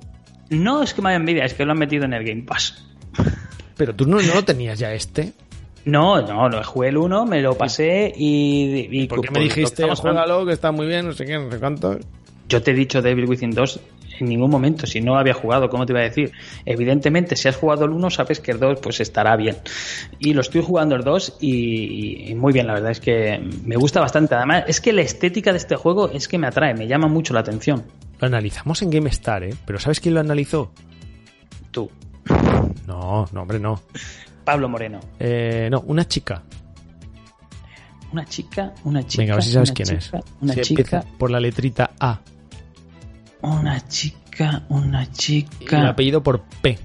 no 0.51 0.83
es 0.83 0.95
que 0.95 1.03
me 1.03 1.09
haya 1.09 1.17
envidia, 1.17 1.45
es 1.45 1.55
que 1.55 1.65
lo 1.65 1.73
han 1.73 1.79
metido 1.79 2.05
en 2.05 2.12
el 2.12 2.25
Game 2.25 2.43
Pass. 2.43 2.85
Pero 3.77 3.95
tú 3.95 4.07
no, 4.07 4.21
no 4.21 4.35
lo 4.35 4.45
tenías 4.45 4.79
ya 4.79 4.93
este. 4.93 5.33
No, 5.85 6.21
no, 6.21 6.49
no 6.49 6.65
jugué 6.65 6.89
el 6.89 6.97
1, 6.97 7.27
me 7.27 7.41
lo 7.41 7.57
pasé 7.57 8.12
y. 8.17 8.89
y 8.91 9.07
¿Por 9.07 9.21
qué 9.21 9.31
me 9.31 9.39
lo 9.41 9.45
dijiste, 9.45 9.85
juégalo, 9.95 10.45
que 10.45 10.53
está 10.53 10.73
muy 10.73 10.87
bien, 10.87 11.07
no 11.07 11.12
sé 11.12 11.25
qué, 11.25 11.39
no 11.39 11.51
sé 11.51 11.59
cuánto? 11.59 11.99
Yo 12.49 12.62
te 12.62 12.73
he 12.73 12.75
dicho 12.75 13.03
The 13.03 13.11
Evil 13.11 13.27
Within 13.27 13.51
2 13.51 13.81
en 14.21 14.29
ningún 14.29 14.51
momento, 14.51 14.87
si 14.87 15.01
no 15.01 15.15
lo 15.15 15.19
había 15.19 15.35
jugado, 15.35 15.69
¿cómo 15.69 15.87
te 15.87 15.93
iba 15.93 16.01
a 16.01 16.05
decir? 16.05 16.33
Evidentemente, 16.65 17.37
si 17.37 17.49
has 17.49 17.57
jugado 17.57 17.85
el 17.85 17.91
1, 17.91 18.11
sabes 18.11 18.41
que 18.41 18.53
el 18.53 18.59
2 18.59 18.81
pues 18.81 19.01
estará 19.01 19.37
bien. 19.37 19.57
Y 20.19 20.33
lo 20.33 20.41
estoy 20.41 20.62
jugando 20.62 20.95
el 20.95 21.03
2 21.03 21.39
y, 21.41 22.31
y 22.31 22.35
muy 22.35 22.53
bien, 22.53 22.67
la 22.67 22.75
verdad 22.75 22.91
es 22.91 23.01
que 23.01 23.41
me 23.65 23.77
gusta 23.77 24.01
bastante. 24.01 24.35
Además, 24.35 24.65
es 24.67 24.81
que 24.81 24.93
la 24.93 25.03
estética 25.03 25.53
de 25.53 25.59
este 25.59 25.77
juego 25.77 26.11
es 26.11 26.29
que 26.29 26.39
me 26.39 26.47
atrae, 26.47 26.75
me 26.75 26.87
llama 26.87 27.09
mucho 27.09 27.35
la 27.35 27.41
atención. 27.41 27.85
Lo 28.19 28.27
analizamos 28.27 28.83
en 28.83 28.91
GameStar, 28.91 29.45
¿eh? 29.45 29.55
Pero 29.67 29.79
¿sabes 29.79 30.01
quién 30.01 30.15
lo 30.15 30.21
analizó? 30.21 30.73
Tú, 31.71 31.91
No, 32.87 33.27
no, 33.33 33.43
hombre, 33.43 33.59
no. 33.59 33.81
Pablo 34.45 34.69
Moreno. 34.69 35.01
Eh, 35.19 35.69
no, 35.71 35.81
una 35.87 36.07
chica. 36.07 36.43
Una 38.12 38.25
chica, 38.25 38.73
una 38.85 39.03
chica. 39.05 39.23
Venga, 39.23 39.33
a 39.35 39.37
ver 39.37 39.45
si 39.45 39.51
sabes 39.53 39.73
quién 39.73 39.89
chica, 39.89 40.19
es. 40.19 40.25
Una 40.41 40.53
Si 40.55 40.61
chica, 40.61 41.05
por 41.19 41.31
la 41.31 41.41
letrita 41.41 41.91
A. 41.99 42.21
una 43.43 43.81
chica, 43.89 44.65
una 44.69 45.03
Y 45.03 45.07
el 45.07 45.12
chica, 45.12 45.89
apellido 45.89 46.23
por 46.23 46.43
P. 46.62 46.79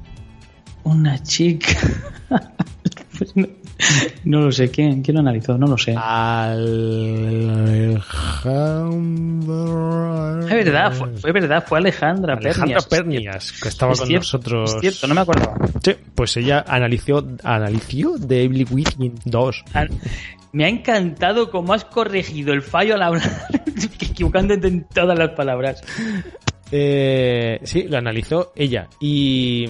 una 0.84 1.22
chica. 1.22 1.68
No, 4.26 4.42
lo 4.42 4.52
sé, 4.52 4.70
¿quién, 4.70 5.02
quién 5.02 5.16
lo 5.16 5.22
analizó? 5.22 5.58
No 5.58 5.68
lo 5.68 5.78
sé. 5.78 5.96
Alejandra. 9.12 10.40
Es 10.42 10.66
verdad, 10.66 10.94
fue, 10.94 11.18
fue 11.18 11.32
verdad, 11.32 11.64
fue 11.68 11.80
Alejandra, 11.80 12.34
Alejandra 12.36 12.80
Pernias. 12.82 12.86
Pernias, 12.88 13.52
que 13.62 13.70
estaba 13.70 13.94
Es 13.94 14.00
con 14.00 14.08
cierto, 14.08 14.24
nosotros. 14.24 14.76
Es 14.76 14.82
cierto, 14.82 15.08
no 15.08 15.16
me 15.16 15.22
acordaba. 15.22 15.56
Sí, 15.84 15.96
pues 16.16 16.38
ella 16.38 16.64
analizó, 16.68 17.26
analizó 17.44 18.18
de 18.18 18.44
Evil 18.44 18.68
Within 18.70 19.16
2. 19.26 19.64
Ah, 19.74 19.86
Me 20.54 20.66
ha 20.66 20.70
encantado 20.70 21.50
cómo 21.50 21.74
has 21.74 21.86
corregido 21.86 22.54
el 22.54 22.62
fallo 22.62 22.96
al 22.96 23.02
hablar, 23.04 23.48
equivocándote 24.00 24.68
en 24.68 24.84
todas 24.86 25.18
las 25.18 25.30
palabras. 25.32 25.82
Eh, 26.72 27.60
sí, 27.64 27.84
lo 27.84 27.98
analizó 27.98 28.54
ella. 28.56 28.88
Y 29.00 29.66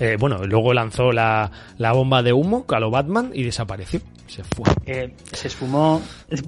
eh, 0.00 0.16
bueno, 0.18 0.44
luego 0.46 0.72
lanzó 0.74 1.12
la, 1.12 1.50
la 1.78 1.92
bomba 1.92 2.22
de 2.22 2.32
humo 2.32 2.64
a 2.68 2.80
lo 2.80 2.90
Batman 2.90 3.30
y 3.34 3.42
desapareció. 3.42 4.00
Se 4.26 4.44
fue. 4.44 4.64
Eh, 4.86 5.14
se 5.32 5.48
esfumó 5.48 6.02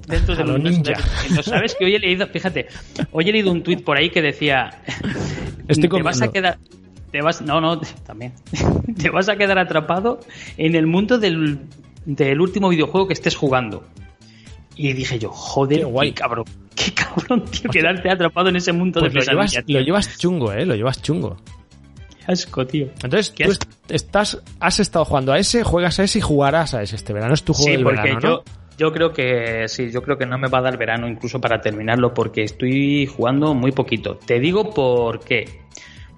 dentro 0.07 0.35
de 0.35 0.43
los 0.43 0.59
ninja. 0.59 0.93
¿No 1.35 1.41
sabes 1.41 1.75
que 1.75 1.85
hoy 1.85 1.95
he 1.95 1.99
leído, 1.99 2.27
fíjate, 2.27 2.67
hoy 3.11 3.27
he 3.29 3.31
leído 3.31 3.51
un 3.51 3.63
tuit 3.63 3.83
por 3.83 3.97
ahí 3.97 4.09
que 4.11 4.21
decía, 4.21 4.69
Estoy 5.67 5.89
te 5.89 6.01
vas 6.03 6.21
a 6.21 6.31
quedar, 6.31 6.59
te 7.11 7.21
vas, 7.21 7.41
no, 7.41 7.59
no, 7.59 7.81
también, 8.05 8.33
te 8.97 9.09
vas 9.09 9.29
a 9.29 9.35
quedar 9.35 9.57
atrapado 9.57 10.19
en 10.57 10.75
el 10.75 10.85
mundo 10.85 11.17
del, 11.17 11.59
del 12.05 12.39
último 12.39 12.69
videojuego 12.69 13.07
que 13.07 13.13
estés 13.13 13.35
jugando. 13.35 13.83
Y 14.75 14.93
dije 14.93 15.17
yo, 15.19 15.29
joder, 15.31 15.79
Qué 15.79 15.85
guay. 15.85 16.09
qué 16.09 16.21
cabrón, 16.21 16.45
qué 16.75 16.93
cabrón, 16.93 17.45
tío, 17.45 17.69
quedarte 17.71 18.09
atrapado 18.09 18.49
en 18.49 18.55
ese 18.57 18.71
mundo 18.73 18.99
Pues 18.99 19.11
de 19.11 19.19
lo 19.19 19.25
llevas, 19.25 19.51
tío. 19.65 19.79
lo 19.79 19.85
llevas 19.85 20.17
chungo, 20.19 20.53
eh, 20.53 20.65
lo 20.65 20.75
llevas 20.75 21.01
chungo. 21.01 21.37
Qué 22.25 22.31
asco, 22.31 22.65
tío. 22.65 22.87
Entonces, 23.03 23.31
¿Qué 23.31 23.45
tú 23.45 23.53
estás, 23.89 24.41
has 24.59 24.79
estado 24.79 25.05
jugando 25.05 25.33
a 25.33 25.39
ese, 25.39 25.63
juegas 25.63 25.99
a 25.99 26.03
ese 26.03 26.19
y 26.19 26.21
jugarás 26.21 26.73
a 26.73 26.81
ese. 26.81 26.95
Este 26.95 27.13
verano 27.13 27.33
es 27.33 27.43
tu 27.43 27.53
juego 27.53 27.65
Sí, 27.65 27.71
del 27.71 27.83
porque 27.83 28.01
verano, 28.01 28.19
yo, 28.21 28.29
¿no? 28.29 28.43
yo 28.77 28.91
creo 28.91 29.13
que 29.13 29.67
sí, 29.67 29.91
yo 29.91 30.01
creo 30.01 30.17
que 30.17 30.25
no 30.25 30.37
me 30.37 30.47
va 30.47 30.59
a 30.59 30.61
dar 30.61 30.77
verano 30.77 31.07
incluso 31.07 31.39
para 31.39 31.61
terminarlo 31.61 32.13
porque 32.13 32.43
estoy 32.43 33.05
jugando 33.05 33.53
muy 33.53 33.71
poquito. 33.71 34.17
Te 34.17 34.39
digo 34.39 34.73
por 34.73 35.19
qué. 35.19 35.61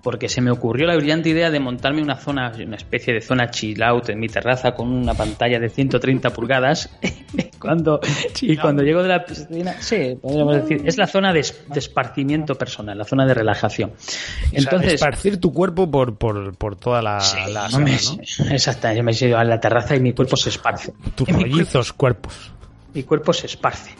Porque 0.04 0.28
se 0.28 0.42
me 0.42 0.52
ocurrió 0.52 0.86
la 0.86 0.98
brillante 0.98 1.30
idea 1.30 1.50
de 1.50 1.62
montarme 1.62 2.02
una 2.02 2.18
zona, 2.18 2.52
una 2.62 2.76
especie 2.76 3.13
de 3.13 3.22
zona 3.22 3.50
chill 3.50 3.82
out 3.82 4.10
en 4.10 4.20
mi 4.20 4.28
terraza 4.28 4.74
con 4.76 4.92
una 4.92 5.13
pantalla 5.13 5.60
de 5.62 5.70
130 5.70 6.30
pulgadas. 6.34 6.89
cuando, 7.60 8.02
y 8.42 8.58
cuando 8.58 8.84
llego 8.84 9.02
de 9.02 9.08
la 9.08 9.24
piscina, 9.24 9.76
sí, 9.80 10.18
podríamos 10.22 10.56
decir, 10.56 10.82
es 10.86 10.98
la 10.98 11.08
zona 11.08 11.32
de, 11.32 11.39
de 11.70 11.80
esparcimiento 11.80 12.56
personal, 12.56 12.98
la 12.98 13.06
zona 13.06 13.26
de 13.26 13.34
relajación. 13.34 13.92
O 13.92 13.98
sea, 13.98 14.50
Entonces, 14.52 14.94
esparcir 14.96 15.38
tu 15.39 15.54
cuerpo 15.54 15.89
por, 15.89 16.18
por, 16.18 16.54
por 16.58 16.76
toda 16.76 17.02
la, 17.02 17.22
sí, 17.22 17.38
la 17.54 17.70
no 17.70 17.80
me- 17.80 17.98
sala, 17.98 18.22
¿no? 18.39 18.52
exacto, 18.52 18.92
yo 18.92 19.04
me 19.04 19.13
he 19.13 19.26
ido 19.26 19.38
a 19.38 19.46
la 19.46 19.62
terraza 19.62 19.96
y 19.96 20.02
mi 20.02 20.12
cuerpo 20.12 20.36
se 20.36 20.50
esparce. 20.50 20.94
Tus 21.16 21.30
rollizos 21.30 21.94
cuerpos. 21.94 22.52
mi 22.94 23.04
cuerpo 23.04 23.32
se 23.32 23.46
esparce. 23.46 23.92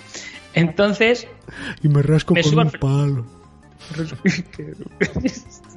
Entonces, 0.54 1.28
Y 1.82 1.88
me 1.88 2.02
rasco 2.02 2.34
Me 2.34 2.42
con 2.44 2.60
un 2.60 2.72
palo. 2.72 3.26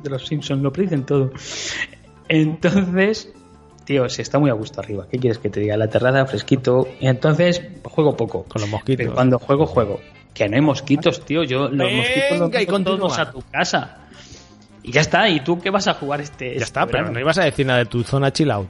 de 0.07 0.11
los 0.11 0.27
Simpsons 0.27 0.63
lo 0.63 0.73
predicen 0.73 1.05
todo. 1.05 1.33
Entonces, 2.29 3.33
tío, 3.85 4.09
se 4.09 4.23
está 4.23 4.39
muy 4.39 4.51
a 4.51 4.55
gusto 4.55 4.81
arriba. 4.81 5.07
¿Qué 5.11 5.19
quieres 5.19 5.39
que 5.39 5.51
te 5.51 5.61
diga? 5.61 5.77
La 5.77 5.89
terraza, 5.89 6.27
fresquito. 6.27 6.89
Entonces, 7.01 7.63
juego 7.85 8.17
poco. 8.17 8.45
Con 8.45 8.63
los 8.63 8.71
mosquitos. 8.71 9.05
Pero 9.05 9.15
cuando 9.15 9.39
juego, 9.39 9.67
juego. 9.67 10.01
Que 10.35 10.49
no 10.49 10.57
hay 10.57 10.63
mosquitos, 10.63 11.25
tío. 11.25 11.45
Yo 11.45 11.69
los 11.69 11.71
Venga, 11.71 11.97
mosquitos 11.97 12.39
los 12.39 12.63
y 12.63 12.67
todos 12.67 13.19
a 13.19 13.31
tu 13.31 13.43
casa. 13.51 13.99
Y 14.83 14.93
ya 14.93 15.01
está. 15.01 15.29
¿Y 15.29 15.41
tú 15.41 15.61
qué 15.61 15.71
vas 15.71 15.89
a 15.89 15.95
jugar 15.95 16.21
este? 16.21 16.47
Ya 16.47 16.51
este 16.53 16.65
está, 16.65 16.87
pero 16.87 16.99
verano? 16.99 17.13
no 17.15 17.21
ibas 17.21 17.39
a 17.39 17.45
decir 17.45 17.67
nada 17.67 17.81
de 17.81 17.87
tu 17.87 18.03
zona 18.03 18.33
chill 18.33 18.51
out. 18.51 18.69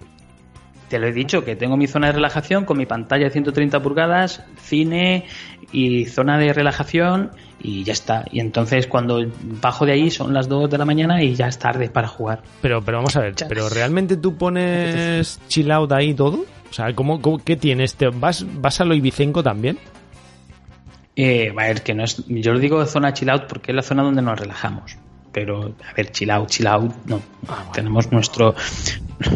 Te 0.89 0.99
lo 0.99 1.07
he 1.07 1.13
dicho, 1.13 1.45
que 1.45 1.57
tengo 1.57 1.77
mi 1.77 1.87
zona 1.87 2.09
de 2.09 2.13
relajación 2.15 2.65
con 2.65 2.79
mi 2.79 2.87
pantalla 2.87 3.25
de 3.25 3.31
130 3.31 3.83
pulgadas, 3.83 4.43
cine 4.63 5.25
y 5.73 6.07
zona 6.07 6.39
de 6.39 6.53
relajación 6.53 7.31
y 7.61 7.83
ya 7.85 7.93
está. 7.93 8.25
Y 8.31 8.41
entonces 8.41 8.87
cuando 8.87 9.25
bajo 9.61 9.85
de 9.87 9.93
ahí 9.93 10.11
son 10.11 10.33
las 10.33 10.49
2 10.49 10.71
de 10.71 10.79
la 10.79 10.85
mañana 10.85 11.23
y 11.23 11.35
ya 11.35 11.49
es 11.49 11.59
tarde 11.59 11.89
para 11.89 12.07
jugar. 12.09 12.43
Pero, 12.63 12.83
pero 12.83 12.99
vamos 12.99 13.17
a 13.17 13.21
ver, 13.21 13.35
¿pero 13.49 13.69
realmente 13.69 14.17
tú 14.17 14.37
pones 14.37 15.41
chill 15.49 15.71
out 15.71 15.91
ahí 15.93 16.15
todo? 16.15 16.45
O 16.71 16.73
sea, 16.73 16.93
¿cómo, 16.95 17.21
cómo- 17.21 17.39
qué 17.39 17.57
tienes? 17.57 17.95
¿Te 17.95 18.09
vas, 18.09 18.45
¿Vas 18.61 18.81
a 18.81 18.85
lo 18.85 18.95
ibicenco 18.95 19.43
también? 19.43 19.79
Eh, 21.17 21.51
a 21.51 21.55
ver, 21.63 21.83
que 21.83 21.95
no 21.95 22.05
es, 22.05 22.23
yo 22.29 22.53
lo 22.53 22.59
digo 22.59 22.85
zona 22.87 23.15
chill 23.15 23.31
out 23.31 23.45
porque 23.49 23.73
es 23.73 23.77
la 23.77 23.83
zona 23.83 24.03
donde 24.03 24.21
nos 24.23 24.39
relajamos. 24.39 24.97
Pero, 25.33 25.75
a 25.89 25.93
ver, 25.95 26.11
chill 26.13 26.31
out, 26.31 26.49
chill 26.49 26.67
out, 26.67 26.93
no. 27.07 27.21
Tenemos 27.73 28.11
nuestro, 28.13 28.55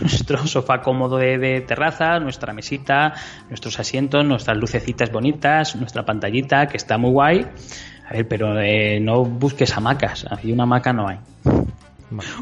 nuestro 0.00 0.46
sofá 0.46 0.80
cómodo 0.82 1.16
de, 1.16 1.38
de 1.38 1.60
terraza, 1.60 2.18
nuestra 2.20 2.52
mesita, 2.52 3.14
nuestros 3.48 3.78
asientos, 3.78 4.24
nuestras 4.24 4.56
lucecitas 4.56 5.10
bonitas, 5.10 5.76
nuestra 5.76 6.04
pantallita, 6.04 6.66
que 6.66 6.76
está 6.76 6.98
muy 6.98 7.10
guay. 7.10 7.46
A 8.08 8.14
ver, 8.14 8.26
pero 8.26 8.60
eh, 8.60 8.98
no 9.00 9.24
busques 9.24 9.76
hamacas. 9.76 10.26
Hay 10.30 10.52
una 10.52 10.64
hamaca 10.64 10.92
no 10.92 11.08
hay. 11.08 11.18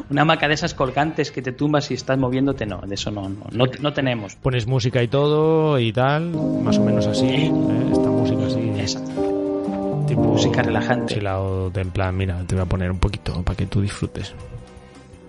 Una 0.09 0.23
hamaca 0.23 0.47
de 0.47 0.55
esas 0.55 0.73
colgantes 0.73 1.31
que 1.31 1.43
te 1.43 1.51
tumbas 1.51 1.91
y 1.91 1.93
estás 1.93 2.17
moviéndote, 2.17 2.65
no, 2.65 2.81
de 2.81 2.95
eso 2.95 3.11
no, 3.11 3.29
no, 3.29 3.45
no, 3.51 3.65
no 3.79 3.93
tenemos. 3.93 4.35
Pones 4.35 4.65
música 4.65 5.03
y 5.03 5.07
todo 5.07 5.77
y 5.77 5.93
tal, 5.93 6.31
más 6.63 6.79
o 6.79 6.83
menos 6.83 7.05
así. 7.05 7.27
¿eh? 7.27 7.51
Esta 7.91 8.09
música 8.09 8.47
así. 8.47 8.59
Exacto. 8.79 10.05
Tipo 10.07 10.23
Música 10.23 10.63
relajante. 10.63 11.19
en 11.19 11.91
plan, 11.91 12.17
mira, 12.17 12.43
te 12.47 12.55
voy 12.55 12.63
a 12.63 12.65
poner 12.65 12.89
un 12.89 12.97
poquito 12.97 13.43
para 13.43 13.55
que 13.55 13.67
tú 13.67 13.81
disfrutes. 13.81 14.33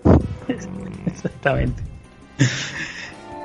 Exactamente. 1.07 1.83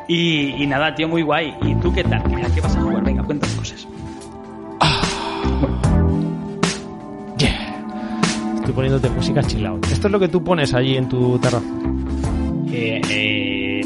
Y, 0.08 0.62
y 0.62 0.68
nada, 0.68 0.94
tío, 0.94 1.08
muy 1.08 1.24
guay. 1.24 1.56
¿Y 1.64 1.74
tú 1.76 1.92
qué 1.92 2.04
tal? 2.04 2.24
Mira, 2.30 2.48
¿qué 2.54 2.62
vas 2.62 2.76
a 2.76 2.82
jugar? 2.82 3.04
Venga, 3.04 3.24
cuéntame 3.24 3.56
cosas. 3.56 3.88
Estoy 8.56 8.74
poniéndote 8.74 9.10
música 9.10 9.44
chill 9.44 9.66
out. 9.66 9.86
Esto 9.92 10.08
es 10.08 10.12
lo 10.12 10.20
que 10.20 10.28
tú 10.28 10.44
pones 10.44 10.74
allí 10.74 10.98
en 10.98 11.08
tu 11.08 11.38
terraza. 11.40 11.66
Eh, 12.72 13.02
eh, 13.10 13.82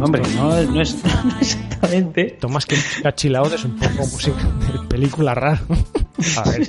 hombre, 0.00 0.22
no, 0.34 0.50
no 0.50 0.80
es 0.80 1.04
no 1.04 1.38
exactamente. 1.40 2.36
Tomas 2.40 2.66
que 2.66 2.76
música 2.76 3.14
chill 3.14 3.36
out 3.36 3.52
es 3.52 3.64
un 3.64 3.76
poco 3.76 4.06
música 4.06 4.42
de 4.72 4.88
película 4.88 5.34
rara. 5.34 5.60
A 6.36 6.50
ver, 6.50 6.68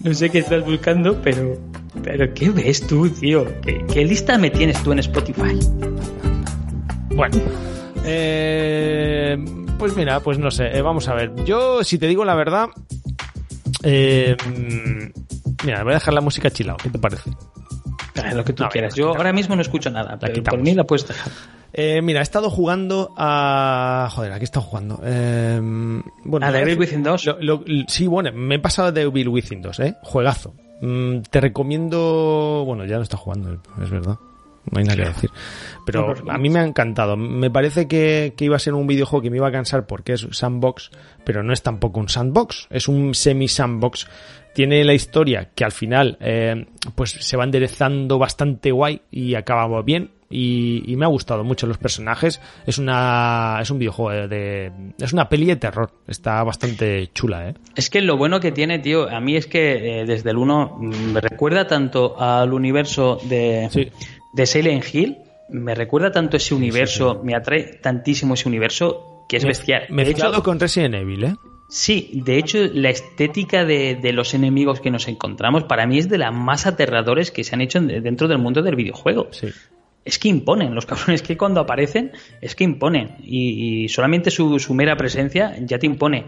No 0.00 0.12
sé 0.12 0.30
qué 0.30 0.38
estás 0.38 0.64
buscando, 0.64 1.20
pero. 1.22 1.58
Pero, 2.02 2.34
¿qué 2.34 2.50
ves 2.50 2.86
tú, 2.86 3.08
tío? 3.08 3.46
¿Qué, 3.62 4.04
lista 4.04 4.36
me 4.36 4.50
tienes 4.50 4.82
tú 4.82 4.92
en 4.92 4.98
Spotify? 4.98 5.58
bueno. 7.14 7.38
Eh, 8.04 9.36
pues 9.78 9.96
mira, 9.96 10.20
pues 10.20 10.38
no 10.38 10.50
sé, 10.50 10.76
eh, 10.76 10.82
vamos 10.82 11.08
a 11.08 11.14
ver. 11.14 11.32
Yo, 11.44 11.82
si 11.82 11.98
te 11.98 12.06
digo 12.06 12.24
la 12.24 12.34
verdad, 12.34 12.68
eh, 13.82 14.36
mira, 15.64 15.82
voy 15.82 15.92
a 15.92 15.94
dejar 15.94 16.12
la 16.14 16.20
música 16.20 16.50
chill 16.50 16.70
out, 16.70 16.82
¿qué 16.82 16.90
te 16.90 16.98
parece? 16.98 17.30
Ah, 18.22 18.32
Lo 18.34 18.44
que 18.44 18.52
tú 18.52 18.62
No, 18.62 18.68
quieras. 18.68 18.94
Yo 18.94 19.08
ahora 19.08 19.32
mismo 19.32 19.56
no 19.56 19.62
escucho 19.62 19.90
nada, 19.90 20.16
pero 20.20 20.42
por 20.42 20.58
mí 20.60 20.74
la 20.74 20.84
puedes 20.84 21.06
dejar. 21.08 21.32
Eh, 21.72 22.00
mira, 22.02 22.20
he 22.20 22.22
estado 22.22 22.50
jugando 22.50 23.12
a... 23.16 24.08
Joder, 24.12 24.30
aquí 24.32 24.42
he 24.42 24.44
estado 24.44 24.64
jugando. 24.64 25.00
Eh, 25.04 25.58
bueno, 26.24 26.46
¿A 26.46 26.50
me 26.52 26.58
Devil 26.58 26.78
Within 26.78 27.02
2? 27.02 27.26
Lo- 27.26 27.36
lo- 27.40 27.64
sí, 27.88 28.06
bueno, 28.06 28.30
me 28.32 28.54
he 28.54 28.58
pasado 28.60 28.92
de 28.92 29.00
Devil 29.02 29.28
Within 29.28 29.60
2, 29.60 29.80
¿eh? 29.80 29.94
Juegazo. 30.02 30.54
Mm, 30.80 31.18
te 31.28 31.40
recomiendo... 31.40 32.62
Bueno, 32.64 32.84
ya 32.84 32.96
no 32.96 33.02
está 33.02 33.16
jugando, 33.16 33.60
es 33.82 33.90
verdad. 33.90 34.16
No 34.70 34.78
hay 34.78 34.84
nada 34.84 34.96
que 35.02 35.08
decir. 35.08 35.30
Pero 35.86 36.14
a 36.30 36.38
mí 36.38 36.48
me 36.48 36.60
ha 36.60 36.64
encantado. 36.64 37.16
Me 37.16 37.50
parece 37.50 37.86
que, 37.86 38.32
que 38.36 38.44
iba 38.46 38.56
a 38.56 38.58
ser 38.58 38.74
un 38.74 38.86
videojuego 38.86 39.22
que 39.22 39.30
me 39.30 39.36
iba 39.36 39.48
a 39.48 39.52
cansar 39.52 39.86
porque 39.86 40.14
es 40.14 40.26
sandbox, 40.30 40.90
pero 41.24 41.42
no 41.42 41.52
es 41.52 41.62
tampoco 41.62 42.00
un 42.00 42.08
sandbox. 42.08 42.68
Es 42.70 42.88
un 42.88 43.14
semi-sandbox. 43.14 44.08
Tiene 44.54 44.84
la 44.84 44.94
historia 44.94 45.50
que 45.54 45.64
al 45.64 45.72
final 45.72 46.16
eh, 46.20 46.66
pues 46.94 47.10
se 47.10 47.36
va 47.36 47.44
enderezando 47.44 48.18
bastante 48.18 48.70
guay 48.72 49.02
y 49.10 49.34
acaba 49.34 49.82
bien. 49.82 50.10
Y, 50.30 50.82
y 50.90 50.96
me 50.96 51.04
ha 51.04 51.08
gustado 51.08 51.44
mucho 51.44 51.66
los 51.68 51.78
personajes. 51.78 52.40
Es 52.66 52.78
una 52.78 53.58
es 53.60 53.70
un 53.70 53.78
videojuego 53.78 54.10
de, 54.10 54.28
de- 54.28 54.72
es 54.98 55.12
una 55.12 55.28
peli 55.28 55.46
de 55.46 55.56
terror. 55.56 55.90
Está 56.08 56.42
bastante 56.42 57.08
chula, 57.12 57.50
eh. 57.50 57.54
Es 57.76 57.88
que 57.90 58.00
lo 58.00 58.16
bueno 58.16 58.40
que 58.40 58.50
tiene, 58.50 58.78
tío, 58.80 59.08
a 59.08 59.20
mí 59.20 59.36
es 59.36 59.46
que 59.46 60.00
eh, 60.00 60.04
desde 60.06 60.30
el 60.30 60.38
1 60.38 60.78
me 60.80 61.20
recuerda 61.20 61.66
tanto 61.68 62.20
al 62.20 62.52
universo 62.52 63.18
de, 63.24 63.68
Sí. 63.70 63.90
De 64.34 64.46
Silent 64.46 64.84
Hill, 64.92 65.16
me 65.50 65.74
recuerda 65.74 66.10
tanto 66.10 66.36
ese 66.36 66.54
universo, 66.54 67.20
me 67.24 67.34
atrae 67.34 67.78
tantísimo 67.82 68.34
ese 68.34 68.48
universo 68.48 69.24
que 69.28 69.36
es 69.38 69.44
bestial. 69.44 69.86
De 69.88 69.94
Mezclado 69.94 70.34
hecho, 70.34 70.42
con 70.42 70.58
Resident 70.60 70.94
Evil, 70.96 71.24
eh. 71.24 71.34
Sí, 71.68 72.20
de 72.24 72.36
hecho, 72.38 72.58
la 72.72 72.90
estética 72.90 73.64
de, 73.64 73.94
de 73.96 74.12
los 74.12 74.34
enemigos 74.34 74.80
que 74.80 74.90
nos 74.90 75.08
encontramos 75.08 75.64
para 75.64 75.86
mí 75.86 75.98
es 75.98 76.08
de 76.08 76.18
las 76.18 76.32
más 76.32 76.66
aterradores 76.66 77.30
que 77.30 77.42
se 77.42 77.54
han 77.54 77.62
hecho 77.62 77.78
en- 77.78 78.02
dentro 78.02 78.28
del 78.28 78.38
mundo 78.38 78.62
del 78.62 78.76
videojuego. 78.76 79.28
Sí. 79.32 79.48
Es 80.04 80.18
que 80.18 80.28
imponen, 80.28 80.74
los 80.74 80.84
cabrones 80.86 81.22
que 81.22 81.36
cuando 81.38 81.60
aparecen 81.60 82.12
es 82.42 82.54
que 82.54 82.64
imponen. 82.64 83.16
Y, 83.22 83.84
y 83.84 83.88
solamente 83.88 84.30
su, 84.30 84.58
su 84.58 84.74
mera 84.74 84.96
presencia 84.96 85.56
ya 85.60 85.78
te 85.78 85.86
impone. 85.86 86.26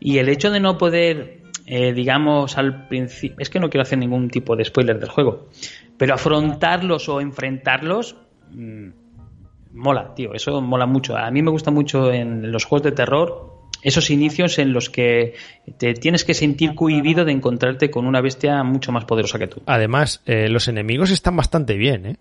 Y 0.00 0.18
el 0.18 0.28
hecho 0.28 0.50
de 0.50 0.58
no 0.58 0.76
poder, 0.78 1.38
eh, 1.66 1.92
digamos, 1.92 2.58
al 2.58 2.88
principio. 2.88 3.36
Es 3.38 3.50
que 3.50 3.60
no 3.60 3.70
quiero 3.70 3.82
hacer 3.82 3.98
ningún 3.98 4.28
tipo 4.28 4.56
de 4.56 4.64
spoiler 4.64 4.98
del 4.98 5.08
juego. 5.08 5.48
Pero 5.96 6.14
afrontarlos 6.14 7.08
o 7.08 7.20
enfrentarlos. 7.20 8.16
mm, 8.50 8.88
mola, 9.72 10.14
tío. 10.14 10.34
Eso 10.34 10.60
mola 10.60 10.86
mucho. 10.86 11.16
A 11.16 11.30
mí 11.30 11.42
me 11.42 11.50
gusta 11.50 11.70
mucho 11.70 12.12
en 12.12 12.52
los 12.52 12.64
juegos 12.64 12.84
de 12.84 12.92
terror. 12.92 13.52
Esos 13.82 14.10
inicios 14.10 14.58
en 14.58 14.72
los 14.72 14.90
que 14.90 15.34
te 15.76 15.94
tienes 15.94 16.24
que 16.24 16.34
sentir 16.34 16.74
cohibido 16.74 17.24
de 17.24 17.32
encontrarte 17.32 17.90
con 17.90 18.06
una 18.06 18.20
bestia 18.20 18.62
mucho 18.62 18.92
más 18.92 19.04
poderosa 19.04 19.38
que 19.38 19.48
tú. 19.48 19.62
Además, 19.66 20.22
eh, 20.24 20.48
los 20.48 20.68
enemigos 20.68 21.10
están 21.10 21.36
bastante 21.36 21.74
bien, 21.76 22.06
eh. 22.06 22.16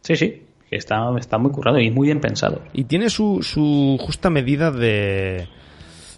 Sí, 0.00 0.16
sí. 0.16 0.42
Está, 0.68 1.08
está 1.16 1.38
muy 1.38 1.52
currado 1.52 1.78
y 1.78 1.90
muy 1.92 2.08
bien 2.08 2.20
pensado. 2.20 2.60
Y 2.72 2.84
tiene 2.84 3.08
su, 3.08 3.40
su 3.42 3.98
justa 4.00 4.30
medida 4.30 4.72
de 4.72 5.48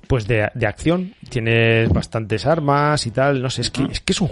pues 0.08 0.26
de, 0.26 0.48
de 0.54 0.66
acción. 0.66 1.14
Tienes 1.28 1.88
bastantes 1.90 2.44
armas 2.46 3.06
y 3.06 3.12
tal. 3.12 3.40
No 3.40 3.50
sé, 3.50 3.60
es 3.60 3.70
que, 3.70 3.84
es 3.84 4.00
que 4.00 4.12
es 4.12 4.20
un 4.20 4.30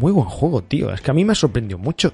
muy 0.00 0.12
buen 0.12 0.26
juego, 0.28 0.62
tío. 0.62 0.92
Es 0.92 1.00
que 1.02 1.10
a 1.10 1.14
mí 1.14 1.24
me 1.24 1.34
sorprendió 1.34 1.76
mucho. 1.76 2.12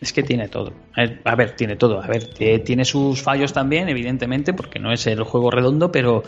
Es 0.00 0.12
que 0.12 0.22
tiene 0.22 0.48
todo. 0.48 0.72
A 0.96 1.02
ver, 1.02 1.20
a 1.24 1.36
ver, 1.36 1.54
tiene 1.54 1.76
todo. 1.76 2.02
A 2.02 2.06
ver, 2.08 2.24
t- 2.26 2.58
tiene 2.60 2.84
sus 2.84 3.22
fallos 3.22 3.52
también, 3.52 3.88
evidentemente, 3.88 4.52
porque 4.52 4.78
no 4.80 4.92
es 4.92 5.06
el 5.06 5.22
juego 5.22 5.50
redondo, 5.50 5.92
pero, 5.92 6.24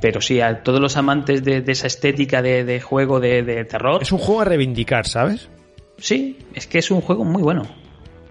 pero 0.00 0.20
sí, 0.20 0.40
a 0.40 0.62
todos 0.64 0.80
los 0.80 0.96
amantes 0.96 1.44
de, 1.44 1.60
de 1.60 1.72
esa 1.72 1.86
estética 1.86 2.42
de, 2.42 2.64
de 2.64 2.80
juego 2.80 3.20
de, 3.20 3.42
de 3.44 3.64
terror, 3.66 4.02
Es 4.02 4.10
un 4.10 4.18
juego 4.18 4.40
a 4.40 4.44
reivindicar, 4.46 5.06
¿sabes? 5.06 5.48
sí, 5.96 6.38
es 6.54 6.66
que 6.66 6.78
es 6.78 6.90
un 6.90 7.00
juego 7.02 7.24
muy 7.24 7.40
bueno. 7.42 7.62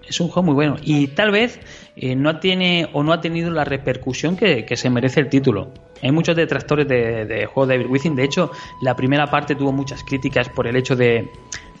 Es 0.06 0.20
un 0.20 0.28
juego 0.28 0.42
muy 0.48 0.54
bueno. 0.54 0.76
Y 0.82 1.06
tal 1.06 1.30
vez 1.30 1.60
eh, 1.96 2.14
no 2.14 2.38
tiene 2.38 2.90
o 2.92 3.02
no 3.02 3.14
ha 3.14 3.22
tenido 3.22 3.50
la 3.50 3.64
repercusión 3.64 4.36
que, 4.36 4.66
que 4.66 4.76
se 4.76 4.90
merece 4.90 5.20
el 5.20 5.30
título. 5.30 5.72
Hay 6.04 6.12
muchos 6.12 6.36
detractores 6.36 6.86
de, 6.86 7.24
de 7.24 7.46
juego 7.46 7.66
de 7.66 7.78
Devil 7.78 7.90
Within. 7.90 8.14
De 8.14 8.24
hecho, 8.24 8.50
la 8.82 8.94
primera 8.94 9.26
parte 9.26 9.54
tuvo 9.54 9.72
muchas 9.72 10.04
críticas 10.04 10.50
por 10.50 10.66
el 10.66 10.76
hecho 10.76 10.94
de 10.94 11.30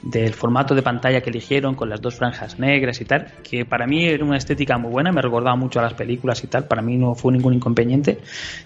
del 0.04 0.34
formato 0.34 0.74
de 0.74 0.82
pantalla 0.82 1.22
que 1.22 1.30
eligieron 1.30 1.74
con 1.74 1.88
las 1.88 2.00
dos 2.00 2.14
franjas 2.16 2.58
negras 2.58 3.00
y 3.00 3.06
tal, 3.06 3.32
que 3.42 3.64
para 3.64 3.86
mí 3.86 4.04
era 4.04 4.22
una 4.22 4.36
estética 4.36 4.76
muy 4.76 4.90
buena, 4.90 5.10
me 5.10 5.22
recordaba 5.22 5.56
mucho 5.56 5.78
a 5.80 5.82
las 5.82 5.94
películas 5.94 6.44
y 6.44 6.46
tal, 6.46 6.66
para 6.66 6.82
mí 6.82 6.98
no 6.98 7.14
fue 7.14 7.32
ningún 7.32 7.54
inconveniente. 7.54 8.18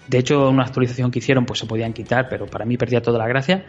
De 0.07 0.17
hecho, 0.17 0.49
una 0.49 0.63
actualización 0.63 1.11
que 1.11 1.19
hicieron 1.19 1.45
pues 1.45 1.59
se 1.59 1.65
podían 1.65 1.93
quitar, 1.93 2.27
pero 2.29 2.45
para 2.45 2.65
mí 2.65 2.75
perdía 2.75 3.01
toda 3.01 3.17
la 3.17 3.27
gracia. 3.27 3.65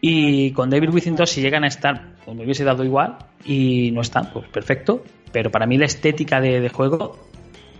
Y 0.00 0.52
con 0.52 0.70
Devil 0.70 0.90
Within 0.90 1.16
2, 1.16 1.28
si 1.28 1.40
llegan 1.40 1.64
a 1.64 1.68
estar, 1.68 2.14
pues 2.24 2.36
me 2.36 2.44
hubiese 2.44 2.62
dado 2.62 2.84
igual. 2.84 3.16
Y 3.44 3.90
no 3.90 4.02
están, 4.02 4.30
pues 4.32 4.46
perfecto. 4.48 5.02
Pero 5.32 5.50
para 5.50 5.66
mí 5.66 5.78
la 5.78 5.86
estética 5.86 6.40
de, 6.40 6.60
de 6.60 6.68
juego 6.68 7.16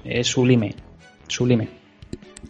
es 0.05 0.27
sublime. 0.27 0.75
Sublime. 1.29 1.84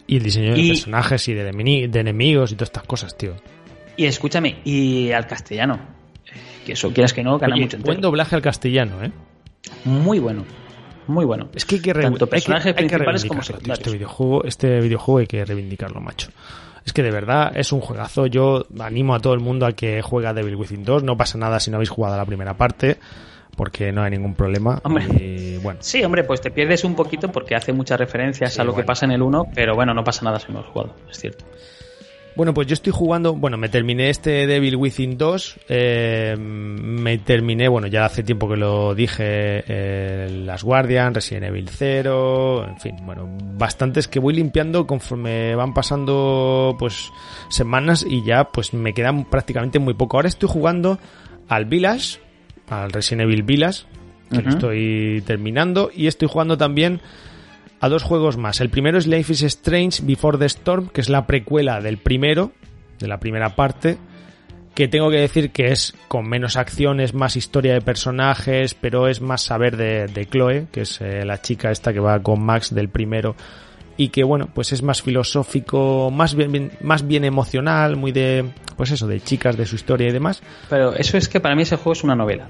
Y 0.07 0.17
el 0.17 0.23
diseño 0.23 0.53
de 0.53 0.59
Y- 0.59 0.69
personajes 0.69 1.27
y 1.27 1.33
de, 1.33 1.43
de 1.87 1.99
enemigos 1.99 2.51
y 2.51 2.55
todas 2.55 2.69
estas 2.69 2.83
cosas, 2.83 3.17
tío. 3.17 3.33
Y 3.97 4.05
escúchame, 4.05 4.57
y 4.65 5.11
al 5.11 5.25
castellano. 5.27 5.79
Que 6.65 6.73
eso, 6.73 6.91
quieras 6.91 7.13
que 7.13 7.23
no, 7.23 7.37
gana 7.37 7.55
Oye, 7.55 7.63
mucho. 7.65 7.77
buen 7.77 7.89
entero. 7.97 8.01
doblaje 8.09 8.35
al 8.35 8.41
castellano, 8.41 9.03
¿eh? 9.03 9.11
Muy 9.85 10.19
bueno. 10.19 10.43
Muy 11.07 11.23
bueno. 11.25 11.49
Es 11.53 11.65
que 11.65 11.75
hay 11.75 11.81
que, 11.81 11.93
Tanto 11.93 12.27
hay 12.31 12.41
que- 12.41 12.51
hay 12.53 13.27
como 13.27 13.41
tío. 13.41 13.73
Este 13.73 13.91
videojuego, 13.91 14.43
este 14.43 14.79
videojuego 14.81 15.19
hay 15.19 15.27
que 15.27 15.45
reivindicarlo, 15.45 16.01
macho. 16.01 16.29
Es 16.83 16.93
que 16.93 17.03
de 17.03 17.11
verdad 17.11 17.51
es 17.55 17.71
un 17.71 17.79
juegazo. 17.81 18.25
Yo 18.27 18.65
animo 18.79 19.13
a 19.15 19.19
todo 19.19 19.33
el 19.33 19.39
mundo 19.39 19.65
a 19.65 19.73
que 19.73 20.01
juegue 20.01 20.27
a 20.27 20.33
Devil 20.33 20.55
Within 20.55 20.83
2. 20.83 21.03
No 21.03 21.15
pasa 21.17 21.37
nada 21.37 21.59
si 21.59 21.69
no 21.71 21.77
habéis 21.77 21.89
jugado 21.89 22.15
a 22.15 22.17
la 22.17 22.25
primera 22.25 22.55
parte, 22.57 22.97
porque 23.55 23.91
no 23.91 24.03
hay 24.03 24.11
ningún 24.11 24.35
problema. 24.35 24.79
Hombre. 24.83 25.05
Y 25.19 25.57
bueno, 25.57 25.79
Sí, 25.81 26.03
hombre, 26.03 26.23
pues 26.23 26.41
te 26.41 26.51
pierdes 26.51 26.83
un 26.83 26.95
poquito 26.95 27.31
porque 27.31 27.55
hace 27.55 27.73
muchas 27.73 27.99
referencias 27.99 28.53
Sí, 28.53 28.61
a 28.61 28.63
lo 28.63 28.75
que 28.75 28.83
pasa 28.83 29.05
en 29.05 29.11
el 29.11 29.21
1, 29.21 29.47
pero 29.53 29.75
bueno, 29.75 29.93
no 29.93 30.03
pasa 30.03 30.25
nada 30.25 30.39
si 30.39 30.51
no 30.51 30.59
has 30.59 30.65
jugado, 30.67 30.95
es 31.09 31.17
cierto. 31.17 31.45
Bueno, 32.35 32.53
pues 32.53 32.67
yo 32.67 32.73
estoy 32.73 32.91
jugando, 32.91 33.33
bueno, 33.33 33.55
me 33.57 33.69
terminé 33.69 34.09
este 34.09 34.45
Devil 34.45 34.75
Within 34.75 35.17
2, 35.17 35.59
eh, 35.69 36.35
me 36.37 37.17
terminé, 37.19 37.69
bueno, 37.69 37.87
ya 37.87 38.03
hace 38.03 38.23
tiempo 38.23 38.49
que 38.49 38.57
lo 38.57 38.93
dije, 38.93 39.63
eh, 39.65 40.29
Las 40.43 40.61
Guardian, 40.61 41.13
Resident 41.13 41.45
Evil 41.45 41.69
0, 41.69 42.67
en 42.67 42.79
fin, 42.81 42.97
bueno, 43.05 43.25
bastantes 43.57 44.09
que 44.09 44.19
voy 44.19 44.33
limpiando 44.33 44.85
conforme 44.85 45.55
van 45.55 45.73
pasando, 45.73 46.75
pues, 46.77 47.09
semanas 47.47 48.05
y 48.07 48.25
ya, 48.25 48.43
pues, 48.51 48.73
me 48.73 48.93
quedan 48.93 49.23
prácticamente 49.29 49.79
muy 49.79 49.93
poco. 49.93 50.17
Ahora 50.17 50.27
estoy 50.27 50.49
jugando 50.49 50.99
al 51.47 51.63
Village, 51.63 52.19
al 52.69 52.91
Resident 52.91 53.29
Evil 53.29 53.43
Village, 53.43 53.83
que 54.29 54.41
lo 54.41 54.49
estoy 54.49 55.23
terminando, 55.25 55.91
y 55.93 56.07
estoy 56.07 56.27
jugando 56.27 56.57
también 56.57 57.01
a 57.79 57.89
dos 57.89 58.03
juegos 58.03 58.37
más. 58.37 58.61
El 58.61 58.69
primero 58.69 58.97
es 58.97 59.07
Life 59.07 59.31
is 59.31 59.43
Strange 59.43 60.01
Before 60.03 60.37
the 60.37 60.45
Storm, 60.45 60.89
que 60.89 61.01
es 61.01 61.09
la 61.09 61.27
precuela 61.27 61.81
del 61.81 61.97
primero, 61.97 62.51
de 62.99 63.07
la 63.07 63.19
primera 63.19 63.55
parte, 63.55 63.97
que 64.73 64.87
tengo 64.87 65.09
que 65.09 65.17
decir 65.17 65.51
que 65.51 65.67
es 65.67 65.95
con 66.07 66.27
menos 66.27 66.57
acciones, 66.57 67.13
más 67.13 67.35
historia 67.35 67.73
de 67.73 67.81
personajes, 67.81 68.73
pero 68.73 69.07
es 69.07 69.21
más 69.21 69.41
saber 69.41 69.77
de, 69.77 70.07
de 70.07 70.25
Chloe, 70.25 70.67
que 70.71 70.81
es 70.81 70.99
eh, 71.01 71.23
la 71.25 71.41
chica 71.41 71.71
esta 71.71 71.93
que 71.93 71.99
va 71.99 72.21
con 72.21 72.43
Max 72.43 72.73
del 72.73 72.89
primero, 72.89 73.35
y 73.97 74.09
que 74.09 74.23
bueno, 74.23 74.49
pues 74.53 74.73
es 74.73 74.81
más 74.81 75.01
filosófico, 75.01 76.11
más 76.11 76.35
bien, 76.35 76.71
más 76.81 77.07
bien 77.07 77.23
emocional, 77.23 77.95
muy 77.95 78.11
de, 78.11 78.45
pues 78.75 78.91
eso, 78.91 79.07
de 79.07 79.21
chicas, 79.21 79.55
de 79.55 79.65
su 79.65 79.75
historia 79.75 80.09
y 80.09 80.11
demás. 80.11 80.41
Pero 80.69 80.93
eso 80.95 81.17
es 81.17 81.29
que 81.29 81.39
para 81.39 81.55
mí 81.55 81.61
ese 81.61 81.77
juego 81.77 81.93
es 81.93 82.03
una 82.03 82.15
novela. 82.15 82.47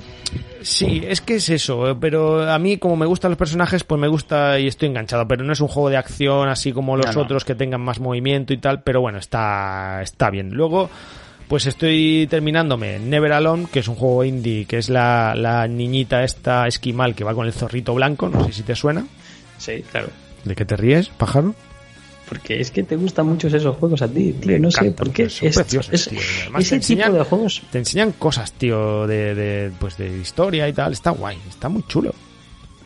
Sí, 0.61 1.03
es 1.07 1.21
que 1.21 1.35
es 1.35 1.49
eso, 1.49 1.89
eh, 1.91 1.95
pero 1.99 2.49
a 2.51 2.57
mí 2.57 2.77
como 2.77 2.95
me 2.95 3.05
gustan 3.05 3.29
los 3.31 3.37
personajes, 3.37 3.83
pues 3.83 4.01
me 4.01 4.07
gusta 4.07 4.59
y 4.59 4.67
estoy 4.67 4.89
enganchado, 4.89 5.27
pero 5.27 5.43
no 5.43 5.53
es 5.53 5.61
un 5.61 5.67
juego 5.67 5.89
de 5.89 5.97
acción 5.97 6.49
así 6.49 6.71
como 6.71 6.97
los 6.97 7.05
No, 7.07 7.13
no. 7.13 7.21
otros 7.21 7.45
que 7.45 7.53
tengan 7.53 7.81
más 7.81 7.99
movimiento 7.99 8.51
y 8.53 8.57
tal, 8.57 8.81
pero 8.81 9.01
bueno, 9.01 9.19
está, 9.19 10.01
está 10.01 10.31
bien. 10.31 10.49
Luego, 10.55 10.89
pues 11.47 11.67
estoy 11.67 12.25
terminándome 12.27 12.97
Never 12.97 13.33
Alone, 13.33 13.67
que 13.71 13.79
es 13.79 13.87
un 13.87 13.93
juego 13.95 14.23
indie, 14.23 14.65
que 14.65 14.79
es 14.79 14.89
la, 14.89 15.35
la 15.35 15.67
niñita 15.67 16.23
esta 16.23 16.65
esquimal 16.65 17.13
que 17.13 17.23
va 17.23 17.35
con 17.35 17.45
el 17.45 17.53
zorrito 17.53 17.93
blanco, 17.93 18.27
no 18.29 18.43
sé 18.47 18.51
si 18.53 18.63
te 18.63 18.75
suena. 18.75 19.05
Sí, 19.59 19.83
claro. 19.91 20.07
¿De 20.45 20.55
qué 20.55 20.63
te 20.65 20.77
ríes, 20.77 21.09
pájaro? 21.09 21.53
Porque 22.29 22.59
es 22.59 22.71
que 22.71 22.81
te 22.83 22.95
gustan 22.95 23.27
mucho 23.27 23.47
esos 23.47 23.75
juegos 23.77 24.01
a 24.01 24.07
ti, 24.07 24.33
tío. 24.33 24.57
No 24.59 24.71
sé 24.71 24.91
por 24.91 25.11
qué. 25.11 25.23
Es- 25.23 25.39
preciosos, 25.39 25.89
es- 25.93 26.07
tío, 26.09 26.19
además 26.43 26.63
ese 26.63 26.75
enseñan- 26.77 27.07
tipo 27.11 27.17
de 27.19 27.23
juegos. 27.25 27.61
Te 27.71 27.77
enseñan 27.79 28.11
cosas, 28.13 28.51
tío, 28.53 29.05
de, 29.05 29.35
de, 29.35 29.71
pues 29.79 29.97
de 29.97 30.17
historia 30.17 30.67
y 30.67 30.73
tal, 30.73 30.93
está 30.93 31.11
guay, 31.11 31.37
está 31.49 31.69
muy 31.69 31.83
chulo. 31.87 32.13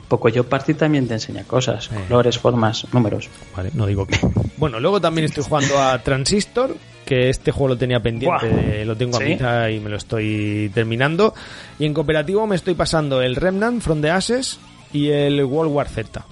Poco 0.10 0.28
Party 0.44 0.74
también 0.74 1.08
te 1.08 1.14
enseña 1.14 1.44
cosas, 1.44 1.90
Eh. 1.94 2.06
colores, 2.08 2.40
formas, 2.40 2.86
números. 2.92 3.30
Vale, 3.56 3.70
no 3.76 3.86
digo 3.86 4.08
que. 4.08 4.18
Bueno, 4.58 4.80
luego 4.80 5.00
también 5.00 5.26
estoy 5.26 5.44
jugando 5.44 5.80
a 5.80 6.00
Transistor, 6.02 6.76
que 7.06 7.30
este 7.30 7.52
juego 7.52 7.70
lo 7.70 7.78
tenía 7.78 8.00
pendiente, 8.02 8.82
eh, 8.82 8.86
lo 8.86 8.98
tengo 8.98 9.18
a 9.18 9.20
¿Sí? 9.20 9.26
mitad 9.28 9.68
y 9.70 9.80
me 9.80 9.90
lo 9.90 9.98
estoy 9.98 10.72
terminando. 10.74 11.34
Y 11.78 11.86
en 11.86 11.94
cooperativo 11.94 12.46
me 12.48 12.56
estoy 12.56 12.74
pasando 12.74 13.22
el 13.22 13.36
Remnant 13.36 13.82
from 13.82 14.02
the 14.02 14.10
Ashes 14.10 14.60
y 14.92 15.10
el 15.10 15.44
World 15.46 15.72
War 15.72 15.88
Z. 15.88 16.26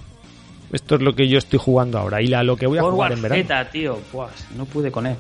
Esto 0.72 0.96
es 0.96 1.02
lo 1.02 1.16
que 1.16 1.28
yo 1.28 1.38
estoy 1.38 1.60
jugando 1.60 1.98
ahora. 1.98 2.22
Y 2.22 2.28
la, 2.28 2.44
lo 2.44 2.58
que 2.58 2.68
voy 2.68 2.78
a 2.78 2.84
jugar 2.84 3.14
en 3.14 3.22
verano. 3.22 3.70
Tío. 3.72 4.00
No 4.56 4.66
pude 4.66 4.92
con 4.92 5.08
él. 5.08 5.16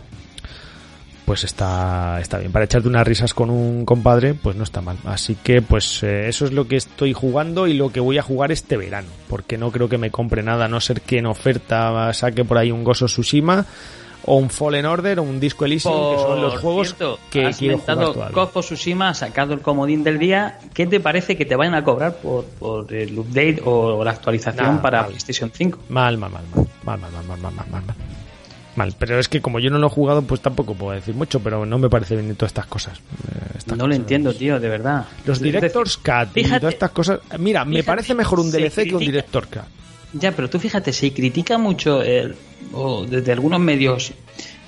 Pues 1.25 1.43
está, 1.43 2.19
está 2.21 2.37
bien. 2.37 2.53
Para 2.53 2.65
echarte 2.65 2.87
unas 2.87 3.05
risas 3.05 3.33
con 3.33 3.49
un 3.49 3.83
compadre, 3.83 4.33
pues 4.33 4.55
no 4.55 4.63
está 4.63 4.79
mal. 4.79 4.97
Así 5.03 5.35
que, 5.35 5.61
pues 5.61 6.01
eh, 6.03 6.29
eso 6.29 6.45
es 6.45 6.53
lo 6.53 6.69
que 6.69 6.77
estoy 6.77 7.11
jugando 7.11 7.67
y 7.67 7.73
lo 7.73 7.91
que 7.91 7.99
voy 7.99 8.17
a 8.17 8.21
jugar 8.21 8.53
este 8.53 8.77
verano. 8.77 9.09
Porque 9.27 9.57
no 9.57 9.69
creo 9.71 9.89
que 9.89 9.97
me 9.97 10.09
compre 10.09 10.41
nada, 10.41 10.65
a 10.65 10.67
no 10.69 10.79
ser 10.79 11.01
que 11.01 11.17
en 11.17 11.25
oferta 11.25 12.13
saque 12.13 12.45
por 12.45 12.57
ahí 12.57 12.71
un 12.71 12.85
Gozo 12.85 13.07
Tsushima 13.07 13.65
o 14.29 14.35
un 14.35 14.49
Fallen 14.49 14.85
Order 14.85 15.19
o 15.19 15.23
un 15.23 15.39
Disco 15.39 15.65
Elysium, 15.65 15.93
que 16.15 16.21
son 16.21 16.41
los 16.41 16.57
juegos 16.59 16.87
cierto, 16.89 17.17
que 17.31 17.45
has 17.45 17.57
quiero 17.57 17.79
jugar. 17.79 18.31
Kof 18.33 18.51
Tsushima, 18.59 19.09
has 19.09 19.19
sacado 19.19 19.53
el 19.53 19.61
comodín 19.61 20.03
del 20.03 20.19
día. 20.19 20.59
¿Qué 20.73 20.85
te 20.85 20.99
parece 20.99 21.35
que 21.37 21.45
te 21.45 21.55
vayan 21.55 21.73
a 21.75 21.83
cobrar 21.83 22.17
por, 22.17 22.43
por 22.45 22.93
el 22.93 23.17
update 23.17 23.61
o 23.65 24.03
la 24.03 24.11
actualización 24.11 24.65
Nada, 24.67 24.81
para 24.81 24.97
mal. 25.01 25.07
PlayStation 25.07 25.49
5? 25.51 25.79
Mal, 25.89 26.17
mal, 26.17 26.29
mal, 26.29 26.43
mal, 26.53 26.99
mal, 26.99 26.99
mal, 26.99 27.11
mal, 27.11 27.23
mal, 27.25 27.39
mal, 27.39 27.53
mal, 27.53 27.69
mal, 27.71 27.83
mal. 27.85 27.95
Mal, 28.75 28.93
pero 28.99 29.17
es 29.17 29.27
que 29.27 29.41
como 29.41 29.57
yo 29.57 29.71
no 29.71 29.79
lo 29.79 29.87
he 29.87 29.89
jugado, 29.89 30.21
pues 30.21 30.39
tampoco 30.39 30.75
puedo 30.75 30.91
decir 30.93 31.15
mucho, 31.15 31.39
pero 31.39 31.65
no 31.65 31.79
me 31.79 31.89
parece 31.89 32.15
bien 32.15 32.35
todas 32.35 32.51
estas 32.51 32.67
cosas. 32.67 32.99
Eh, 32.99 33.53
estas 33.57 33.75
No 33.75 33.87
lo 33.87 33.95
entiendo, 33.95 34.33
tío, 34.35 34.59
de 34.59 34.69
verdad. 34.69 35.05
Los 35.25 35.39
Directors 35.41 35.97
Cut 35.97 36.35
y 36.35 36.43
fíjate- 36.43 36.59
todas 36.59 36.73
estas 36.75 36.91
cosas. 36.91 37.19
Mira, 37.39 37.65
me 37.65 37.81
parece 37.81 38.13
mejor 38.13 38.39
un 38.39 38.51
DLC 38.51 38.83
que 38.83 38.93
un 38.95 38.99
Director 38.99 39.47
Cut. 39.47 39.63
Ya, 40.13 40.31
pero 40.31 40.49
tú 40.49 40.59
fíjate, 40.59 40.93
se 40.93 41.11
critica 41.13 41.57
mucho 41.57 42.01
el- 42.01 42.35
o 42.73 43.05
desde 43.05 43.31
algunos 43.31 43.59
medios 43.59 44.11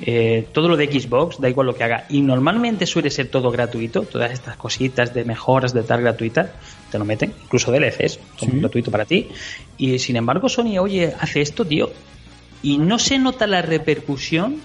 eh, 0.02 0.48
todo 0.54 0.70
lo 0.70 0.78
de 0.78 0.88
Xbox, 0.88 1.40
da 1.42 1.50
igual 1.50 1.68
lo 1.68 1.76
que 1.76 1.84
haga, 1.84 2.06
y 2.10 2.22
normalmente 2.22 2.86
suele 2.86 3.10
ser 3.10 3.28
todo 3.28 3.52
gratuito, 3.52 4.04
todas 4.04 4.32
estas 4.32 4.56
cositas 4.56 5.14
de 5.14 5.26
mejoras 5.26 5.74
de 5.74 5.84
tal 5.84 6.00
gratuita, 6.02 6.54
te 6.90 6.98
lo 6.98 7.04
meten, 7.04 7.34
incluso 7.44 7.70
DLCs, 7.70 8.18
son 8.38 8.52
Sí. 8.52 8.60
gratuito 8.60 8.92
para 8.92 9.04
ti. 9.04 9.28
Y 9.78 10.00
sin 10.00 10.16
embargo, 10.16 10.48
Sony, 10.48 10.78
oye, 10.80 11.14
hace 11.20 11.42
esto, 11.42 11.66
tío, 11.66 11.92
y 12.64 12.78
no 12.78 12.98
se 12.98 13.20
nota 13.20 13.46
la 13.46 13.62
repercusión 13.62 14.62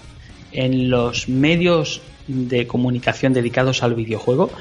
en 0.53 0.89
los 0.89 1.27
medios 1.27 2.01
de 2.27 2.65
comunicación 2.65 3.33
dedicados 3.33 3.83
al 3.83 3.93
videojuego 3.93 4.53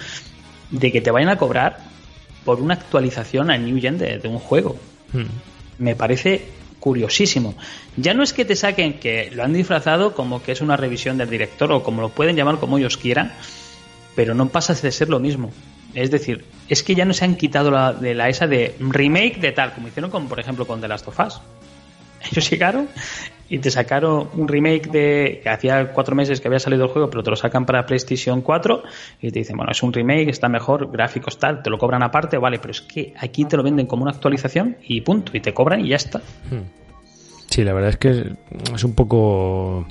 de 0.72 0.90
que 0.90 1.00
te 1.00 1.12
vayan 1.12 1.28
a 1.30 1.36
cobrar 1.38 1.84
por 2.44 2.60
una 2.60 2.74
actualización 2.74 3.50
a 3.52 3.56
New 3.58 3.80
Gen 3.80 3.96
de- 3.98 4.18
de 4.18 4.28
un 4.28 4.38
juego 4.40 4.74
Hmm. 5.12 5.22
Me 5.78 5.94
parece 5.94 6.46
curiosísimo. 6.80 7.54
Ya 7.96 8.12
no 8.12 8.22
es 8.22 8.32
que 8.32 8.44
te 8.44 8.56
saquen 8.56 9.00
que 9.00 9.30
lo 9.30 9.42
han 9.42 9.54
disfrazado 9.54 10.14
como 10.14 10.42
que 10.42 10.52
es 10.52 10.60
una 10.60 10.76
revisión 10.76 11.16
del 11.16 11.30
director 11.30 11.72
o 11.72 11.82
como 11.82 12.02
lo 12.02 12.10
pueden 12.10 12.36
llamar 12.36 12.58
como 12.58 12.76
ellos 12.76 12.96
quieran, 12.96 13.32
pero 14.14 14.34
no 14.34 14.48
pasa 14.48 14.74
de 14.74 14.92
ser 14.92 15.08
lo 15.08 15.18
mismo. 15.18 15.50
Es 15.94 16.10
decir, 16.10 16.44
es 16.68 16.82
que 16.82 16.94
ya 16.94 17.04
no 17.04 17.14
se 17.14 17.24
han 17.24 17.36
quitado 17.36 17.70
la, 17.70 17.92
de 17.92 18.14
la 18.14 18.28
esa 18.28 18.46
de 18.46 18.74
remake 18.80 19.40
de 19.40 19.52
tal, 19.52 19.72
como 19.72 19.88
hicieron 19.88 20.10
con, 20.10 20.28
por 20.28 20.40
ejemplo, 20.40 20.66
con 20.66 20.80
The 20.80 20.88
Last 20.88 21.08
of 21.08 21.18
Us. 21.20 21.40
Ellos 22.30 22.50
llegaron 22.50 22.88
y 23.48 23.58
te 23.58 23.70
sacaron 23.70 24.28
un 24.34 24.48
remake 24.48 24.90
de 24.90 25.40
que 25.42 25.48
hacía 25.50 25.92
cuatro 25.92 26.14
meses 26.16 26.40
que 26.40 26.48
había 26.48 26.58
salido 26.60 26.84
el 26.84 26.90
juego, 26.90 27.10
pero 27.10 27.22
te 27.22 27.30
lo 27.30 27.36
sacan 27.36 27.66
para 27.66 27.84
PlayStation 27.86 28.40
4 28.40 28.82
y 29.20 29.30
te 29.30 29.38
dicen, 29.40 29.56
bueno, 29.56 29.70
es 29.72 29.82
un 29.82 29.92
remake, 29.92 30.30
está 30.30 30.48
mejor, 30.48 30.90
gráficos 30.90 31.38
tal, 31.38 31.62
te 31.62 31.68
lo 31.70 31.76
cobran 31.78 32.02
aparte, 32.02 32.38
vale, 32.38 32.58
pero 32.58 32.70
es 32.72 32.80
que 32.80 33.12
aquí 33.18 33.44
te 33.44 33.56
lo 33.56 33.62
venden 33.62 33.86
como 33.86 34.02
una 34.02 34.12
actualización 34.12 34.76
y 34.82 35.00
punto, 35.02 35.36
y 35.36 35.40
te 35.40 35.52
cobran 35.52 35.84
y 35.84 35.88
ya 35.90 35.96
está. 35.96 36.22
Sí, 37.50 37.62
la 37.64 37.72
verdad 37.72 37.90
es 37.90 37.96
que 37.98 38.32
es 38.74 38.84
un 38.84 38.94
poco. 38.94 39.86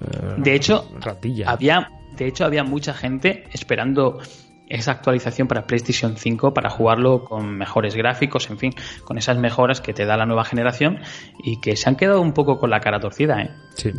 eh, 0.00 0.34
De 0.38 0.54
hecho, 0.54 0.90
ratilla. 1.00 1.48
había, 1.50 1.88
de 2.16 2.26
hecho, 2.26 2.44
había 2.44 2.64
mucha 2.64 2.92
gente 2.94 3.44
esperando 3.52 4.18
esa 4.70 4.92
actualización 4.92 5.48
para 5.48 5.66
PlayStation 5.66 6.16
5 6.16 6.54
para 6.54 6.70
jugarlo 6.70 7.24
con 7.24 7.58
mejores 7.58 7.94
gráficos, 7.94 8.48
en 8.48 8.58
fin, 8.58 8.72
con 9.04 9.18
esas 9.18 9.36
mejoras 9.36 9.80
que 9.80 9.92
te 9.92 10.06
da 10.06 10.16
la 10.16 10.26
nueva 10.26 10.44
generación 10.44 11.00
y 11.42 11.60
que 11.60 11.76
se 11.76 11.88
han 11.88 11.96
quedado 11.96 12.20
un 12.22 12.32
poco 12.32 12.58
con 12.58 12.70
la 12.70 12.80
cara 12.80 13.00
torcida, 13.00 13.42
¿eh? 13.42 13.50
Sí. 13.74 13.92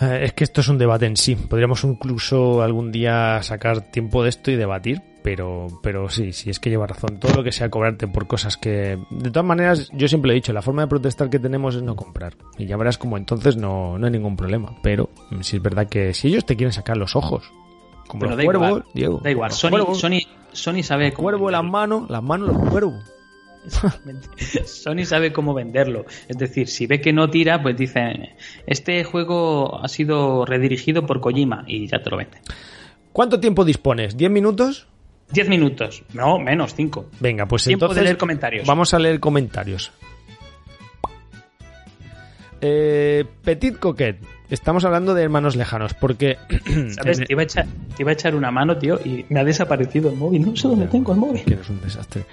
Eh, 0.00 0.20
Es 0.22 0.32
que 0.32 0.44
esto 0.44 0.60
es 0.60 0.68
un 0.68 0.78
debate 0.78 1.06
en 1.06 1.16
sí. 1.16 1.34
Podríamos 1.34 1.82
incluso 1.84 2.62
algún 2.62 2.92
día 2.92 3.42
sacar 3.42 3.90
tiempo 3.90 4.22
de 4.22 4.28
esto 4.28 4.50
y 4.50 4.56
debatir, 4.56 5.02
pero, 5.24 5.66
pero 5.82 6.08
sí, 6.08 6.32
sí, 6.32 6.50
es 6.50 6.60
que 6.60 6.70
lleva 6.70 6.86
razón. 6.86 7.18
Todo 7.18 7.34
lo 7.34 7.44
que 7.44 7.52
sea 7.52 7.68
cobrarte 7.68 8.06
por 8.06 8.26
cosas 8.28 8.56
que... 8.56 8.98
De 9.10 9.30
todas 9.30 9.46
maneras, 9.46 9.90
yo 9.92 10.06
siempre 10.06 10.30
he 10.30 10.34
dicho, 10.34 10.52
la 10.52 10.62
forma 10.62 10.82
de 10.82 10.88
protestar 10.88 11.28
que 11.30 11.40
tenemos 11.40 11.74
es 11.74 11.82
no 11.82 11.96
comprar. 11.96 12.34
Y 12.56 12.66
ya 12.66 12.76
verás 12.76 12.96
como 12.96 13.16
entonces 13.16 13.56
no, 13.56 13.98
no 13.98 14.06
hay 14.06 14.12
ningún 14.12 14.36
problema. 14.36 14.76
Pero 14.82 15.10
mm, 15.30 15.40
sí 15.40 15.56
es 15.56 15.62
verdad 15.62 15.88
que 15.88 16.14
si 16.14 16.28
ellos 16.28 16.46
te 16.46 16.56
quieren 16.56 16.72
sacar 16.72 16.96
los 16.96 17.16
ojos, 17.16 17.52
como 18.08 18.20
Pero 18.20 18.30
los 18.30 18.38
da 18.38 18.44
cuervos, 18.44 18.68
igual, 18.68 18.84
Diego. 18.94 19.20
Da 19.22 19.30
igual, 19.30 19.52
Sony, 19.52 19.94
Sony, 19.94 20.18
Sony 20.52 20.82
sabe 20.82 21.12
cómo 21.12 21.26
cuervo 21.28 21.50
las 21.50 21.64
manos, 21.64 22.10
las 22.10 22.22
manos 22.22 22.48
los 22.48 22.68
cuervos. 22.70 23.04
Sony 24.64 25.04
sabe 25.04 25.32
cómo 25.32 25.54
venderlo. 25.54 26.06
Es 26.28 26.38
decir, 26.38 26.68
si 26.68 26.86
ve 26.86 27.00
que 27.00 27.12
no 27.12 27.28
tira, 27.30 27.62
pues 27.62 27.76
dicen, 27.76 28.30
este 28.66 29.04
juego 29.04 29.82
ha 29.82 29.88
sido 29.88 30.44
redirigido 30.44 31.06
por 31.06 31.20
Kojima 31.20 31.64
y 31.66 31.86
ya 31.86 32.02
te 32.02 32.10
lo 32.10 32.16
venden. 32.16 32.40
¿Cuánto 33.12 33.40
tiempo 33.40 33.64
dispones? 33.64 34.16
¿10 34.16 34.30
minutos? 34.30 34.88
10 35.32 35.48
minutos, 35.48 36.04
no, 36.14 36.38
menos, 36.38 36.74
5. 36.74 37.10
Venga, 37.20 37.46
pues 37.46 37.64
Tiempo 37.64 37.86
de 37.86 37.90
entonces 37.90 38.04
leer 38.04 38.16
comentarios. 38.16 38.66
vamos 38.66 38.94
a 38.94 38.98
leer 38.98 39.20
comentarios. 39.20 39.92
Eh, 42.60 43.24
Petit 43.42 43.78
Coquet. 43.78 44.18
Estamos 44.50 44.84
hablando 44.84 45.14
de 45.14 45.22
hermanos 45.22 45.56
lejanos, 45.56 45.92
porque... 45.94 46.38
¿Sabes? 46.90 47.18
Te 47.18 47.26
iba, 47.28 47.42
a 47.42 47.44
echar, 47.44 47.66
te 47.96 48.02
iba 48.02 48.10
a 48.10 48.14
echar 48.14 48.34
una 48.34 48.50
mano, 48.50 48.78
tío, 48.78 48.98
y 49.04 49.26
me 49.28 49.40
ha 49.40 49.44
desaparecido 49.44 50.10
el 50.10 50.16
móvil. 50.16 50.46
No 50.46 50.56
sé 50.56 50.68
dónde 50.68 50.86
tengo 50.86 51.12
el 51.12 51.18
móvil. 51.18 51.44
que 51.44 51.54
eres 51.54 51.68
un 51.68 51.80
desastre. 51.80 52.24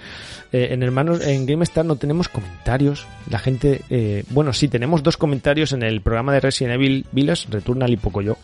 Eh, 0.52 0.68
en 0.70 0.82
hermanos, 0.82 1.26
en 1.26 1.44
GameStar 1.44 1.84
no 1.84 1.96
tenemos 1.96 2.28
comentarios. 2.28 3.06
La 3.30 3.38
gente, 3.38 3.82
eh, 3.90 4.24
bueno, 4.30 4.52
sí 4.54 4.68
tenemos 4.68 5.02
dos 5.02 5.16
comentarios 5.18 5.72
en 5.72 5.82
el 5.82 6.00
programa 6.00 6.32
de 6.32 6.40
Resident 6.40 6.76
Evil 6.76 7.04
Village, 7.12 7.48
Returnal 7.50 7.92
y 7.92 7.96
poco 7.98 8.22
yo, 8.22 8.38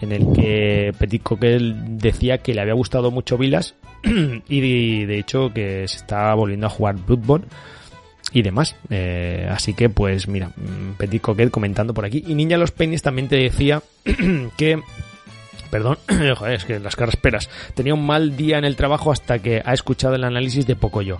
en 0.00 0.12
el 0.12 0.32
que 0.32 0.94
Petit 0.96 1.22
Coquet 1.22 1.60
decía 1.60 2.38
que 2.38 2.54
le 2.54 2.60
había 2.60 2.74
gustado 2.74 3.10
mucho 3.10 3.36
Village 3.36 3.74
y 4.48 4.60
de, 4.60 5.06
de 5.06 5.18
hecho 5.18 5.52
que 5.52 5.88
se 5.88 5.96
está 5.96 6.32
volviendo 6.34 6.66
a 6.66 6.70
jugar 6.70 6.96
Bloodborne. 6.96 7.46
Y 8.32 8.42
demás. 8.42 8.76
Eh, 8.90 9.48
así 9.50 9.74
que, 9.74 9.88
pues 9.88 10.28
mira, 10.28 10.48
mm, 10.48 10.94
Petit 10.98 11.22
Coquet 11.22 11.50
comentando 11.50 11.94
por 11.94 12.04
aquí. 12.04 12.24
Y 12.26 12.34
Niña 12.34 12.56
Los 12.56 12.70
Peines 12.70 13.02
también 13.02 13.28
te 13.28 13.36
decía 13.36 13.82
que 14.56 14.80
perdón, 15.72 15.96
joder, 16.36 16.54
es 16.54 16.64
que 16.66 16.78
las 16.78 16.94
carrasperas. 16.94 17.48
Tenía 17.74 17.94
un 17.94 18.04
mal 18.04 18.36
día 18.36 18.58
en 18.58 18.64
el 18.64 18.76
trabajo 18.76 19.10
hasta 19.10 19.38
que 19.38 19.62
ha 19.64 19.72
escuchado 19.72 20.14
el 20.14 20.24
análisis 20.24 20.66
de 20.66 20.76
Pocoyo, 20.76 21.18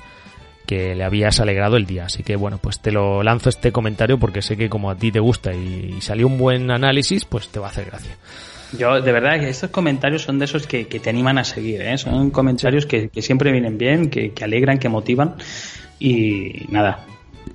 que 0.66 0.94
le 0.94 1.04
habías 1.04 1.40
alegrado 1.40 1.78
el 1.78 1.86
día. 1.86 2.04
Así 2.04 2.22
que 2.22 2.36
bueno, 2.36 2.58
pues 2.58 2.78
te 2.78 2.92
lo 2.92 3.22
lanzo 3.22 3.48
este 3.48 3.72
comentario 3.72 4.18
porque 4.18 4.42
sé 4.42 4.58
que 4.58 4.68
como 4.68 4.90
a 4.90 4.94
ti 4.94 5.10
te 5.10 5.20
gusta 5.20 5.54
y, 5.54 5.98
salió 6.02 6.26
un 6.26 6.36
buen 6.36 6.70
análisis, 6.70 7.24
pues 7.24 7.48
te 7.48 7.60
va 7.60 7.68
a 7.68 7.70
hacer 7.70 7.86
gracia. 7.86 8.14
Yo, 8.78 9.00
de 9.00 9.12
verdad, 9.12 9.36
estos 9.42 9.70
comentarios 9.70 10.22
son 10.22 10.38
de 10.38 10.44
esos 10.44 10.66
que, 10.66 10.84
te 10.84 11.10
animan 11.10 11.38
a 11.38 11.44
seguir, 11.44 11.80
¿eh? 11.80 11.96
Son 11.96 12.30
comentarios 12.30 12.84
que, 12.84 13.10
siempre 13.22 13.52
vienen 13.52 13.78
bien, 13.78 14.10
que 14.10 14.32
alegran, 14.42 14.78
que 14.78 14.90
motivan. 14.90 15.36
Y 16.05 16.66
nada, 16.68 17.07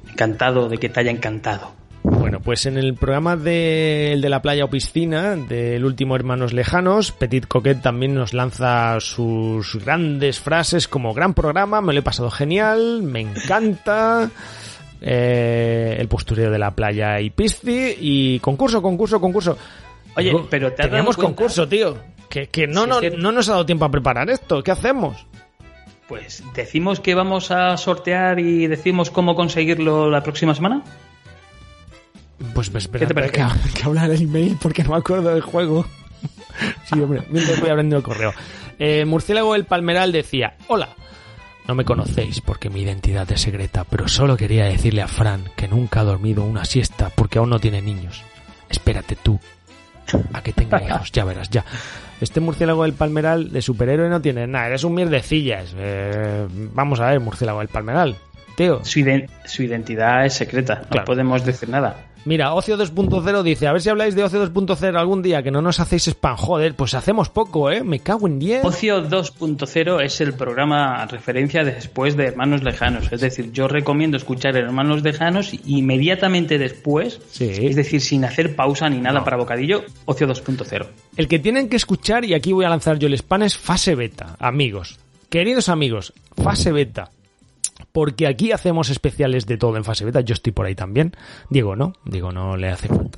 encantado 0.10 0.70
de 0.70 0.78
que 0.78 0.88
te 0.88 1.02
haya 1.02 1.12
encantado. 1.12 1.74
Bueno, 2.02 2.40
pues 2.40 2.66
en 2.66 2.78
el 2.78 2.96
programa 2.96 3.36
de, 3.36 4.14
el 4.14 4.22
de 4.22 4.30
la 4.30 4.42
playa 4.42 4.64
o 4.64 4.70
piscina, 4.70 5.36
del 5.36 5.84
último 5.84 6.16
Hermanos 6.16 6.54
Lejanos, 6.54 7.12
Petit 7.12 7.46
Coquet 7.46 7.82
también 7.82 8.16
nos 8.16 8.34
lanza 8.34 9.02
sus 9.02 9.76
grandes 9.84 10.40
frases 10.40 10.88
como 10.88 11.14
gran 11.14 11.34
programa, 11.34 11.82
me 11.82 11.92
lo 11.92 12.00
he 12.00 12.04
pasado 12.04 12.32
genial, 12.32 13.04
me 13.04 13.20
encanta, 13.20 14.32
eh, 15.02 15.98
el 16.00 16.08
postureo 16.08 16.50
de 16.50 16.60
la 16.60 16.72
playa 16.72 17.20
y 17.20 17.32
pisci, 17.32 17.98
y 18.00 18.40
concurso, 18.40 18.82
concurso, 18.82 19.20
concurso. 19.20 19.58
Oye, 20.16 20.34
pero 20.50 20.72
te 20.72 20.84
Teníamos 20.84 21.18
concurso, 21.18 21.68
tío. 21.68 21.98
Que, 22.30 22.48
que 22.48 22.66
no, 22.66 22.88
no, 22.88 23.02
no 23.02 23.32
nos 23.34 23.50
ha 23.50 23.54
dado 23.54 23.66
tiempo 23.66 23.84
a 23.84 23.92
preparar 23.92 24.30
esto. 24.30 24.64
¿Qué 24.64 24.72
hacemos? 24.72 25.28
Pues 26.08 26.44
decimos 26.54 27.00
que 27.00 27.16
vamos 27.16 27.52
a 27.52 27.76
sortear 27.78 28.40
y 28.40 28.68
decimos 28.68 29.10
cómo 29.10 29.36
conseguirlo 29.36 30.10
la 30.10 30.24
próxima 30.24 30.56
semana. 30.56 30.84
Pues, 32.54 32.70
pues 32.70 32.86
espera, 32.86 33.08
que, 33.30 33.44
que, 33.74 33.84
hablar 33.84 34.12
el 34.12 34.22
email 34.22 34.58
porque 34.62 34.84
no 34.84 34.92
me 34.92 34.98
acuerdo 34.98 35.30
del 35.34 35.42
juego. 35.42 35.86
sí, 36.86 37.00
hombre, 37.00 37.24
mientras 37.30 37.60
voy 37.60 37.70
abriendo 37.70 37.98
el 37.98 38.04
correo. 38.04 38.34
Eh, 38.80 39.06
Murciélago 39.06 39.56
el 39.56 39.66
Palmeral 39.66 40.12
decía, 40.12 40.56
hola. 40.68 40.90
No 41.68 41.76
me 41.76 41.84
conocéis 41.84 42.40
porque 42.40 42.70
mi 42.70 42.82
identidad 42.82 43.30
es 43.32 43.42
secreta, 43.42 43.84
pero 43.84 44.08
solo 44.08 44.38
quería 44.38 44.66
decirle 44.66 45.02
a 45.02 45.08
Fran 45.08 45.50
que 45.58 45.68
nunca 45.68 46.00
ha 46.00 46.06
dormido 46.06 46.46
una 46.46 46.64
siesta 46.64 47.12
porque 47.14 47.40
aún 47.40 47.50
no 47.50 47.60
tiene 47.60 47.82
niños. 47.82 48.24
Espérate 48.70 49.18
tú 49.18 49.40
a 50.34 50.42
que 50.42 50.54
tenga 50.54 50.82
hijos, 50.88 51.12
ya 51.12 51.26
verás, 51.26 51.50
ya. 51.50 51.66
Este 52.20 52.40
murciélago 52.40 52.84
del 52.84 52.94
palmeral 52.94 53.52
de 53.52 53.62
superhéroe 53.62 54.10
no 54.10 54.22
tiene 54.22 54.48
nada, 54.48 54.68
eres 54.68 54.84
un 54.84 54.96
mierdecillas. 54.96 55.76
Eh, 55.78 56.48
vamos 56.50 57.00
a 57.00 57.08
ver, 57.12 57.20
murciélago 57.20 57.60
del 57.60 57.68
palmeral, 57.68 58.16
tío. 58.56 58.84
Su, 58.84 59.00
identidad 59.64 60.26
es 60.26 60.34
secreta, 60.34 60.84
no 60.94 61.04
podemos 61.04 61.46
decir 61.46 61.70
nada. 61.70 62.07
Mira, 62.26 62.54
Ocio 62.54 62.78
2.0 62.78 63.44
dice, 63.44 63.68
a 63.68 63.72
ver 63.74 63.82
si 63.82 63.90
habláis 63.90 64.16
de 64.16 64.24
Ocio 64.24 64.46
2.0 64.46 64.98
algún 64.98 65.22
día, 65.22 65.42
que 65.44 65.52
no 65.52 65.62
nos 65.62 65.80
hacéis 65.80 66.08
spam. 66.08 66.36
Joder, 66.36 66.76
pues 66.76 66.94
hacemos 66.94 67.30
poco, 67.30 67.72
¿eh? 67.72 67.84
Me 67.84 68.00
cago 68.00 68.28
en 68.28 68.40
10. 68.40 68.66
Ocio 68.66 69.08
2.0 69.08 70.04
es 70.04 70.22
el 70.22 70.34
programa 70.34 71.06
referencia 71.06 71.64
después 71.64 72.18
de 72.18 72.26
Hermanos 72.26 72.64
Lejanos. 72.64 73.12
Es 73.12 73.22
decir, 73.22 73.52
yo 73.52 73.68
recomiendo 73.68 74.18
escuchar 74.18 74.58
Hermanos 74.58 75.04
Lejanos 75.04 75.52
inmediatamente 75.66 76.58
después, 76.58 77.20
es 77.40 77.76
decir, 77.76 78.02
sin 78.02 78.26
hacer 78.26 78.56
pausa 78.56 78.90
ni 78.90 79.00
nada 79.00 79.24
para 79.24 79.38
bocadillo, 79.38 79.84
Ocio 80.06 80.28
2.0. 80.28 80.86
El 81.16 81.28
que 81.28 81.40
tienen 81.40 81.70
que 81.70 81.78
escuchar, 81.78 82.26
y 82.26 82.34
aquí 82.34 82.54
voy 82.54 82.66
a 82.66 82.70
lanzar 82.70 83.00
yo 83.00 83.08
el 83.08 83.14
spam, 83.14 83.44
es 83.44 83.58
fase 83.58 83.96
beta, 83.96 84.36
amigos. 84.40 85.00
Queridos 85.30 85.70
amigos, 85.70 86.14
fase 86.36 86.72
beta 86.72 87.12
porque 87.98 88.28
aquí 88.28 88.52
hacemos 88.52 88.92
especiales 88.92 89.48
de 89.48 89.58
todo 89.58 89.76
en 89.76 89.84
fase 89.84 90.06
beta. 90.06 90.22
Yo 90.22 90.34
estoy 90.34 90.54
por 90.54 90.68
ahí 90.68 90.76
también. 90.76 91.16
Diego 91.50 91.76
no, 91.76 91.94
Diego 92.06 92.32
no 92.32 92.56
le 92.56 92.68
hace 92.70 92.90
falta. 92.90 93.18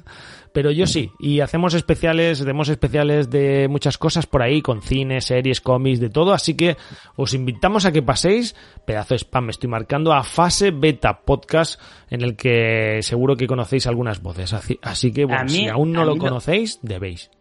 Pero 0.53 0.71
yo 0.71 0.88
sí, 0.88 1.11
y 1.19 1.41
hacemos 1.41 1.73
especiales, 1.73 2.39
hacemos 2.39 2.69
especiales 2.69 3.30
de 3.30 3.67
muchas 3.67 3.97
cosas 3.97 4.25
por 4.25 4.41
ahí, 4.41 4.61
con 4.61 4.82
cine, 4.82 5.19
series, 5.19 5.59
cómics, 5.59 5.99
de 5.99 6.09
todo, 6.09 6.32
así 6.32 6.53
que 6.53 6.77
os 7.17 7.34
invitamos 7.34 7.84
a 7.86 7.91
que 7.91 8.01
paséis, 8.01 8.55
pedazo 8.86 9.15
de 9.15 9.19
spam 9.19 9.47
me 9.47 9.51
estoy 9.51 9.69
marcando, 9.69 10.13
a 10.13 10.23
Fase 10.23 10.71
Beta 10.71 11.23
Podcast, 11.25 11.77
en 12.09 12.21
el 12.21 12.38
que 12.38 12.99
seguro 13.01 13.36
que 13.36 13.47
conocéis 13.47 13.86
algunas 13.86 14.21
voces. 14.21 14.53
Así, 14.53 15.11
que, 15.11 15.25
bueno, 15.25 15.49
si 15.49 15.67
aún 15.67 15.91
no 15.91 16.05
lo 16.05 16.17
conocéis, 16.17 16.80
debéis. 16.84 17.32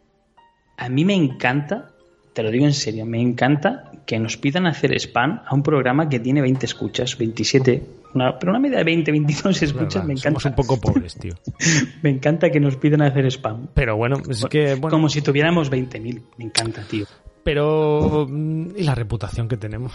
A 0.76 0.88
mí 0.88 1.04
me 1.04 1.14
encanta 1.14 1.92
te 2.38 2.44
lo 2.44 2.52
digo 2.52 2.66
en 2.66 2.72
serio, 2.72 3.04
me 3.04 3.20
encanta 3.20 3.90
que 4.06 4.20
nos 4.20 4.36
pidan 4.36 4.68
hacer 4.68 4.94
spam 4.94 5.42
a 5.44 5.52
un 5.56 5.64
programa 5.64 6.08
que 6.08 6.20
tiene 6.20 6.40
20 6.40 6.66
escuchas, 6.66 7.18
27, 7.18 7.82
una, 8.14 8.38
pero 8.38 8.52
una 8.52 8.60
media 8.60 8.78
de 8.78 8.84
20, 8.84 9.10
22 9.10 9.60
escuchas, 9.60 10.04
me 10.04 10.12
encanta. 10.12 10.38
Somos 10.38 10.44
un 10.44 10.54
poco 10.54 10.80
pobres, 10.80 11.16
tío. 11.16 11.34
me 12.02 12.10
encanta 12.10 12.50
que 12.50 12.60
nos 12.60 12.76
pidan 12.76 13.02
hacer 13.02 13.26
spam. 13.26 13.66
Pero 13.74 13.96
bueno, 13.96 14.22
es 14.30 14.46
que... 14.48 14.76
Bueno. 14.76 14.90
Como 14.90 15.08
si 15.08 15.20
tuviéramos 15.20 15.68
20.000, 15.68 16.22
me 16.36 16.44
encanta, 16.44 16.84
tío 16.88 17.06
pero 17.42 18.26
mm, 18.28 18.76
y 18.76 18.82
la 18.82 18.94
reputación 18.94 19.48
que 19.48 19.56
tenemos. 19.56 19.92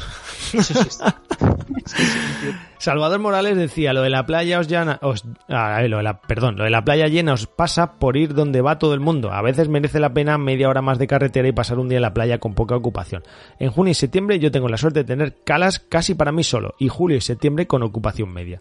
Salvador 2.77 3.19
Morales 3.19 3.55
decía, 3.57 3.93
lo 3.93 4.01
de 4.01 4.09
la 4.09 4.25
playa 4.25 4.59
os 4.59 4.67
llana, 4.67 4.99
os, 5.01 5.23
ah, 5.49 5.81
lo 5.87 5.97
de 5.97 6.03
la, 6.03 6.21
perdón, 6.21 6.57
lo 6.57 6.63
de 6.63 6.69
la 6.69 6.83
playa 6.83 7.07
llena 7.07 7.33
os 7.33 7.47
pasa 7.47 7.99
por 7.99 8.17
ir 8.17 8.33
donde 8.33 8.61
va 8.61 8.79
todo 8.79 8.93
el 8.93 8.99
mundo. 8.99 9.31
A 9.31 9.41
veces 9.41 9.69
merece 9.69 9.99
la 9.99 10.13
pena 10.13 10.37
media 10.37 10.69
hora 10.69 10.81
más 10.81 10.99
de 10.99 11.07
carretera 11.07 11.47
y 11.47 11.53
pasar 11.53 11.79
un 11.79 11.89
día 11.89 11.97
en 11.97 12.03
la 12.03 12.13
playa 12.13 12.39
con 12.39 12.55
poca 12.55 12.75
ocupación. 12.75 13.23
En 13.59 13.71
junio 13.71 13.91
y 13.91 13.95
septiembre 13.95 14.39
yo 14.39 14.51
tengo 14.51 14.67
la 14.67 14.77
suerte 14.77 14.99
de 14.99 15.05
tener 15.05 15.35
calas 15.43 15.79
casi 15.79 16.15
para 16.15 16.31
mí 16.31 16.43
solo 16.43 16.75
y 16.79 16.89
julio 16.89 17.17
y 17.17 17.21
septiembre 17.21 17.67
con 17.67 17.83
ocupación 17.83 18.33
media. 18.33 18.59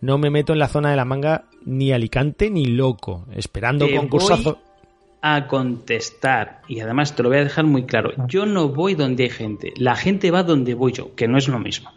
No 0.00 0.16
me 0.16 0.30
meto 0.30 0.54
en 0.54 0.58
la 0.58 0.68
zona 0.68 0.90
de 0.90 0.96
la 0.96 1.04
manga 1.04 1.44
ni 1.64 1.92
Alicante 1.92 2.48
ni 2.50 2.64
loco, 2.64 3.26
esperando 3.34 3.86
concursazo 3.94 4.58
a 5.22 5.46
contestar. 5.46 6.62
Y 6.68 6.80
además 6.80 7.14
te 7.14 7.22
lo 7.22 7.28
voy 7.28 7.38
a 7.38 7.44
dejar 7.44 7.64
muy 7.64 7.84
claro. 7.84 8.12
Yo 8.26 8.46
no 8.46 8.68
voy 8.68 8.94
donde 8.94 9.24
hay 9.24 9.30
gente. 9.30 9.72
La 9.76 9.96
gente 9.96 10.30
va 10.30 10.42
donde 10.42 10.74
voy 10.74 10.92
yo, 10.92 11.14
que 11.14 11.28
no 11.28 11.38
es 11.38 11.48
lo 11.48 11.58
mismo. 11.58 11.92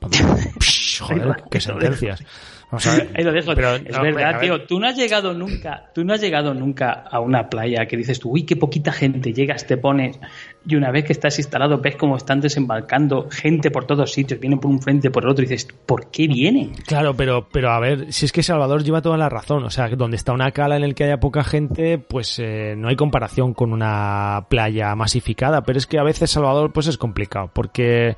Joder, 1.00 1.44
qué 1.50 1.60
sentencias. 1.60 2.22
Ahí 3.14 3.24
lo 3.24 3.32
dejo. 3.32 3.54
Pero, 3.54 3.74
es 3.76 4.00
verdad, 4.00 4.40
tío. 4.40 4.62
Tú 4.62 4.80
no 4.80 4.86
has 4.86 4.96
llegado 4.96 5.34
nunca, 5.34 5.90
tú 5.94 6.04
no 6.04 6.14
has 6.14 6.20
llegado 6.20 6.54
nunca 6.54 6.92
a 6.92 7.20
una 7.20 7.48
playa 7.48 7.86
que 7.86 7.96
dices 7.96 8.18
tú, 8.18 8.30
uy, 8.30 8.44
qué 8.44 8.56
poquita 8.56 8.92
gente. 8.92 9.32
Llegas, 9.32 9.66
te 9.66 9.76
pones, 9.76 10.18
y 10.66 10.76
una 10.76 10.90
vez 10.90 11.04
que 11.04 11.12
estás 11.12 11.38
instalado, 11.38 11.78
ves 11.78 11.96
cómo 11.96 12.16
están 12.16 12.40
desembarcando 12.40 13.28
gente 13.30 13.70
por 13.70 13.84
todos 13.84 14.12
sitios, 14.12 14.40
vienen 14.40 14.58
por 14.58 14.70
un 14.70 14.80
frente, 14.80 15.10
por 15.10 15.24
el 15.24 15.30
otro, 15.30 15.44
y 15.44 15.48
dices, 15.48 15.68
¿por 15.86 16.10
qué 16.10 16.26
vienen? 16.28 16.72
Claro, 16.86 17.14
pero, 17.14 17.48
pero 17.50 17.70
a 17.70 17.80
ver, 17.80 18.12
si 18.12 18.24
es 18.24 18.32
que 18.32 18.42
Salvador 18.42 18.82
lleva 18.82 19.02
toda 19.02 19.16
la 19.16 19.28
razón. 19.28 19.64
O 19.64 19.70
sea, 19.70 19.88
donde 19.88 20.16
está 20.16 20.32
una 20.32 20.52
cala 20.52 20.76
en 20.76 20.84
el 20.84 20.94
que 20.94 21.04
haya 21.04 21.20
poca 21.20 21.44
gente, 21.44 21.98
pues 21.98 22.38
eh, 22.38 22.74
no 22.76 22.88
hay 22.88 22.96
comparación 22.96 23.54
con 23.54 23.72
una 23.72 24.46
playa 24.48 24.94
masificada. 24.94 25.62
Pero 25.62 25.78
es 25.78 25.86
que 25.86 25.98
a 25.98 26.02
veces 26.02 26.30
Salvador, 26.30 26.72
pues 26.72 26.86
es 26.86 26.96
complicado, 26.96 27.50
porque 27.52 28.16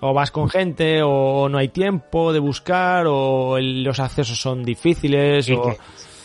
o 0.00 0.12
vas 0.12 0.30
con 0.30 0.48
gente 0.48 1.02
o 1.02 1.48
no 1.48 1.58
hay 1.58 1.68
tiempo 1.68 2.32
de 2.32 2.38
buscar 2.38 3.06
o 3.08 3.58
los 3.60 4.00
accesos 4.00 4.38
son 4.38 4.64
difíciles. 4.64 5.48
Y, 5.48 5.56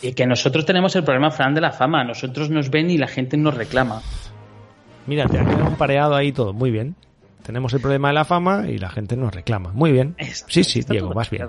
que, 0.00 0.14
que 0.14 0.26
nosotros 0.26 0.64
tenemos 0.64 0.94
el 0.96 1.04
problema, 1.04 1.30
Fran, 1.30 1.54
de 1.54 1.60
la 1.60 1.72
fama. 1.72 2.04
Nosotros 2.04 2.50
nos 2.50 2.70
ven 2.70 2.90
y 2.90 2.98
la 2.98 3.08
gente 3.08 3.36
nos 3.36 3.54
reclama. 3.54 4.02
Mira, 5.06 5.26
te 5.26 5.38
ha 5.38 5.44
quedado 5.44 5.66
un 5.66 5.76
pareado 5.76 6.14
ahí 6.14 6.32
todo. 6.32 6.52
Muy 6.52 6.70
bien. 6.70 6.94
Tenemos 7.42 7.72
el 7.74 7.80
problema 7.80 8.08
de 8.08 8.14
la 8.14 8.24
fama 8.24 8.68
y 8.68 8.78
la 8.78 8.90
gente 8.90 9.16
nos 9.16 9.34
reclama. 9.34 9.72
Muy 9.72 9.92
bien. 9.92 10.14
sí, 10.46 10.62
sí, 10.62 10.82
Diego, 10.88 11.12
vas 11.12 11.30
bien. 11.30 11.48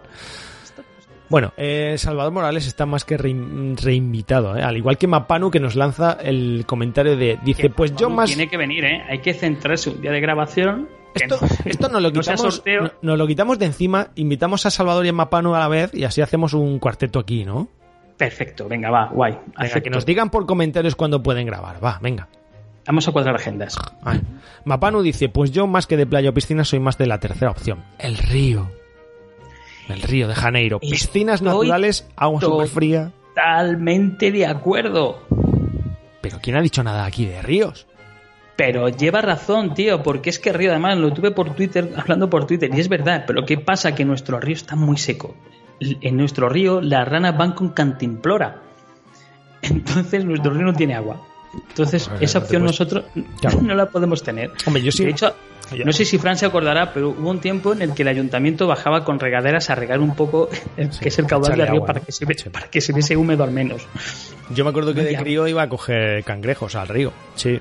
Bueno, 1.30 1.54
eh, 1.58 1.96
Salvador 1.98 2.32
Morales 2.32 2.68
está 2.68 2.86
más 2.86 3.06
que 3.06 3.18
reinvitado, 3.18 4.56
¿eh? 4.56 4.62
al 4.62 4.78
igual 4.78 4.98
que 4.98 5.08
Mapanu 5.08 5.50
que 5.50 5.60
nos 5.60 5.76
lanza 5.76 6.18
el 6.22 6.64
comentario 6.68 7.18
de, 7.18 7.40
dice, 7.44 7.70
pues 7.72 7.96
yo 7.96 8.10
más... 8.10 8.28
Tiene 8.28 8.48
que 8.48 8.58
venir, 8.58 8.86
¿eh? 8.86 9.04
hay 9.10 9.20
que 9.20 9.34
centrarse 9.34 9.90
un 9.90 10.02
día 10.02 10.12
de 10.12 10.22
grabación 10.22 10.90
esto, 11.14 11.40
esto 11.66 11.90
nos, 11.90 12.02
lo 12.02 12.12
quitamos, 12.12 12.64
nos 13.02 13.18
lo 13.18 13.28
quitamos 13.28 13.60
de 13.60 13.66
encima, 13.66 14.10
invitamos 14.16 14.66
a 14.66 14.72
Salvador 14.72 15.06
y 15.06 15.10
a 15.10 15.14
Mapano 15.14 15.56
a 15.56 15.60
la 15.60 15.68
vez 15.68 15.94
y 15.94 16.04
así 16.04 16.22
hacemos 16.22 16.54
un 16.54 16.80
cuarteto 16.80 17.20
aquí, 17.20 17.46
¿no? 17.46 17.68
Perfecto, 18.18 18.68
venga, 18.68 18.90
va, 18.90 19.08
guay. 19.08 19.38
que 19.84 19.90
nos 19.90 20.06
digan 20.06 20.30
por 20.30 20.46
comentarios 20.46 20.96
cuándo 20.96 21.22
pueden 21.24 21.46
grabar, 21.46 21.84
va, 21.84 22.00
venga. 22.02 22.28
Vamos 22.86 23.08
a 23.08 23.12
cuadrar 23.12 23.36
agendas. 23.36 23.78
Mapanu 24.66 25.02
dice, 25.02 25.30
pues 25.30 25.52
yo 25.52 25.68
más 25.68 25.88
que 25.88 25.98
de 25.98 26.06
playa 26.06 26.30
o 26.30 26.34
piscina 26.34 26.66
soy 26.66 26.80
más 26.80 26.98
de 26.98 27.08
la 27.08 27.20
tercera 27.20 27.52
opción, 27.52 27.84
el 27.98 28.18
río. 28.18 28.70
El 29.90 30.02
río 30.02 30.28
de 30.28 30.36
Janeiro. 30.36 30.80
Piscinas 30.80 31.42
naturales, 31.42 32.08
agua 32.16 32.42
súper 32.42 32.68
fría. 32.68 33.12
Totalmente 33.30 34.32
de 34.32 34.46
acuerdo. 34.46 35.20
Pero 36.22 36.40
¿quién 36.42 36.56
ha 36.56 36.62
dicho 36.62 36.84
nada 36.84 37.06
aquí 37.06 37.26
de 37.26 37.42
ríos? 37.42 37.88
Pero 38.56 38.90
lleva 38.90 39.22
razón, 39.22 39.74
tío, 39.74 40.04
porque 40.04 40.30
es 40.30 40.40
que 40.40 40.54
Río, 40.54 40.72
además, 40.72 40.98
lo 40.98 41.12
tuve 41.12 41.32
por 41.32 41.56
Twitter, 41.56 41.92
hablando 41.98 42.30
por 42.30 42.46
Twitter, 42.46 42.70
y 42.74 42.80
es 42.80 42.90
verdad, 42.90 43.24
pero 43.26 43.46
¿qué 43.46 43.58
pasa? 43.58 43.96
Que 43.96 44.06
nuestro 44.06 44.40
río 44.40 44.56
está 44.56 44.76
muy 44.76 44.98
seco. 44.98 45.36
En 45.80 46.18
nuestro 46.18 46.50
río 46.50 46.82
las 46.82 47.08
ranas 47.08 47.38
van 47.38 47.54
con 47.54 47.70
cantimplora. 47.70 48.62
Entonces 49.62 50.24
nuestro 50.24 50.54
río 50.54 50.64
no 50.64 50.74
tiene 50.74 50.96
agua. 50.96 51.28
Entonces, 51.70 52.10
esa 52.20 52.40
opción 52.40 52.64
nosotros 52.64 53.06
no 53.62 53.76
la 53.76 53.88
podemos 53.88 54.24
tener. 54.24 54.52
Hombre, 54.66 54.82
yo 54.82 54.92
sí. 54.92 55.04
De 55.06 55.12
hecho, 55.12 55.36
Ya. 55.72 55.86
No 55.86 55.94
sé 55.94 56.06
si 56.06 56.18
Fran 56.18 56.38
se 56.38 56.46
acordará, 56.46 56.94
pero 56.94 57.10
hubo 57.10 57.30
un 57.30 57.40
tiempo 57.40 57.74
en 57.74 57.82
el 57.82 57.94
que 57.94 58.02
el 58.04 58.08
ayuntamiento 58.08 58.68
bajaba 58.68 59.04
con 59.04 59.20
regaderas 59.20 59.70
a 59.70 59.76
regar 59.76 60.02
un 60.02 60.16
poco 60.16 60.50
el 60.78 60.90
que 60.90 61.10
es 61.10 61.18
el 61.20 61.26
caudal 61.26 61.58
del 61.58 61.68
río 61.68 61.76
agua, 61.78 61.88
para, 61.88 62.00
que 62.02 62.12
se 62.12 62.26
para 62.50 62.68
que 62.68 62.82
se 62.82 62.94
viese 62.94 63.16
húmedo 63.16 63.44
al 63.44 63.52
menos. 63.52 63.88
Yo 64.54 64.66
me 64.66 64.72
acuerdo 64.72 64.94
que 64.94 65.02
de 65.02 65.16
crío 65.16 65.48
iba 65.48 65.64
a 65.64 65.70
coger 65.70 66.24
cangrejos 66.24 66.76
al 66.76 66.90
río. 66.90 67.14
Sí, 67.36 67.60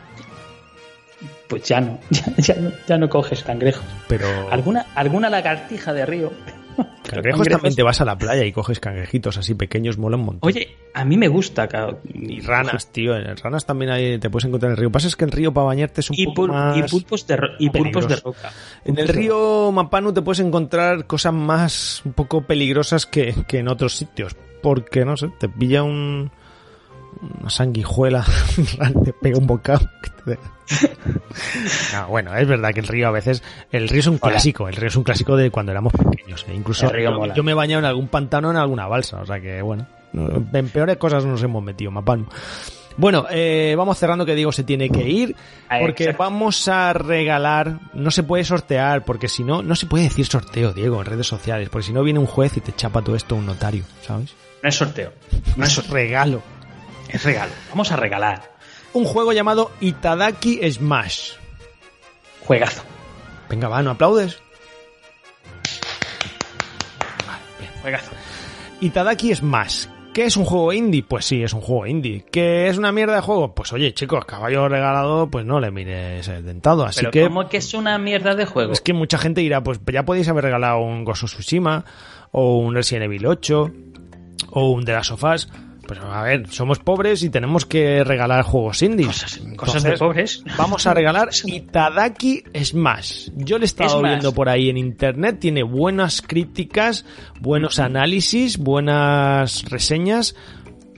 Pues 1.48 1.62
ya 1.64 1.80
no, 1.80 1.98
ya, 2.10 2.24
ya 2.38 2.54
no, 2.56 2.70
ya 2.86 2.98
no 2.98 3.08
coges 3.08 3.42
cangrejos. 3.42 3.84
pero 4.08 4.26
¿Alguna, 4.50 4.86
alguna 4.94 5.28
lagartija 5.30 5.92
de 5.92 6.06
río? 6.06 6.32
cangrejos 7.06 7.46
también 7.48 7.74
te 7.74 7.82
vas 7.82 8.00
a 8.00 8.04
la 8.06 8.16
playa 8.16 8.44
y 8.46 8.52
coges 8.52 8.80
cangrejitos 8.80 9.36
así 9.36 9.54
pequeños, 9.54 9.98
mola 9.98 10.16
un 10.16 10.24
montón. 10.24 10.48
Oye, 10.48 10.74
a 10.94 11.04
mí 11.04 11.18
me 11.18 11.28
gusta. 11.28 11.68
ca- 11.68 11.96
y 12.14 12.40
ranas, 12.40 12.86
tío, 12.90 13.14
en 13.16 13.36
ranas 13.36 13.66
también 13.66 13.90
hay, 13.90 14.18
te 14.18 14.30
puedes 14.30 14.46
encontrar 14.46 14.70
en 14.70 14.72
el 14.72 14.76
río. 14.78 14.84
Lo 14.84 14.90
que 14.90 14.94
pasa 14.94 15.08
es 15.08 15.16
que 15.16 15.24
el 15.26 15.32
río 15.32 15.52
para 15.52 15.66
bañarte 15.66 16.00
es 16.00 16.08
un 16.08 16.16
Y, 16.18 16.24
poco 16.26 16.48
más... 16.48 16.78
y 16.78 16.82
pulpos 16.84 17.26
de, 17.26 17.36
ro- 17.36 17.48
y 17.58 17.68
pulpos 17.68 18.08
de 18.08 18.16
roca. 18.16 18.50
En 18.86 18.98
el 18.98 19.08
río 19.08 19.70
Mapanu 19.72 20.12
te 20.14 20.22
puedes 20.22 20.40
encontrar 20.40 21.06
cosas 21.06 21.34
más 21.34 22.00
un 22.06 22.14
poco 22.14 22.42
peligrosas 22.46 23.04
que, 23.04 23.34
que 23.46 23.58
en 23.58 23.68
otros 23.68 23.94
sitios. 23.94 24.34
Porque, 24.62 25.04
no 25.04 25.16
sé, 25.18 25.28
te 25.38 25.48
pilla 25.50 25.82
un, 25.82 26.30
una 27.40 27.50
sanguijuela, 27.50 28.24
te 29.04 29.12
pega 29.12 29.38
un 29.38 29.46
bocado. 29.46 29.88
No, 31.92 32.08
bueno, 32.08 32.34
es 32.36 32.46
verdad 32.46 32.72
que 32.72 32.80
el 32.80 32.86
río 32.88 33.08
a 33.08 33.10
veces, 33.10 33.42
el 33.70 33.88
río 33.88 34.00
es 34.00 34.06
un 34.06 34.18
Hola. 34.20 34.32
clásico, 34.32 34.68
el 34.68 34.76
río 34.76 34.88
es 34.88 34.96
un 34.96 35.02
clásico 35.04 35.36
de 35.36 35.50
cuando 35.50 35.72
éramos 35.72 35.92
pequeños. 35.92 36.46
e 36.48 36.54
incluso 36.54 36.90
yo, 37.34 37.42
me 37.42 37.50
he 37.52 37.54
bañado 37.54 37.80
en 37.80 37.84
algún 37.84 38.08
pantano, 38.08 38.50
en 38.50 38.56
alguna 38.56 38.86
balsa, 38.86 39.20
o 39.20 39.26
sea 39.26 39.40
que 39.40 39.60
bueno, 39.62 39.86
no- 40.12 40.42
en 40.56 40.68
peores 40.68 40.96
cosas 40.96 41.24
nos 41.24 41.42
hemos 41.42 41.62
metido, 41.62 41.90
Mapanu. 41.90 42.26
Bueno, 42.96 43.26
eh, 43.30 43.74
vamos 43.76 43.98
cerrando 43.98 44.24
que 44.26 44.34
Diego 44.34 44.52
se 44.52 44.64
tiene 44.64 44.90
que 44.90 45.08
ir 45.08 45.34
porque 45.80 46.12
vamos 46.12 46.68
a 46.68 46.92
regalar, 46.92 47.80
no 47.94 48.10
se 48.10 48.22
puede 48.22 48.44
sortear 48.44 49.04
porque 49.04 49.28
si 49.28 49.44
no, 49.44 49.62
no 49.62 49.74
se 49.74 49.86
puede 49.86 50.04
decir 50.04 50.26
sorteo, 50.26 50.72
Diego, 50.72 51.00
en 51.00 51.06
redes 51.06 51.26
sociales, 51.26 51.68
porque 51.70 51.86
si 51.86 51.92
no 51.92 52.02
viene 52.02 52.18
un 52.20 52.26
juez 52.26 52.56
y 52.56 52.60
te 52.60 52.72
chapa 52.74 53.02
todo 53.02 53.16
esto 53.16 53.34
un 53.34 53.46
notario, 53.46 53.84
¿sabes? 54.02 54.34
No 54.62 54.68
es 54.68 54.74
sorteo, 54.76 55.12
no 55.56 55.64
es 55.64 55.70
Es 55.70 55.74
sorteo, 55.74 55.94
regalo. 55.94 56.42
Es 57.12 57.22
regalo. 57.24 57.52
Vamos 57.70 57.92
a 57.92 57.96
regalar. 57.96 58.52
Un 58.92 59.04
juego 59.04 59.32
llamado 59.32 59.70
Itadaki 59.80 60.60
Smash. 60.70 61.32
Juegazo. 62.46 62.82
Venga, 63.48 63.68
va, 63.68 63.82
¿no 63.82 63.90
aplaudes? 63.90 64.40
Juegazo. 67.82 68.12
Itadaki 68.80 69.34
Smash. 69.34 69.86
¿Qué 70.12 70.26
es 70.26 70.36
un 70.36 70.44
juego 70.44 70.74
indie? 70.74 71.02
Pues 71.02 71.24
sí, 71.24 71.42
es 71.42 71.54
un 71.54 71.62
juego 71.62 71.86
indie. 71.86 72.26
¿Qué 72.30 72.68
es 72.68 72.76
una 72.76 72.92
mierda 72.92 73.14
de 73.14 73.22
juego? 73.22 73.54
Pues 73.54 73.72
oye, 73.72 73.94
chicos, 73.94 74.26
caballo 74.26 74.68
regalado, 74.68 75.30
pues 75.30 75.46
no 75.46 75.58
le 75.58 75.70
mires 75.70 76.28
el 76.28 76.44
dentado. 76.44 76.84
Así 76.84 77.00
Pero 77.00 77.10
que 77.12 77.22
¿cómo 77.22 77.48
que 77.48 77.56
es 77.56 77.72
una 77.72 77.96
mierda 77.98 78.34
de 78.34 78.44
juego? 78.44 78.74
es 78.74 78.82
que 78.82 78.92
mucha 78.92 79.16
gente 79.16 79.40
dirá, 79.40 79.62
pues 79.62 79.80
ya 79.90 80.04
podéis 80.04 80.28
haber 80.28 80.44
regalado 80.44 80.80
un 80.80 81.04
Ghost 81.04 81.24
of 81.24 81.30
Tsushima, 81.30 81.86
o 82.30 82.58
un 82.58 82.74
Resident 82.74 83.06
Evil 83.06 83.24
8, 83.24 83.72
o 84.50 84.70
un 84.70 84.84
The 84.84 84.92
Last 84.92 85.12
of 85.12 85.24
Us. 85.24 85.48
Pues 85.86 86.00
a 86.00 86.22
ver, 86.22 86.48
somos 86.48 86.78
pobres 86.78 87.22
y 87.22 87.30
tenemos 87.30 87.66
que 87.66 88.04
regalar 88.04 88.44
juegos 88.44 88.82
indies. 88.82 89.08
Cosas, 89.08 89.40
cosas 89.56 89.82
de 89.82 89.98
pobres. 89.98 90.44
Vamos 90.56 90.86
a 90.86 90.94
regalar 90.94 91.30
Itadaki 91.44 92.44
Smash. 92.62 93.30
Yo 93.36 93.58
le 93.58 93.64
he 93.64 93.66
estado 93.66 93.98
Smash. 93.98 94.10
viendo 94.10 94.32
por 94.32 94.48
ahí 94.48 94.70
en 94.70 94.78
internet, 94.78 95.38
tiene 95.40 95.62
buenas 95.62 96.22
críticas, 96.22 97.04
buenos 97.40 97.78
análisis, 97.78 98.58
buenas 98.58 99.64
reseñas. 99.64 100.36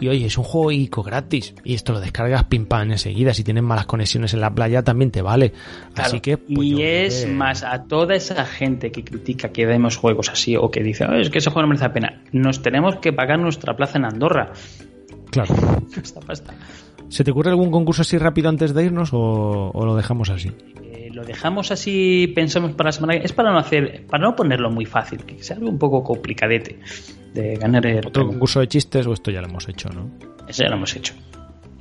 Y 0.01 0.09
oye, 0.09 0.27
es 0.27 0.37
un 0.37 0.45
juego 0.45 0.73
ICO 0.73 1.03
gratis. 1.03 1.55
Y 1.65 1.75
esto 1.75 1.93
lo 1.93 2.01
descargas 2.01 2.45
pim 2.45 2.67
pam 2.67 2.91
enseguida. 2.91 3.33
Si 3.33 3.45
tienes 3.45 3.63
malas 3.63 3.87
conexiones 3.87 4.35
en 4.35 4.41
la 4.41 4.53
playa 4.55 4.83
también 4.83 5.11
te 5.11 5.23
vale. 5.23 5.53
Claro, 5.95 6.09
Así 6.09 6.21
que. 6.21 6.37
pues, 6.37 6.59
y 6.67 6.83
es 6.83 7.25
que- 7.25 7.31
más, 7.33 7.63
a 7.63 7.85
toda 7.85 8.15
esa 8.15 8.45
gente 8.45 8.91
que 8.91 9.05
critica 9.05 9.51
que 9.51 9.67
demos 9.67 9.97
juegos 9.97 10.31
así 10.31 10.57
o 10.57 10.71
que 10.71 10.83
dice, 10.83 11.05
"Ay, 11.09 11.23
es 11.23 11.31
que 11.31 11.39
ese 11.39 11.51
juego 11.51 11.63
no 11.63 11.69
merece 11.69 11.85
la 11.87 11.93
pena, 11.93 12.23
nos 12.33 12.61
tenemos 12.63 12.97
que 12.97 13.13
pagar 13.13 13.39
nuestra 13.39 13.77
plaza 13.77 13.99
en 13.99 14.07
Andorra. 14.07 14.53
Claro. 15.31 15.55
Esta 16.03 16.21
pasta. 16.21 16.55
¿Se 17.09 17.23
te 17.23 17.31
ocurre 17.31 17.51
algún 17.51 17.71
concurso 17.71 18.03
así 18.03 18.19
rápido 18.19 18.49
antes 18.49 18.75
de 18.75 18.85
irnos 18.85 19.11
o, 19.13 19.71
o 19.73 19.85
lo 19.87 19.95
dejamos 19.95 20.31
así? 20.31 20.51
Lo 21.15 21.25
dejamos 21.25 21.71
así, 21.71 22.33
pensamos 22.35 22.73
para 22.73 22.89
la 22.89 22.93
semana 22.93 23.19
que 23.19 23.25
Es 23.25 23.33
para 23.33 23.53
no 23.53 23.59
hacer, 23.59 24.05
para 24.07 24.25
no 24.25 24.35
ponerlo 24.35 24.69
muy 24.69 24.85
fácil, 24.85 25.23
que 25.25 25.41
sea 25.45 25.57
algo 25.57 25.69
un 25.69 25.79
poco 25.79 26.03
complicadete 26.03 26.81
de 27.33 27.55
ganar 27.55 27.87
el 27.87 28.05
¿Otro 28.05 28.27
concurso 28.27 28.59
de 28.59 28.67
chistes 28.67 29.07
o 29.07 29.13
esto 29.13 29.31
ya 29.31 29.41
lo 29.41 29.47
hemos 29.47 29.69
hecho, 29.69 29.89
no? 29.91 30.11
Eso 30.49 30.65
ya 30.65 30.71
lo 30.71 30.77
hemos 30.77 30.97
hecho. 30.97 31.15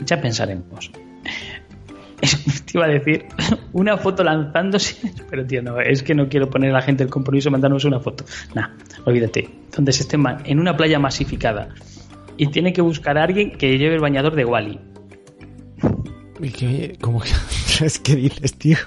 Ya 0.05 0.21
pensaremos. 0.21 0.91
Te 2.21 2.77
iba 2.77 2.85
a 2.85 2.89
decir 2.89 3.25
una 3.73 3.97
foto 3.97 4.23
lanzándose, 4.23 4.97
pero 5.31 5.45
tío, 5.47 5.63
no, 5.63 5.79
es 5.79 6.03
que 6.03 6.13
no 6.13 6.29
quiero 6.29 6.51
poner 6.51 6.69
a 6.69 6.73
la 6.73 6.81
gente 6.83 7.03
el 7.03 7.09
compromiso 7.09 7.49
de 7.49 7.53
mandarnos 7.53 7.85
una 7.85 7.99
foto. 7.99 8.25
Nah, 8.53 8.69
olvídate. 9.05 9.49
Donde 9.75 9.93
se 9.93 10.03
estén 10.03 10.23
en 10.45 10.59
una 10.59 10.77
playa 10.77 10.99
masificada 10.99 11.69
y 12.37 12.47
tiene 12.47 12.71
que 12.71 12.81
buscar 12.81 13.17
a 13.17 13.23
alguien 13.23 13.57
que 13.57 13.79
lleve 13.79 13.95
el 13.95 14.01
bañador 14.01 14.35
de 14.35 14.45
Wally. 14.45 14.79
¿Y 16.39 16.49
qué, 16.49 16.97
¿Cómo 17.01 17.19
que 17.19 17.29
es 17.81 17.99
que 17.99 18.15
dices, 18.15 18.53
tío? 18.57 18.77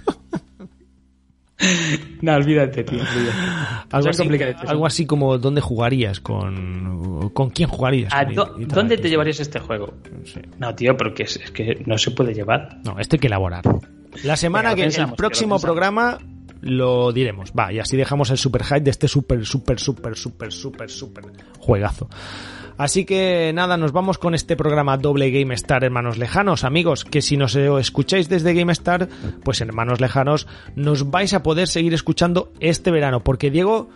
No, 2.20 2.34
olvídate, 2.34 2.84
tío. 2.84 2.98
olvídate. 3.00 3.86
Algo 3.90 4.08
así, 4.10 4.18
complicadetes. 4.18 4.68
algo 4.68 4.86
así 4.86 5.06
como 5.06 5.38
¿dónde 5.38 5.60
jugarías? 5.62 6.20
¿Con, 6.20 7.30
¿con 7.32 7.48
quién 7.50 7.68
jugarías? 7.68 8.12
¿A 8.12 8.26
Con 8.26 8.34
dó- 8.34 8.60
It- 8.60 8.68
¿Dónde 8.72 8.98
te 8.98 9.08
llevarías 9.08 9.40
este 9.40 9.58
juego? 9.58 9.94
No, 10.58 10.74
tío, 10.74 10.96
porque 10.96 11.22
es, 11.22 11.36
es 11.36 11.50
que 11.50 11.82
no 11.86 11.96
se 11.96 12.10
puede 12.10 12.34
llevar. 12.34 12.78
No, 12.84 12.98
esto 12.98 13.16
hay 13.16 13.20
que 13.20 13.26
elaborar. 13.28 13.62
La 14.22 14.36
semana 14.36 14.70
Venga, 14.70 14.76
que 14.76 14.82
pensamos, 14.82 15.10
el 15.12 15.16
próximo 15.16 15.58
programa 15.58 16.18
lo 16.60 17.12
diremos. 17.12 17.52
Va, 17.58 17.72
y 17.72 17.78
así 17.78 17.96
dejamos 17.96 18.30
el 18.30 18.38
super 18.38 18.62
hype 18.64 18.80
de 18.80 18.90
este 18.90 19.08
super, 19.08 19.44
super, 19.46 19.78
super, 19.80 20.14
super, 20.14 20.52
super, 20.52 20.90
super 20.90 21.24
juegazo. 21.58 22.08
Así 22.78 23.06
que 23.06 23.52
nada, 23.54 23.76
nos 23.76 23.92
vamos 23.92 24.18
con 24.18 24.34
este 24.34 24.54
programa 24.54 24.98
doble 24.98 25.30
Game 25.30 25.54
Star 25.54 25.82
Hermanos 25.82 26.18
Lejanos. 26.18 26.62
Amigos, 26.62 27.04
que 27.04 27.22
si 27.22 27.36
nos 27.36 27.56
escucháis 27.56 28.28
desde 28.28 28.52
Game 28.52 28.72
Star, 28.72 29.08
pues 29.44 29.60
Hermanos 29.60 30.00
Lejanos, 30.00 30.46
nos 30.74 31.10
vais 31.10 31.32
a 31.32 31.42
poder 31.42 31.68
seguir 31.68 31.94
escuchando 31.94 32.52
este 32.60 32.90
verano. 32.90 33.20
Porque 33.20 33.50
Diego, 33.50 33.88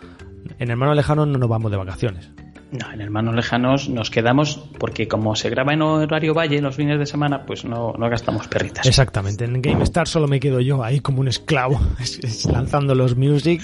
en 0.57 0.71
Hermanos 0.71 0.95
Lejanos 0.95 1.27
no 1.27 1.37
nos 1.37 1.49
vamos 1.49 1.69
de 1.69 1.77
vacaciones. 1.77 2.31
No, 2.71 2.89
en 2.93 3.01
Hermanos 3.01 3.35
Lejanos 3.35 3.89
nos 3.89 4.09
quedamos 4.09 4.55
porque 4.79 5.07
como 5.09 5.35
se 5.35 5.49
graba 5.49 5.73
en 5.73 5.81
horario 5.81 6.33
valle 6.33 6.61
los 6.61 6.73
fines 6.75 6.97
de 6.99 7.05
semana, 7.05 7.45
pues 7.45 7.65
no, 7.65 7.93
no 7.97 8.09
gastamos 8.09 8.47
perritas. 8.47 8.85
Exactamente, 8.87 9.43
en 9.43 9.61
GameStar 9.61 10.07
solo 10.07 10.25
me 10.27 10.39
quedo 10.39 10.61
yo 10.61 10.81
ahí 10.81 11.01
como 11.01 11.19
un 11.19 11.27
esclavo, 11.27 11.79
es- 11.99 12.19
es 12.19 12.45
lanzando 12.45 12.95
los 12.95 13.17
music 13.17 13.61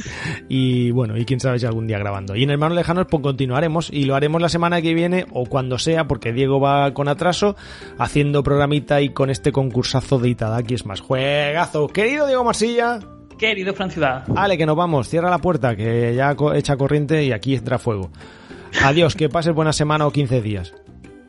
y 0.49 0.91
bueno, 0.91 1.15
y 1.17 1.23
quién 1.23 1.39
sabe 1.39 1.57
si 1.57 1.65
algún 1.65 1.87
día 1.87 1.97
grabando. 1.99 2.35
Y 2.35 2.43
en 2.43 2.49
Hermanos 2.49 2.75
Lejanos 2.75 3.07
pues 3.09 3.23
continuaremos 3.23 3.89
y 3.93 4.03
lo 4.03 4.13
haremos 4.15 4.41
la 4.41 4.49
semana 4.49 4.81
que 4.81 4.93
viene 4.93 5.25
o 5.31 5.45
cuando 5.45 5.79
sea, 5.79 6.05
porque 6.07 6.33
Diego 6.33 6.59
va 6.59 6.93
con 6.93 7.07
atraso, 7.07 7.55
haciendo 7.97 8.43
programita 8.43 8.99
y 8.99 9.09
con 9.09 9.29
este 9.29 9.53
concursazo 9.53 10.19
de 10.19 10.27
Itadaki 10.29 10.73
es 10.73 10.85
más 10.85 10.99
juegazo. 10.99 11.87
Querido 11.87 12.27
Diego 12.27 12.43
Marsilla, 12.43 12.99
Querido 13.39 13.73
Fran 13.73 13.89
Ciudad, 13.91 14.25
Ale, 14.35 14.57
que 14.57 14.65
nos 14.65 14.75
vamos, 14.75 15.07
cierra 15.07 15.29
la 15.29 15.37
puerta, 15.37 15.75
que 15.77 16.13
ya 16.13 16.35
echa 16.55 16.75
corriente 16.75 17.23
y 17.23 17.31
aquí 17.31 17.55
entra 17.55 17.77
fuego. 17.77 18.09
Adiós, 18.83 19.15
que 19.15 19.29
pases 19.29 19.53
buena 19.53 19.73
semana 19.73 20.05
o 20.07 20.11
15 20.11 20.41
días. 20.41 20.73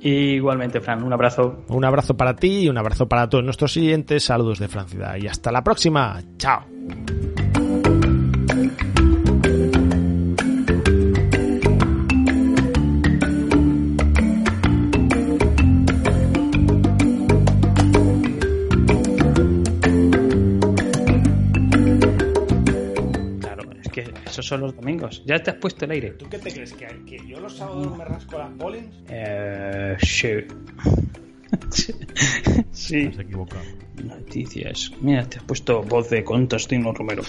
igualmente 0.00 0.80
Fran, 0.80 1.02
un 1.02 1.12
abrazo. 1.12 1.64
Un 1.68 1.84
abrazo 1.84 2.16
para 2.16 2.36
ti 2.36 2.60
y 2.60 2.68
un 2.68 2.78
abrazo 2.78 3.08
para 3.08 3.28
todos 3.28 3.44
nuestros 3.44 3.72
siguientes. 3.72 4.24
Saludos 4.24 4.58
de 4.58 4.68
Francia 4.68 5.18
y 5.18 5.26
hasta 5.26 5.50
la 5.50 5.62
próxima. 5.62 6.20
Chao. 6.38 6.64
Son 24.48 24.60
los 24.62 24.74
domingos. 24.74 25.22
Ya 25.26 25.38
te 25.38 25.50
has 25.50 25.56
puesto 25.56 25.84
el 25.84 25.92
aire. 25.92 26.10
¿Tú 26.10 26.28
qué 26.28 26.38
te 26.38 26.52
crees? 26.52 26.72
¿Que, 26.72 27.20
yo 27.26 27.40
los 27.40 27.56
sábados 27.56 27.96
me 27.96 28.04
rasco 28.04 28.38
las 28.38 28.50
polens? 28.50 28.94
Eh, 29.08 29.96
sí. 30.00 30.32
sí. 32.70 33.06
Has 33.06 33.18
equivocado. 33.18 33.62
Noticias. 34.02 34.92
Mira, 35.00 35.24
te 35.28 35.38
has 35.38 35.44
puesto 35.44 35.82
voz 35.82 36.10
de 36.10 36.24
Constantino 36.24 36.92
Romero. 36.92 37.22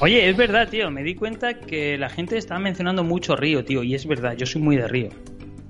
Oye, 0.00 0.28
es 0.28 0.36
verdad, 0.36 0.68
tío. 0.68 0.90
Me 0.90 1.02
di 1.02 1.14
cuenta 1.14 1.60
que 1.60 1.96
la 1.96 2.08
gente 2.08 2.36
estaba 2.36 2.60
mencionando 2.60 3.04
mucho 3.04 3.36
Río, 3.36 3.64
tío. 3.64 3.82
Y 3.82 3.94
es 3.94 4.06
verdad, 4.06 4.36
yo 4.36 4.46
soy 4.46 4.62
muy 4.62 4.76
de 4.76 4.88
Río. 4.88 5.08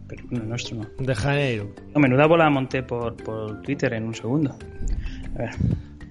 Pero 0.09 0.25
no, 0.31 0.45
nuestro 0.45 0.77
no. 0.77 0.87
De 0.99 1.15
Janeiro. 1.15 1.73
No, 1.95 2.01
menuda 2.01 2.27
bola 2.27 2.49
monté 2.51 2.83
por, 2.83 3.17
por 3.17 3.63
Twitter 3.63 3.93
en 3.95 4.05
un 4.05 4.15
segundo. 4.15 4.57
A 5.35 5.39
ver. 5.39 5.51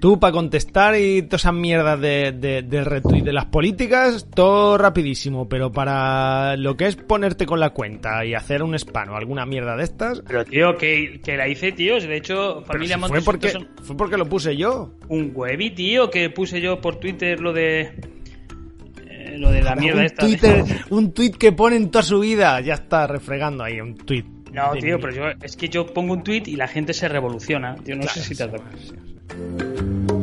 Tú 0.05 0.19
para 0.19 0.33
contestar 0.33 0.95
y 0.99 1.23
todas 1.23 1.41
esas 1.41 1.55
mierdas 1.55 1.99
de, 1.99 2.31
de, 2.31 2.83
retweet 2.83 3.23
de 3.23 3.33
las 3.33 3.45
políticas, 3.45 4.27
todo 4.29 4.77
rapidísimo, 4.77 5.49
pero 5.49 5.71
para 5.71 6.55
lo 6.57 6.77
que 6.77 6.85
es 6.85 6.95
ponerte 6.95 7.47
con 7.47 7.59
la 7.59 7.71
cuenta 7.71 8.23
y 8.23 8.35
hacer 8.35 8.61
un 8.61 8.75
spam 8.75 9.09
o 9.09 9.15
alguna 9.15 9.47
mierda 9.47 9.75
de 9.75 9.83
estas... 9.83 10.21
Pero 10.27 10.45
tío, 10.45 10.77
que, 10.77 11.19
que 11.23 11.35
la 11.35 11.47
hice, 11.47 11.71
tío. 11.71 11.99
De 11.99 12.17
hecho, 12.17 12.61
familia 12.61 12.99
si 12.99 13.07
fue, 13.07 13.21
porque, 13.23 13.49
son 13.49 13.67
fue 13.81 13.97
porque 13.97 14.15
lo 14.15 14.29
puse 14.29 14.55
yo. 14.55 14.93
un 15.07 15.31
webi, 15.33 15.71
tío, 15.71 16.11
que 16.11 16.29
puse 16.29 16.61
yo 16.61 16.79
por 16.79 16.97
Twitter 16.97 17.39
lo 17.39 17.51
de... 17.51 17.81
eh, 19.09 19.37
lo 19.39 19.49
de 19.49 19.63
la 19.63 19.75
mierda 19.75 20.01
un, 20.01 20.05
esta. 20.05 20.21
Twitter, 20.23 20.63
un 20.91 21.13
tweet 21.13 21.31
que 21.31 21.51
pone 21.51 21.77
en 21.77 21.89
toda 21.89 22.03
su 22.03 22.19
vida. 22.19 22.61
Ya 22.61 22.75
está 22.75 23.07
refregando 23.07 23.63
ahí 23.63 23.81
un 23.81 23.95
tweet. 23.95 24.25
No, 24.53 24.71
de 24.75 24.81
tío, 24.81 24.99
pero 24.99 25.13
yo, 25.13 25.23
es 25.41 25.57
que 25.57 25.67
yo 25.67 25.87
pongo 25.87 26.13
un 26.13 26.23
tweet 26.23 26.43
y 26.45 26.57
la 26.57 26.67
gente 26.67 26.93
se 26.93 27.09
revoluciona. 27.09 27.73
Tío, 27.77 27.95
no 27.95 28.03
sé 28.03 28.21
si 28.21 28.35
te 28.35 28.43
has 28.43 28.51
Thank 29.27 30.09
you. 30.09 30.14